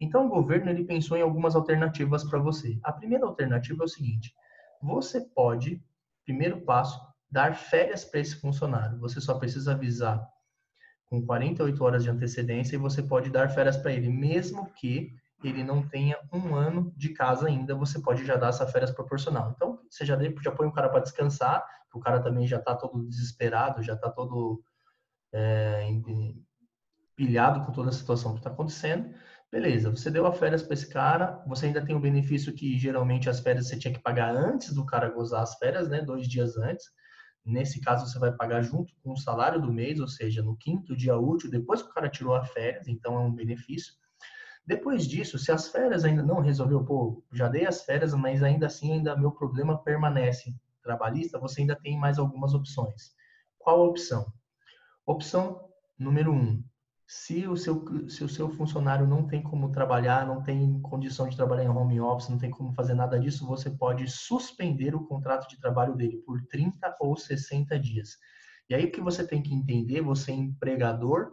Então 0.00 0.26
o 0.26 0.30
governo 0.30 0.70
ele 0.70 0.84
pensou 0.84 1.16
em 1.16 1.22
algumas 1.22 1.54
alternativas 1.54 2.24
para 2.24 2.38
você. 2.38 2.78
A 2.82 2.90
primeira 2.90 3.26
alternativa 3.26 3.82
é 3.82 3.84
o 3.84 3.88
seguinte: 3.88 4.34
você 4.80 5.20
pode, 5.20 5.84
primeiro 6.24 6.62
passo, 6.62 6.98
dar 7.30 7.54
férias 7.54 8.02
para 8.02 8.20
esse 8.20 8.36
funcionário. 8.36 8.98
Você 8.98 9.20
só 9.20 9.34
precisa 9.34 9.72
avisar 9.72 10.26
com 11.04 11.20
48 11.26 11.84
horas 11.84 12.02
de 12.02 12.08
antecedência 12.08 12.76
e 12.76 12.78
você 12.78 13.02
pode 13.02 13.28
dar 13.28 13.50
férias 13.50 13.76
para 13.76 13.92
ele, 13.92 14.08
mesmo 14.08 14.72
que 14.72 15.19
ele 15.42 15.64
não 15.64 15.86
tenha 15.86 16.18
um 16.32 16.54
ano 16.54 16.92
de 16.96 17.10
casa 17.10 17.48
ainda, 17.48 17.74
você 17.74 18.00
pode 18.00 18.24
já 18.24 18.36
dar 18.36 18.48
essa 18.48 18.66
férias 18.66 18.90
proporcional. 18.90 19.52
Então, 19.54 19.80
você 19.88 20.04
já, 20.04 20.18
já 20.42 20.52
põe 20.52 20.66
o 20.66 20.72
cara 20.72 20.88
para 20.88 21.00
descansar, 21.00 21.64
o 21.94 22.00
cara 22.00 22.20
também 22.20 22.46
já 22.46 22.58
está 22.58 22.74
todo 22.74 23.06
desesperado, 23.08 23.82
já 23.82 23.94
está 23.94 24.10
todo 24.10 24.62
é, 25.32 25.88
pilhado 27.16 27.64
com 27.64 27.72
toda 27.72 27.90
a 27.90 27.92
situação 27.92 28.32
que 28.32 28.40
está 28.40 28.50
acontecendo. 28.50 29.14
Beleza, 29.50 29.90
você 29.90 30.10
deu 30.10 30.26
a 30.26 30.32
férias 30.32 30.62
para 30.62 30.74
esse 30.74 30.88
cara, 30.88 31.42
você 31.46 31.66
ainda 31.66 31.84
tem 31.84 31.96
o 31.96 32.00
benefício 32.00 32.54
que 32.54 32.78
geralmente 32.78 33.28
as 33.28 33.40
férias 33.40 33.66
você 33.66 33.76
tinha 33.76 33.92
que 33.92 34.00
pagar 34.00 34.34
antes 34.34 34.72
do 34.72 34.86
cara 34.86 35.10
gozar 35.10 35.42
as 35.42 35.56
férias, 35.56 35.88
né? 35.88 36.00
Dois 36.02 36.28
dias 36.28 36.56
antes. 36.56 36.86
Nesse 37.44 37.80
caso, 37.80 38.06
você 38.06 38.18
vai 38.18 38.30
pagar 38.30 38.62
junto 38.62 38.94
com 39.02 39.12
o 39.12 39.16
salário 39.16 39.60
do 39.60 39.72
mês, 39.72 39.98
ou 39.98 40.06
seja, 40.06 40.42
no 40.42 40.56
quinto 40.56 40.96
dia 40.96 41.16
útil, 41.16 41.50
depois 41.50 41.82
que 41.82 41.88
o 41.88 41.92
cara 41.92 42.08
tirou 42.08 42.34
a 42.34 42.44
férias, 42.44 42.86
então 42.86 43.16
é 43.16 43.20
um 43.20 43.34
benefício. 43.34 43.94
Depois 44.66 45.06
disso, 45.06 45.38
se 45.38 45.50
as 45.50 45.68
férias 45.68 46.04
ainda 46.04 46.22
não 46.22 46.40
resolveu, 46.40 46.84
pô, 46.84 47.22
já 47.32 47.48
dei 47.48 47.66
as 47.66 47.82
férias, 47.82 48.14
mas 48.14 48.42
ainda 48.42 48.66
assim 48.66 48.92
ainda 48.92 49.16
meu 49.16 49.32
problema 49.32 49.82
permanece 49.82 50.54
trabalhista, 50.82 51.38
você 51.38 51.60
ainda 51.62 51.76
tem 51.76 51.98
mais 51.98 52.18
algumas 52.18 52.54
opções. 52.54 53.12
Qual 53.58 53.80
a 53.80 53.88
opção? 53.88 54.32
Opção 55.06 55.68
número 55.98 56.32
um, 56.32 56.62
se 57.12 57.44
o 57.48 57.56
seu, 57.56 57.84
se 58.08 58.22
o 58.22 58.28
seu 58.28 58.48
funcionário 58.50 59.04
não 59.04 59.26
tem 59.26 59.42
como 59.42 59.72
trabalhar, 59.72 60.24
não 60.24 60.44
tem 60.44 60.80
condição 60.80 61.28
de 61.28 61.36
trabalhar 61.36 61.64
em 61.64 61.68
home 61.68 62.00
office, 62.00 62.28
não 62.28 62.38
tem 62.38 62.52
como 62.52 62.72
fazer 62.72 62.94
nada 62.94 63.18
disso, 63.18 63.44
você 63.44 63.68
pode 63.68 64.06
suspender 64.08 64.94
o 64.94 65.04
contrato 65.04 65.48
de 65.48 65.58
trabalho 65.58 65.96
dele 65.96 66.18
por 66.18 66.40
30 66.46 66.96
ou 67.00 67.16
60 67.16 67.76
dias. 67.80 68.16
E 68.68 68.76
aí 68.76 68.84
o 68.84 68.92
que 68.92 69.00
você 69.00 69.26
tem 69.26 69.42
que 69.42 69.52
entender, 69.52 70.00
você 70.00 70.30
empregador, 70.30 71.32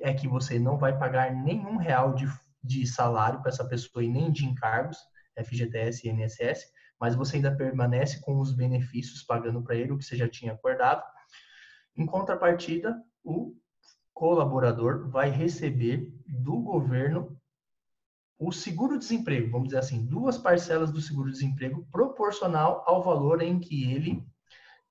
é 0.00 0.14
que 0.14 0.26
você 0.26 0.58
não 0.58 0.78
vai 0.78 0.96
pagar 0.98 1.30
nenhum 1.30 1.76
real 1.76 2.14
de 2.14 2.26
de 2.68 2.86
salário 2.86 3.40
para 3.40 3.50
essa 3.50 3.66
pessoa 3.66 4.04
e 4.04 4.08
nem 4.08 4.30
de 4.30 4.44
encargos, 4.44 4.98
FGTS 5.42 6.06
e 6.06 6.10
INSS, 6.10 6.66
mas 7.00 7.14
você 7.14 7.36
ainda 7.36 7.56
permanece 7.56 8.20
com 8.20 8.38
os 8.38 8.52
benefícios 8.52 9.22
pagando 9.22 9.62
para 9.62 9.74
ele 9.74 9.92
o 9.92 9.98
que 9.98 10.04
você 10.04 10.16
já 10.16 10.28
tinha 10.28 10.52
acordado. 10.52 11.02
Em 11.96 12.04
contrapartida, 12.04 13.02
o 13.24 13.56
colaborador 14.12 15.08
vai 15.08 15.30
receber 15.30 16.12
do 16.26 16.60
governo 16.60 17.40
o 18.38 18.52
seguro-desemprego, 18.52 19.50
vamos 19.50 19.68
dizer 19.68 19.78
assim, 19.78 20.06
duas 20.06 20.38
parcelas 20.38 20.92
do 20.92 21.00
seguro-desemprego 21.00 21.86
proporcional 21.90 22.84
ao 22.86 23.02
valor 23.02 23.42
em 23.42 23.58
que 23.58 23.90
ele 23.90 24.24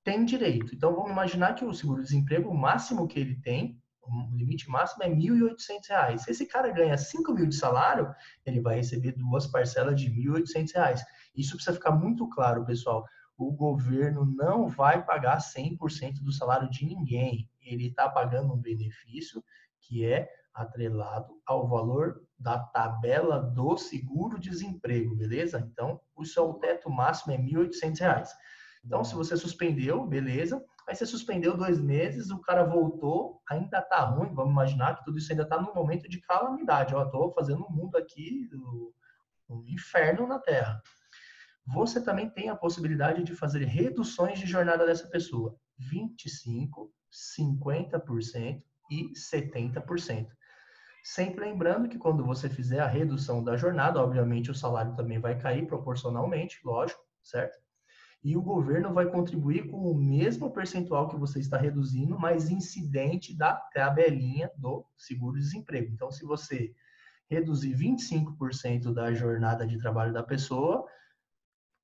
tem 0.04 0.24
direito. 0.24 0.74
Então, 0.74 0.94
vamos 0.94 1.10
imaginar 1.10 1.54
que 1.54 1.64
o 1.64 1.72
seguro-desemprego, 1.72 2.50
o 2.50 2.56
máximo 2.56 3.08
que 3.08 3.18
ele 3.18 3.40
tem, 3.40 3.80
o 4.08 4.36
limite 4.36 4.68
máximo 4.68 5.02
é 5.02 5.08
R$ 5.08 5.14
1.800. 5.14 6.18
Se 6.18 6.30
esse 6.30 6.46
cara 6.46 6.70
ganha 6.70 6.96
5 6.96 7.32
mil 7.34 7.46
de 7.46 7.54
salário, 7.54 8.14
ele 8.44 8.60
vai 8.60 8.76
receber 8.76 9.12
duas 9.12 9.46
parcelas 9.46 10.00
de 10.00 10.08
R$ 10.08 10.40
1.800. 10.40 11.00
Isso 11.36 11.54
precisa 11.54 11.74
ficar 11.74 11.92
muito 11.92 12.28
claro, 12.28 12.64
pessoal. 12.64 13.04
O 13.36 13.52
governo 13.52 14.24
não 14.24 14.66
vai 14.66 15.04
pagar 15.04 15.38
100% 15.38 16.22
do 16.22 16.32
salário 16.32 16.68
de 16.68 16.84
ninguém. 16.84 17.48
Ele 17.60 17.88
está 17.88 18.08
pagando 18.08 18.52
um 18.52 18.58
benefício 18.58 19.44
que 19.80 20.04
é 20.04 20.28
atrelado 20.52 21.40
ao 21.46 21.68
valor 21.68 22.20
da 22.38 22.58
tabela 22.58 23.38
do 23.40 23.76
seguro-desemprego, 23.76 25.14
beleza? 25.14 25.60
Então, 25.60 26.00
o 26.16 26.24
seu 26.24 26.54
teto 26.54 26.90
máximo 26.90 27.32
é 27.32 27.36
R$ 27.36 27.42
1.800. 27.42 28.28
Então, 28.84 29.04
se 29.04 29.14
você 29.14 29.36
suspendeu, 29.36 30.04
beleza, 30.04 30.64
Aí 30.88 30.96
você 30.96 31.04
suspendeu 31.04 31.54
dois 31.54 31.78
meses, 31.78 32.30
o 32.30 32.40
cara 32.40 32.64
voltou, 32.64 33.42
ainda 33.50 33.82
tá 33.82 34.00
ruim. 34.00 34.34
Vamos 34.34 34.52
imaginar 34.52 34.96
que 34.96 35.04
tudo 35.04 35.18
isso 35.18 35.30
ainda 35.30 35.46
tá 35.46 35.60
no 35.60 35.74
momento 35.74 36.08
de 36.08 36.18
calamidade. 36.22 36.94
Ó, 36.94 37.04
tô 37.04 37.30
fazendo 37.32 37.66
um 37.66 37.70
mundo 37.70 37.94
aqui, 37.96 38.48
um 39.50 39.62
inferno 39.66 40.26
na 40.26 40.38
Terra. 40.38 40.82
Você 41.74 42.02
também 42.02 42.30
tem 42.30 42.48
a 42.48 42.56
possibilidade 42.56 43.22
de 43.22 43.34
fazer 43.34 43.66
reduções 43.66 44.38
de 44.38 44.46
jornada 44.46 44.86
dessa 44.86 45.06
pessoa: 45.08 45.54
25, 45.78 46.90
50% 47.12 48.62
e 48.90 49.12
70%. 49.12 50.26
Sempre 51.04 51.44
lembrando 51.44 51.88
que 51.88 51.98
quando 51.98 52.24
você 52.24 52.48
fizer 52.48 52.80
a 52.80 52.86
redução 52.86 53.44
da 53.44 53.58
jornada, 53.58 54.02
obviamente 54.02 54.50
o 54.50 54.54
salário 54.54 54.96
também 54.96 55.20
vai 55.20 55.38
cair 55.38 55.66
proporcionalmente, 55.66 56.58
lógico, 56.64 57.02
certo? 57.22 57.58
E 58.22 58.36
o 58.36 58.42
governo 58.42 58.92
vai 58.92 59.06
contribuir 59.06 59.68
com 59.70 59.90
o 59.90 59.94
mesmo 59.94 60.50
percentual 60.50 61.08
que 61.08 61.16
você 61.16 61.38
está 61.38 61.56
reduzindo, 61.56 62.18
mas 62.18 62.50
incidente 62.50 63.36
da 63.36 63.54
tabelinha 63.54 64.50
do 64.56 64.84
seguro-desemprego. 64.96 65.92
Então, 65.92 66.10
se 66.10 66.24
você 66.24 66.74
reduzir 67.30 67.74
25% 67.74 68.92
da 68.92 69.12
jornada 69.14 69.66
de 69.66 69.78
trabalho 69.78 70.12
da 70.12 70.22
pessoa, 70.22 70.86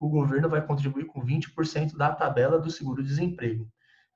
o 0.01 0.09
governo 0.09 0.49
vai 0.49 0.67
contribuir 0.67 1.07
com 1.07 1.25
20% 1.25 1.97
da 1.97 2.13
tabela 2.13 2.59
do 2.59 2.71
seguro-desemprego. 2.71 3.71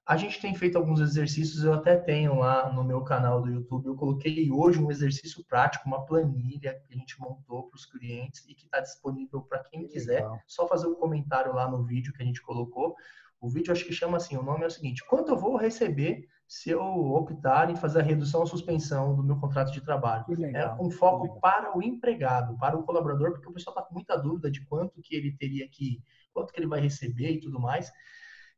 A 0.08 0.16
gente 0.16 0.40
tem 0.40 0.54
feito 0.54 0.78
alguns 0.78 1.00
exercícios, 1.00 1.62
eu 1.62 1.74
até 1.74 1.94
tenho 1.94 2.34
lá 2.36 2.72
no 2.72 2.82
meu 2.82 3.02
canal 3.02 3.42
do 3.42 3.50
YouTube. 3.50 3.88
Eu 3.88 3.94
coloquei 3.94 4.50
hoje 4.50 4.80
um 4.80 4.90
exercício 4.90 5.44
prático, 5.44 5.86
uma 5.86 6.06
planilha 6.06 6.80
que 6.86 6.94
a 6.94 6.96
gente 6.96 7.20
montou 7.20 7.68
para 7.68 7.76
os 7.76 7.84
clientes 7.84 8.42
e 8.48 8.54
que 8.54 8.64
está 8.64 8.80
disponível 8.80 9.42
para 9.42 9.62
quem 9.64 9.86
quiser. 9.86 10.22
Legal. 10.22 10.40
Só 10.46 10.66
fazer 10.66 10.86
um 10.86 10.94
comentário 10.94 11.52
lá 11.52 11.70
no 11.70 11.84
vídeo 11.84 12.14
que 12.14 12.22
a 12.22 12.24
gente 12.24 12.40
colocou. 12.40 12.96
O 13.38 13.50
vídeo 13.50 13.70
acho 13.70 13.84
que 13.84 13.92
chama 13.92 14.16
assim: 14.16 14.34
o 14.34 14.42
nome 14.42 14.64
é 14.64 14.68
o 14.68 14.70
seguinte: 14.70 15.04
quanto 15.06 15.32
eu 15.32 15.36
vou 15.36 15.58
receber 15.58 16.26
se 16.46 16.70
eu 16.70 16.80
optar 16.80 17.68
em 17.68 17.76
fazer 17.76 18.00
a 18.00 18.02
redução 18.02 18.40
ou 18.40 18.46
suspensão 18.46 19.14
do 19.14 19.22
meu 19.22 19.36
contrato 19.36 19.70
de 19.70 19.82
trabalho? 19.82 20.24
É 20.54 20.72
um 20.80 20.90
foco 20.90 21.38
para 21.38 21.76
o 21.76 21.82
empregado, 21.82 22.56
para 22.56 22.78
o 22.78 22.82
colaborador, 22.82 23.32
porque 23.32 23.48
o 23.50 23.52
pessoal 23.52 23.76
está 23.76 23.86
com 23.86 23.92
muita 23.92 24.16
dúvida 24.16 24.50
de 24.50 24.64
quanto 24.64 25.02
que 25.02 25.14
ele 25.14 25.36
teria 25.36 25.68
que, 25.68 26.02
quanto 26.32 26.50
que 26.50 26.58
ele 26.58 26.66
vai 26.66 26.80
receber 26.80 27.32
e 27.32 27.40
tudo 27.40 27.60
mais. 27.60 27.92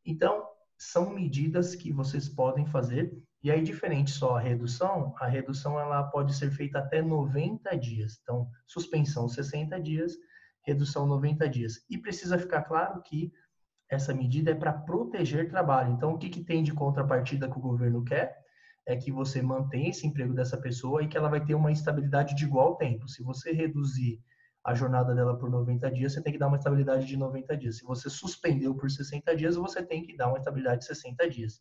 Então, 0.07 0.47
são 0.81 1.11
medidas 1.11 1.74
que 1.74 1.93
vocês 1.93 2.26
podem 2.26 2.64
fazer. 2.64 3.12
E 3.43 3.51
aí, 3.51 3.62
diferente 3.62 4.11
só 4.11 4.39
a 4.39 4.41
redução, 4.41 5.14
a 5.18 5.26
redução 5.26 5.78
ela 5.78 6.03
pode 6.05 6.35
ser 6.35 6.51
feita 6.51 6.78
até 6.78 7.03
90 7.03 7.76
dias. 7.76 8.18
Então, 8.22 8.49
suspensão 8.66 9.28
60 9.28 9.78
dias, 9.78 10.16
redução 10.62 11.07
90 11.07 11.47
dias. 11.51 11.85
E 11.91 11.99
precisa 11.99 12.39
ficar 12.39 12.62
claro 12.62 13.03
que 13.03 13.31
essa 13.91 14.14
medida 14.14 14.53
é 14.53 14.55
para 14.55 14.72
proteger 14.72 15.51
trabalho. 15.51 15.93
Então, 15.93 16.14
o 16.14 16.18
que, 16.18 16.31
que 16.31 16.43
tem 16.43 16.62
de 16.62 16.72
contrapartida 16.72 17.51
que 17.51 17.59
o 17.59 17.62
governo 17.62 18.03
quer? 18.03 18.39
É 18.87 18.97
que 18.97 19.12
você 19.12 19.43
mantenha 19.43 19.91
esse 19.91 20.07
emprego 20.07 20.33
dessa 20.33 20.57
pessoa 20.57 21.03
e 21.03 21.09
que 21.09 21.16
ela 21.16 21.28
vai 21.28 21.45
ter 21.45 21.55
uma 21.55 21.70
estabilidade 21.70 22.35
de 22.35 22.45
igual 22.45 22.76
tempo. 22.76 23.07
Se 23.07 23.22
você 23.22 23.53
reduzir 23.53 24.18
a 24.65 24.75
jornada 24.75 25.15
dela 25.15 25.39
por 25.39 25.51
90 25.51 25.91
dias, 25.91 26.13
você 26.13 26.23
tem 26.23 26.33
que 26.33 26.39
dar 26.39 26.49
uma 26.49 26.57
estabilidade 26.57 27.07
de 27.07 27.17
90 27.17 27.57
dias. 27.57 27.79
Se 27.79 27.85
você 27.85 28.11
suspendeu 28.11 28.75
por 28.75 28.91
60 28.91 29.35
dias, 29.35 29.57
você 29.57 29.83
tem 29.83 30.03
que 30.03 30.17
dar 30.17 30.29
uma 30.29 30.39
estabilidade 30.39 30.81
de 30.81 30.87
60 30.87 31.29
dias. 31.31 31.61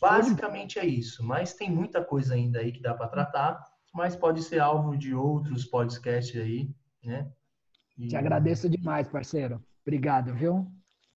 Basicamente 0.00 0.78
é 0.78 0.86
isso, 0.86 1.22
mas 1.22 1.52
tem 1.52 1.70
muita 1.70 2.02
coisa 2.02 2.34
ainda 2.34 2.60
aí 2.60 2.72
que 2.72 2.80
dá 2.80 2.94
para 2.94 3.08
tratar, 3.08 3.62
mas 3.92 4.16
pode 4.16 4.42
ser 4.42 4.58
alvo 4.58 4.96
de 4.96 5.14
outros 5.14 5.66
podcasts 5.66 6.40
aí, 6.40 6.70
né? 7.04 7.30
E... 7.98 8.08
Te 8.08 8.16
agradeço 8.16 8.70
demais, 8.70 9.06
parceiro. 9.06 9.62
Obrigado, 9.82 10.34
viu? 10.34 10.66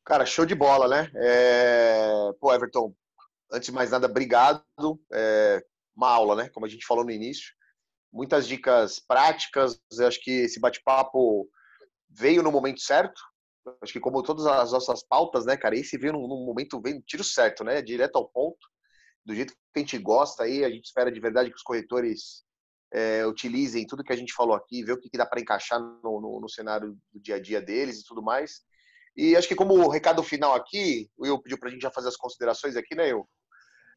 Cara, 0.04 0.26
show 0.26 0.44
de 0.44 0.54
bola, 0.54 0.86
né? 0.88 1.10
É... 1.14 2.32
Pô, 2.38 2.52
Everton, 2.52 2.94
antes 3.50 3.68
de 3.68 3.72
mais 3.72 3.90
nada, 3.90 4.06
obrigado. 4.06 4.62
É... 5.10 5.64
Uma 5.96 6.10
aula, 6.10 6.36
né? 6.36 6.50
Como 6.50 6.66
a 6.66 6.68
gente 6.68 6.84
falou 6.84 7.02
no 7.02 7.10
início 7.10 7.54
muitas 8.12 8.46
dicas 8.46 8.98
práticas. 9.00 9.80
Eu 9.98 10.06
acho 10.06 10.20
que 10.20 10.30
esse 10.30 10.60
bate-papo 10.60 11.48
veio 12.08 12.42
no 12.42 12.52
momento 12.52 12.80
certo. 12.80 13.20
Acho 13.82 13.92
que 13.92 14.00
como 14.00 14.22
todas 14.22 14.46
as 14.46 14.72
nossas 14.72 15.02
pautas, 15.02 15.44
né, 15.44 15.56
cara, 15.56 15.76
esse 15.76 15.98
veio 15.98 16.12
num, 16.12 16.28
num 16.28 16.44
momento, 16.46 16.80
veio 16.80 17.02
tiro 17.02 17.24
certo, 17.24 17.64
né, 17.64 17.82
direto 17.82 18.16
ao 18.16 18.28
ponto, 18.28 18.58
do 19.24 19.34
jeito 19.34 19.52
que 19.52 19.58
a 19.74 19.78
gente 19.80 19.98
gosta 19.98 20.44
aí, 20.44 20.64
a 20.64 20.70
gente 20.70 20.84
espera 20.84 21.10
de 21.10 21.20
verdade 21.20 21.50
que 21.50 21.56
os 21.56 21.62
corretores 21.62 22.44
é, 22.92 23.26
utilizem 23.26 23.86
tudo 23.86 24.04
que 24.04 24.12
a 24.12 24.16
gente 24.16 24.32
falou 24.32 24.54
aqui, 24.54 24.84
ver 24.84 24.92
o 24.92 24.98
que, 24.98 25.10
que 25.10 25.18
dá 25.18 25.26
para 25.26 25.40
encaixar 25.40 25.80
no, 25.80 26.20
no, 26.20 26.40
no, 26.40 26.48
cenário 26.48 26.96
do 27.12 27.20
dia 27.20 27.34
a 27.34 27.40
dia 27.40 27.60
deles 27.60 28.00
e 28.00 28.04
tudo 28.04 28.22
mais. 28.22 28.60
E 29.16 29.34
acho 29.34 29.48
que 29.48 29.56
como 29.56 29.88
recado 29.88 30.22
final 30.22 30.54
aqui, 30.54 31.10
o 31.16 31.24
Will 31.24 31.42
pediu 31.42 31.58
para 31.58 31.68
a 31.68 31.72
gente 31.72 31.82
já 31.82 31.90
fazer 31.90 32.08
as 32.08 32.16
considerações 32.16 32.76
aqui, 32.76 32.94
né, 32.94 33.12
Will? 33.12 33.28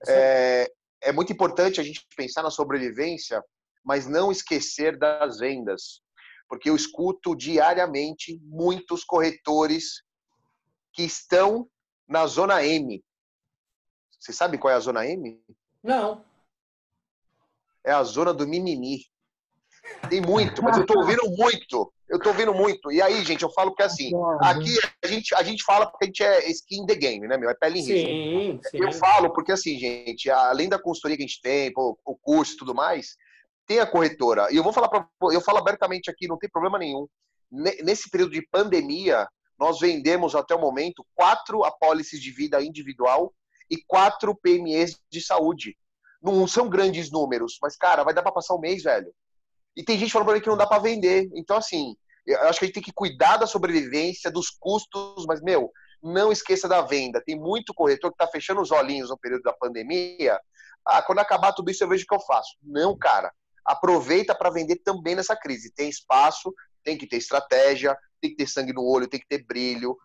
É, 0.07 0.71
é 1.01 1.11
muito 1.11 1.31
importante 1.31 1.79
a 1.79 1.83
gente 1.83 2.07
pensar 2.15 2.41
na 2.41 2.49
sobrevivência 2.49 3.43
mas 3.83 4.07
não 4.07 4.31
esquecer 4.31 4.97
das 4.97 5.39
vendas. 5.39 6.01
porque 6.49 6.69
eu 6.69 6.75
escuto 6.75 7.35
diariamente 7.35 8.41
muitos 8.43 9.03
corretores 9.03 10.01
que 10.91 11.03
estão 11.03 11.69
na 12.07 12.25
zona 12.25 12.65
M. 12.65 13.03
Você 14.19 14.33
sabe 14.33 14.57
qual 14.57 14.73
é 14.73 14.75
a 14.75 14.79
zona 14.79 15.05
M? 15.05 15.39
Não. 15.83 16.25
É 17.85 17.91
a 17.91 18.03
zona 18.03 18.33
do 18.33 18.47
mimimi. 18.47 19.05
Tem 20.09 20.19
muito, 20.19 20.61
mas 20.61 20.77
eu 20.77 20.85
tô 20.85 20.99
ouvindo 20.99 21.29
muito. 21.37 21.93
Eu 22.09 22.19
tô 22.19 22.29
ouvindo 22.29 22.53
muito. 22.53 22.91
E 22.91 23.01
aí, 23.01 23.23
gente, 23.23 23.43
eu 23.43 23.51
falo 23.51 23.73
que 23.73 23.83
assim, 23.83 24.11
aqui 24.41 24.75
a 25.03 25.07
gente, 25.07 25.35
a 25.35 25.43
gente 25.43 25.63
fala 25.63 25.85
porque 25.85 26.05
a 26.05 26.07
gente 26.07 26.23
é 26.23 26.49
skin 26.49 26.85
the 26.87 26.95
game, 26.95 27.27
né, 27.27 27.37
meu? 27.37 27.49
É 27.49 27.53
pele 27.53 27.79
em 27.79 27.83
risco. 27.83 28.09
Sim, 28.09 28.59
sim. 28.71 28.83
Eu 28.83 28.91
falo 28.93 29.31
porque 29.31 29.51
assim, 29.51 29.77
gente, 29.77 30.29
além 30.29 30.67
da 30.67 30.81
consultoria 30.81 31.15
que 31.15 31.23
a 31.23 31.27
gente 31.27 31.41
tem, 31.41 31.71
o 31.75 32.17
curso 32.17 32.55
e 32.55 32.57
tudo 32.57 32.73
mais, 32.73 33.15
tem 33.69 33.79
a 33.79 33.85
corretora. 33.85 34.51
E 34.51 34.55
eu 34.55 34.63
vou 34.63 34.73
falar 34.73 34.87
para 34.89 35.07
eu 35.31 35.39
falo 35.39 35.59
abertamente 35.59 36.09
aqui, 36.09 36.27
não 36.27 36.39
tem 36.39 36.49
problema 36.49 36.79
nenhum. 36.79 37.07
Nesse 37.51 38.09
período 38.09 38.31
de 38.31 38.41
pandemia, 38.41 39.27
nós 39.59 39.79
vendemos 39.79 40.33
até 40.33 40.55
o 40.55 40.59
momento 40.59 41.05
quatro 41.13 41.63
apólices 41.63 42.19
de 42.19 42.31
vida 42.31 42.59
individual 42.63 43.31
e 43.69 43.77
quatro 43.85 44.35
PMEs 44.35 44.99
de 45.11 45.21
saúde. 45.21 45.77
Não 46.19 46.47
são 46.47 46.67
grandes 46.67 47.11
números, 47.11 47.59
mas, 47.61 47.77
cara, 47.77 48.03
vai 48.03 48.11
dar 48.11 48.23
para 48.23 48.31
passar 48.31 48.55
um 48.55 48.59
mês, 48.59 48.81
velho. 48.81 49.13
E 49.77 49.83
tem 49.83 49.99
gente 49.99 50.11
falando 50.11 50.25
para 50.25 50.35
mim 50.35 50.41
que 50.41 50.49
não 50.49 50.57
dá 50.57 50.65
para 50.65 50.81
vender. 50.81 51.29
Então, 51.35 51.55
assim, 51.55 51.95
eu 52.25 52.41
acho 52.49 52.57
que 52.57 52.65
a 52.65 52.67
gente 52.67 52.73
tem 52.73 52.83
que 52.83 52.91
cuidar 52.91 53.37
da 53.37 53.45
sobrevivência, 53.45 54.31
dos 54.31 54.49
custos, 54.49 55.25
mas, 55.27 55.41
meu, 55.41 55.71
não 56.01 56.31
esqueça 56.31 56.67
da 56.67 56.81
venda. 56.81 57.21
Tem 57.23 57.39
muito 57.39 57.73
corretor 57.73 58.09
que 58.09 58.15
está 58.15 58.27
fechando 58.27 58.61
os 58.61 58.71
olhinhos 58.71 59.09
no 59.09 59.17
período 59.17 59.43
da 59.43 59.53
pandemia. 59.53 60.39
Ah, 60.83 61.03
quando 61.03 61.19
acabar 61.19 61.53
tudo 61.53 61.69
isso, 61.69 61.83
eu 61.83 61.87
vejo 61.87 62.03
o 62.03 62.07
que 62.07 62.15
eu 62.15 62.21
faço. 62.21 62.57
Não, 62.63 62.97
cara. 62.97 63.31
Aproveita 63.65 64.35
para 64.35 64.49
vender 64.49 64.77
também 64.77 65.15
nessa 65.15 65.35
crise. 65.35 65.73
Tem 65.73 65.89
espaço, 65.89 66.53
tem 66.83 66.97
que 66.97 67.07
ter 67.07 67.17
estratégia, 67.17 67.97
tem 68.21 68.31
que 68.31 68.37
ter 68.37 68.47
sangue 68.47 68.73
no 68.73 68.83
olho, 68.83 69.07
tem 69.07 69.19
que 69.19 69.27
ter 69.27 69.45
brilho 69.45 69.97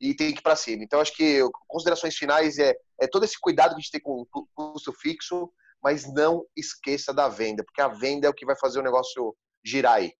e 0.00 0.14
tem 0.14 0.32
que 0.32 0.40
ir 0.40 0.42
para 0.42 0.56
cima. 0.56 0.82
Então, 0.82 1.00
acho 1.00 1.14
que 1.14 1.40
considerações 1.68 2.16
finais 2.16 2.58
é, 2.58 2.74
é 3.00 3.06
todo 3.06 3.24
esse 3.24 3.38
cuidado 3.38 3.70
que 3.70 3.76
a 3.76 3.80
gente 3.80 3.90
tem 3.90 4.00
com 4.00 4.26
o 4.34 4.46
custo 4.54 4.92
fixo, 4.92 5.52
mas 5.82 6.10
não 6.12 6.44
esqueça 6.56 7.12
da 7.12 7.28
venda, 7.28 7.64
porque 7.64 7.80
a 7.80 7.88
venda 7.88 8.26
é 8.26 8.30
o 8.30 8.34
que 8.34 8.46
vai 8.46 8.56
fazer 8.56 8.80
o 8.80 8.82
negócio 8.82 9.34
girar 9.64 9.94
aí. 9.94 10.12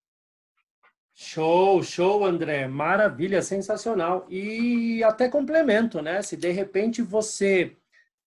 Show, 1.15 1.83
show, 1.83 2.25
André. 2.25 2.67
Maravilha, 2.67 3.43
sensacional. 3.43 4.27
E 4.31 5.03
até 5.05 5.29
complemento, 5.29 6.01
né? 6.01 6.23
Se 6.23 6.37
de 6.37 6.51
repente 6.51 7.03
você 7.03 7.77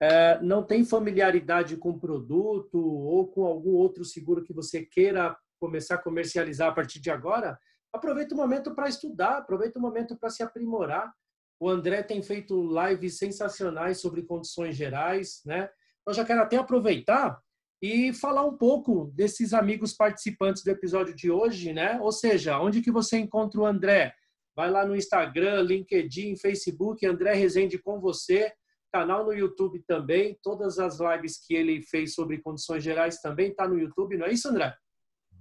é, 0.04 0.38
não 0.42 0.62
tem 0.62 0.84
familiaridade 0.84 1.78
com 1.78 1.88
o 1.88 1.98
produto 1.98 2.78
ou 2.78 3.26
com 3.26 3.46
algum 3.46 3.70
outro 3.70 4.04
seguro 4.04 4.44
que 4.44 4.52
você 4.52 4.84
queira 4.84 5.34
começar 5.58 5.94
a 5.94 6.02
comercializar 6.02 6.68
a 6.68 6.74
partir 6.74 7.00
de 7.00 7.10
agora, 7.10 7.58
aproveita 7.90 8.34
o 8.34 8.36
momento 8.36 8.74
para 8.74 8.86
estudar, 8.86 9.38
aproveita 9.38 9.78
o 9.78 9.82
momento 9.82 10.14
para 10.14 10.28
se 10.28 10.42
aprimorar. 10.42 11.10
O 11.58 11.70
André 11.70 12.02
tem 12.02 12.22
feito 12.22 12.68
lives 12.68 13.16
sensacionais 13.16 13.98
sobre 13.98 14.22
condições 14.24 14.76
gerais, 14.76 15.40
né? 15.46 15.70
Eu 16.06 16.12
já 16.12 16.22
quero 16.22 16.42
até 16.42 16.58
aproveitar 16.58 17.40
e 17.80 18.12
falar 18.12 18.44
um 18.44 18.58
pouco 18.58 19.10
desses 19.14 19.54
amigos 19.54 19.94
participantes 19.94 20.62
do 20.62 20.70
episódio 20.70 21.14
de 21.14 21.30
hoje, 21.30 21.72
né? 21.72 21.98
Ou 22.02 22.12
seja, 22.12 22.60
onde 22.60 22.82
que 22.82 22.90
você 22.90 23.16
encontra 23.16 23.58
o 23.58 23.64
André? 23.64 24.12
Vai 24.54 24.70
lá 24.70 24.84
no 24.84 24.94
Instagram, 24.94 25.62
LinkedIn, 25.62 26.36
Facebook, 26.36 27.06
André 27.06 27.32
Rezende 27.32 27.78
com 27.78 27.98
você, 27.98 28.52
canal 28.94 29.24
no 29.24 29.32
YouTube 29.32 29.82
também, 29.88 30.38
todas 30.40 30.78
as 30.78 31.00
lives 31.00 31.36
que 31.44 31.52
ele 31.52 31.82
fez 31.82 32.14
sobre 32.14 32.40
condições 32.40 32.84
gerais 32.84 33.20
também 33.20 33.52
tá 33.52 33.66
no 33.66 33.76
YouTube, 33.76 34.16
não 34.16 34.26
é 34.26 34.32
isso, 34.32 34.48
André? 34.48 34.72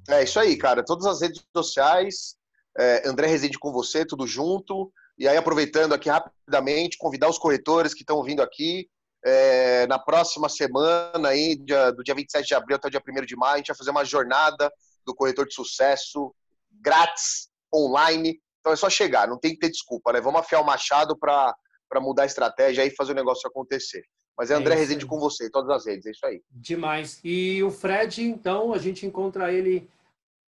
É 0.10 0.24
isso 0.24 0.40
aí, 0.40 0.58
cara. 0.58 0.84
Todas 0.84 1.06
as 1.06 1.22
redes 1.22 1.46
sociais, 1.56 2.36
é, 2.76 3.08
André 3.08 3.28
Rezende 3.28 3.60
com 3.60 3.72
você, 3.72 4.04
tudo 4.04 4.26
junto. 4.26 4.92
E 5.20 5.28
aí, 5.28 5.38
aproveitando 5.38 5.94
aqui 5.94 6.10
rapidamente, 6.10 6.98
convidar 6.98 7.30
os 7.30 7.38
corretores 7.38 7.94
que 7.94 8.02
estão 8.02 8.24
vindo 8.24 8.42
aqui. 8.42 8.90
É, 9.24 9.86
na 9.86 10.00
próxima 10.00 10.50
semana, 10.50 11.30
aí, 11.30 11.56
dia, 11.56 11.92
do 11.92 12.04
dia 12.04 12.16
27 12.16 12.48
de 12.48 12.56
abril 12.56 12.76
até 12.76 12.88
o 12.88 12.92
dia 12.92 13.02
1 13.08 13.24
de 13.24 13.36
maio, 13.36 13.54
a 13.54 13.58
gente 13.58 13.68
vai 13.68 13.78
fazer 13.78 13.92
uma 13.92 14.04
jornada 14.04 14.72
do 15.06 15.14
corretor 15.14 15.46
de 15.46 15.54
sucesso 15.54 16.34
grátis, 16.82 17.50
online. 17.74 18.40
Então 18.60 18.74
é 18.74 18.76
só 18.76 18.90
chegar, 18.90 19.28
não 19.28 19.40
tem 19.40 19.52
que 19.52 19.60
ter 19.60 19.70
desculpa, 19.70 20.12
né? 20.12 20.20
Vamos 20.20 20.40
afiar 20.40 20.60
o 20.60 20.66
machado 20.66 21.16
para 21.16 21.56
mudar 22.02 22.24
a 22.24 22.28
estratégia 22.28 22.86
e 22.86 22.96
fazer 22.96 23.12
o 23.12 23.16
negócio 23.16 23.48
acontecer. 23.48 24.04
Mas 24.38 24.50
é 24.50 24.56
André 24.56 24.74
é 24.74 24.78
Rezende 24.78 25.06
com 25.06 25.20
você, 25.20 25.50
todas 25.50 25.70
as 25.70 25.86
redes, 25.86 26.06
é 26.06 26.12
isso 26.12 26.26
aí. 26.26 26.42
Demais. 26.50 27.20
E 27.24 27.62
o 27.64 27.70
Fred, 27.70 28.24
então, 28.24 28.74
a 28.74 28.78
gente 28.78 29.06
encontra 29.06 29.52
ele 29.52 29.88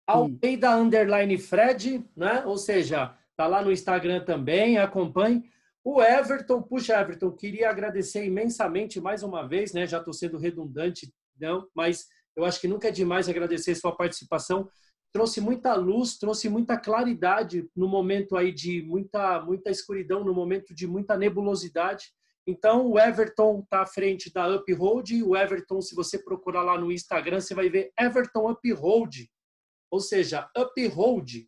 Almeida 0.05 0.75
Underline 0.75 1.37
Fred, 1.37 2.03
né? 2.15 2.43
Ou 2.45 2.57
seja, 2.57 3.15
tá 3.35 3.47
lá 3.47 3.61
no 3.61 3.71
Instagram 3.71 4.23
também, 4.23 4.77
acompanhe. 4.77 5.49
O 5.83 6.01
Everton, 6.01 6.61
puxa, 6.61 6.99
Everton, 6.99 7.31
queria 7.31 7.69
agradecer 7.69 8.23
imensamente 8.23 9.01
mais 9.01 9.23
uma 9.23 9.47
vez, 9.47 9.73
né? 9.73 9.87
Já 9.87 9.97
estou 9.97 10.13
sendo 10.13 10.37
redundante, 10.37 11.11
não, 11.39 11.67
mas 11.73 12.05
eu 12.35 12.45
acho 12.45 12.61
que 12.61 12.67
nunca 12.67 12.89
é 12.89 12.91
demais 12.91 13.27
agradecer 13.27 13.73
sua 13.73 13.95
participação. 13.95 14.69
Trouxe 15.13 15.41
muita 15.41 15.73
luz, 15.75 16.17
trouxe 16.17 16.47
muita 16.47 16.77
claridade 16.77 17.69
no 17.75 17.87
momento 17.87 18.37
aí 18.37 18.51
de 18.51 18.81
muita, 18.83 19.41
muita 19.41 19.69
escuridão, 19.69 20.23
no 20.23 20.33
momento 20.33 20.73
de 20.73 20.87
muita 20.87 21.17
nebulosidade. 21.17 22.13
Então, 22.47 22.87
o 22.87 22.99
Everton 22.99 23.59
está 23.59 23.81
à 23.81 23.85
frente 23.85 24.31
da 24.33 24.47
Uphold. 24.47 25.21
O 25.23 25.35
Everton, 25.35 25.81
se 25.81 25.93
você 25.93 26.17
procurar 26.17 26.63
lá 26.63 26.77
no 26.77 26.91
Instagram, 26.91 27.39
você 27.39 27.53
vai 27.53 27.69
ver 27.69 27.91
Everton 27.99 28.49
Uphold. 28.49 29.29
Ou 29.91 29.99
seja, 29.99 30.49
Uphold, 30.57 31.47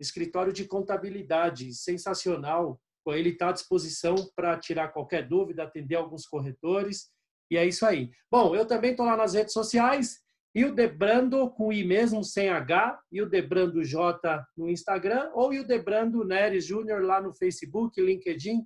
escritório 0.00 0.52
de 0.52 0.64
contabilidade 0.64 1.72
sensacional. 1.74 2.80
Ele 3.08 3.30
está 3.30 3.50
à 3.50 3.52
disposição 3.52 4.14
para 4.34 4.58
tirar 4.58 4.88
qualquer 4.88 5.28
dúvida, 5.28 5.62
atender 5.62 5.96
alguns 5.96 6.26
corretores. 6.26 7.10
E 7.50 7.58
é 7.58 7.66
isso 7.66 7.84
aí. 7.84 8.10
Bom, 8.30 8.56
eu 8.56 8.66
também 8.66 8.92
estou 8.92 9.04
lá 9.04 9.16
nas 9.16 9.34
redes 9.34 9.52
sociais. 9.52 10.23
E 10.54 10.64
o 10.64 10.74
Debrando 10.74 11.50
com 11.50 11.72
I 11.72 11.84
mesmo, 11.84 12.22
sem 12.22 12.48
H. 12.48 12.98
E 13.10 13.20
o 13.20 13.28
Debrando 13.28 13.82
J 13.82 14.46
no 14.56 14.68
Instagram. 14.68 15.30
Ou 15.34 15.50
o 15.50 15.66
Debrando 15.66 16.24
Neres 16.24 16.64
Júnior 16.64 17.02
lá 17.02 17.20
no 17.20 17.34
Facebook, 17.34 18.00
LinkedIn. 18.00 18.64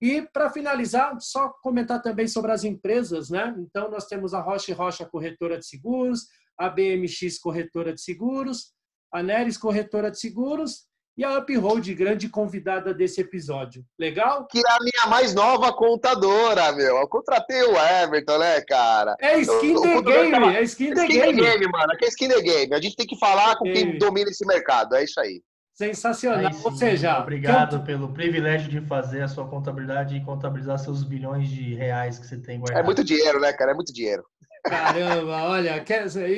E 0.00 0.22
para 0.22 0.50
finalizar, 0.50 1.16
só 1.20 1.48
comentar 1.62 2.00
também 2.02 2.28
sobre 2.28 2.52
as 2.52 2.64
empresas, 2.64 3.30
né? 3.30 3.54
Então 3.58 3.90
nós 3.90 4.06
temos 4.06 4.32
a 4.32 4.40
Rocha 4.40 4.74
Rocha 4.74 5.04
Corretora 5.06 5.58
de 5.58 5.66
Seguros, 5.66 6.26
a 6.56 6.68
BMX 6.68 7.38
Corretora 7.38 7.92
de 7.92 8.00
Seguros, 8.00 8.72
a 9.12 9.22
Neres 9.22 9.56
Corretora 9.56 10.10
de 10.10 10.18
Seguros 10.18 10.88
e 11.18 11.24
a 11.24 11.36
Uphold, 11.36 11.92
grande 11.96 12.28
convidada 12.28 12.94
desse 12.94 13.20
episódio. 13.20 13.84
Legal? 13.98 14.46
Que 14.46 14.58
é 14.58 14.70
a 14.70 14.78
minha 14.80 15.10
mais 15.10 15.34
nova 15.34 15.72
contadora, 15.72 16.70
meu. 16.70 16.96
Eu 16.96 17.08
contratei 17.08 17.60
o 17.64 17.76
Everton, 17.76 18.38
né, 18.38 18.60
cara? 18.60 19.16
É 19.20 19.36
skin 19.40 19.74
the 19.74 20.00
game, 20.00 20.56
é 20.56 20.62
skin 20.62 20.94
the 20.94 21.06
skin 21.06 21.18
game. 21.18 21.40
game. 21.42 21.66
mano. 21.72 21.92
Aqui 21.92 22.04
é 22.04 22.08
skin 22.08 22.28
the 22.28 22.40
game. 22.40 22.72
A 22.72 22.80
gente 22.80 22.94
tem 22.94 23.04
que 23.04 23.18
falar 23.18 23.56
com 23.56 23.64
quem 23.64 23.98
domina 23.98 24.30
esse 24.30 24.46
mercado. 24.46 24.94
É 24.94 25.02
isso 25.02 25.18
aí. 25.18 25.42
Sensacional. 25.74 26.52
Ou 26.62 26.72
seja, 26.76 27.18
obrigado 27.18 27.84
pelo 27.84 28.12
privilégio 28.12 28.70
de 28.70 28.80
fazer 28.82 29.22
a 29.22 29.28
sua 29.28 29.48
contabilidade 29.48 30.16
e 30.16 30.24
contabilizar 30.24 30.78
seus 30.78 31.02
bilhões 31.02 31.48
de 31.48 31.74
reais 31.74 32.16
que 32.16 32.28
você 32.28 32.38
tem 32.38 32.60
guardado. 32.60 32.80
É 32.80 32.84
muito 32.84 33.02
dinheiro, 33.02 33.40
né, 33.40 33.52
cara? 33.52 33.72
É 33.72 33.74
muito 33.74 33.92
dinheiro. 33.92 34.24
Caramba, 34.64 35.48
olha, 35.48 35.84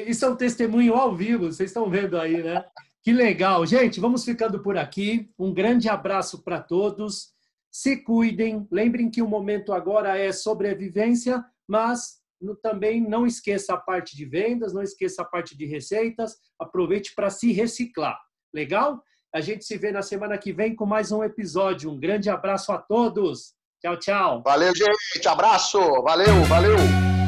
isso 0.07 0.24
é 0.24 0.28
um 0.28 0.37
testemunho 0.37 0.95
ao 0.95 1.14
vivo, 1.14 1.53
vocês 1.53 1.68
estão 1.71 1.88
vendo 1.91 2.18
aí, 2.18 2.42
né? 2.42 2.64
Que 3.03 3.13
legal. 3.13 3.64
Gente, 3.64 4.01
vamos 4.01 4.25
ficando 4.25 4.63
por 4.63 4.77
aqui. 4.77 5.31
Um 5.39 5.53
grande 5.53 5.89
abraço 5.89 6.43
para 6.43 6.61
todos. 6.61 7.31
Se 7.71 7.97
cuidem. 7.97 8.67
Lembrem 8.71 9.11
que 9.11 9.22
o 9.22 9.29
momento 9.29 9.72
agora 9.72 10.18
é 10.18 10.33
sobrevivência, 10.33 11.43
mas 11.67 12.21
também 12.63 13.01
não 13.01 13.27
esqueça 13.27 13.75
a 13.75 13.77
parte 13.77 14.17
de 14.17 14.25
vendas, 14.25 14.72
não 14.72 14.83
esqueça 14.83 15.22
a 15.22 15.25
parte 15.25 15.57
de 15.57 15.67
receitas. 15.67 16.37
Aproveite 16.59 17.14
para 17.14 17.31
se 17.31 17.53
reciclar. 17.53 18.18
Legal? 18.53 19.03
A 19.33 19.41
gente 19.41 19.64
se 19.64 19.79
vê 19.79 19.93
na 19.93 20.03
semana 20.03 20.37
que 20.37 20.53
vem 20.53 20.75
com 20.75 20.85
mais 20.85 21.13
um 21.13 21.22
episódio. 21.22 21.91
Um 21.91 21.99
grande 21.99 22.29
abraço 22.29 22.72
a 22.72 22.79
todos. 22.79 23.55
Tchau, 23.81 23.97
tchau. 23.99 24.43
Valeu, 24.45 24.72
gente. 24.75 25.27
Abraço. 25.27 25.79
Valeu, 26.03 26.45
valeu. 26.45 27.20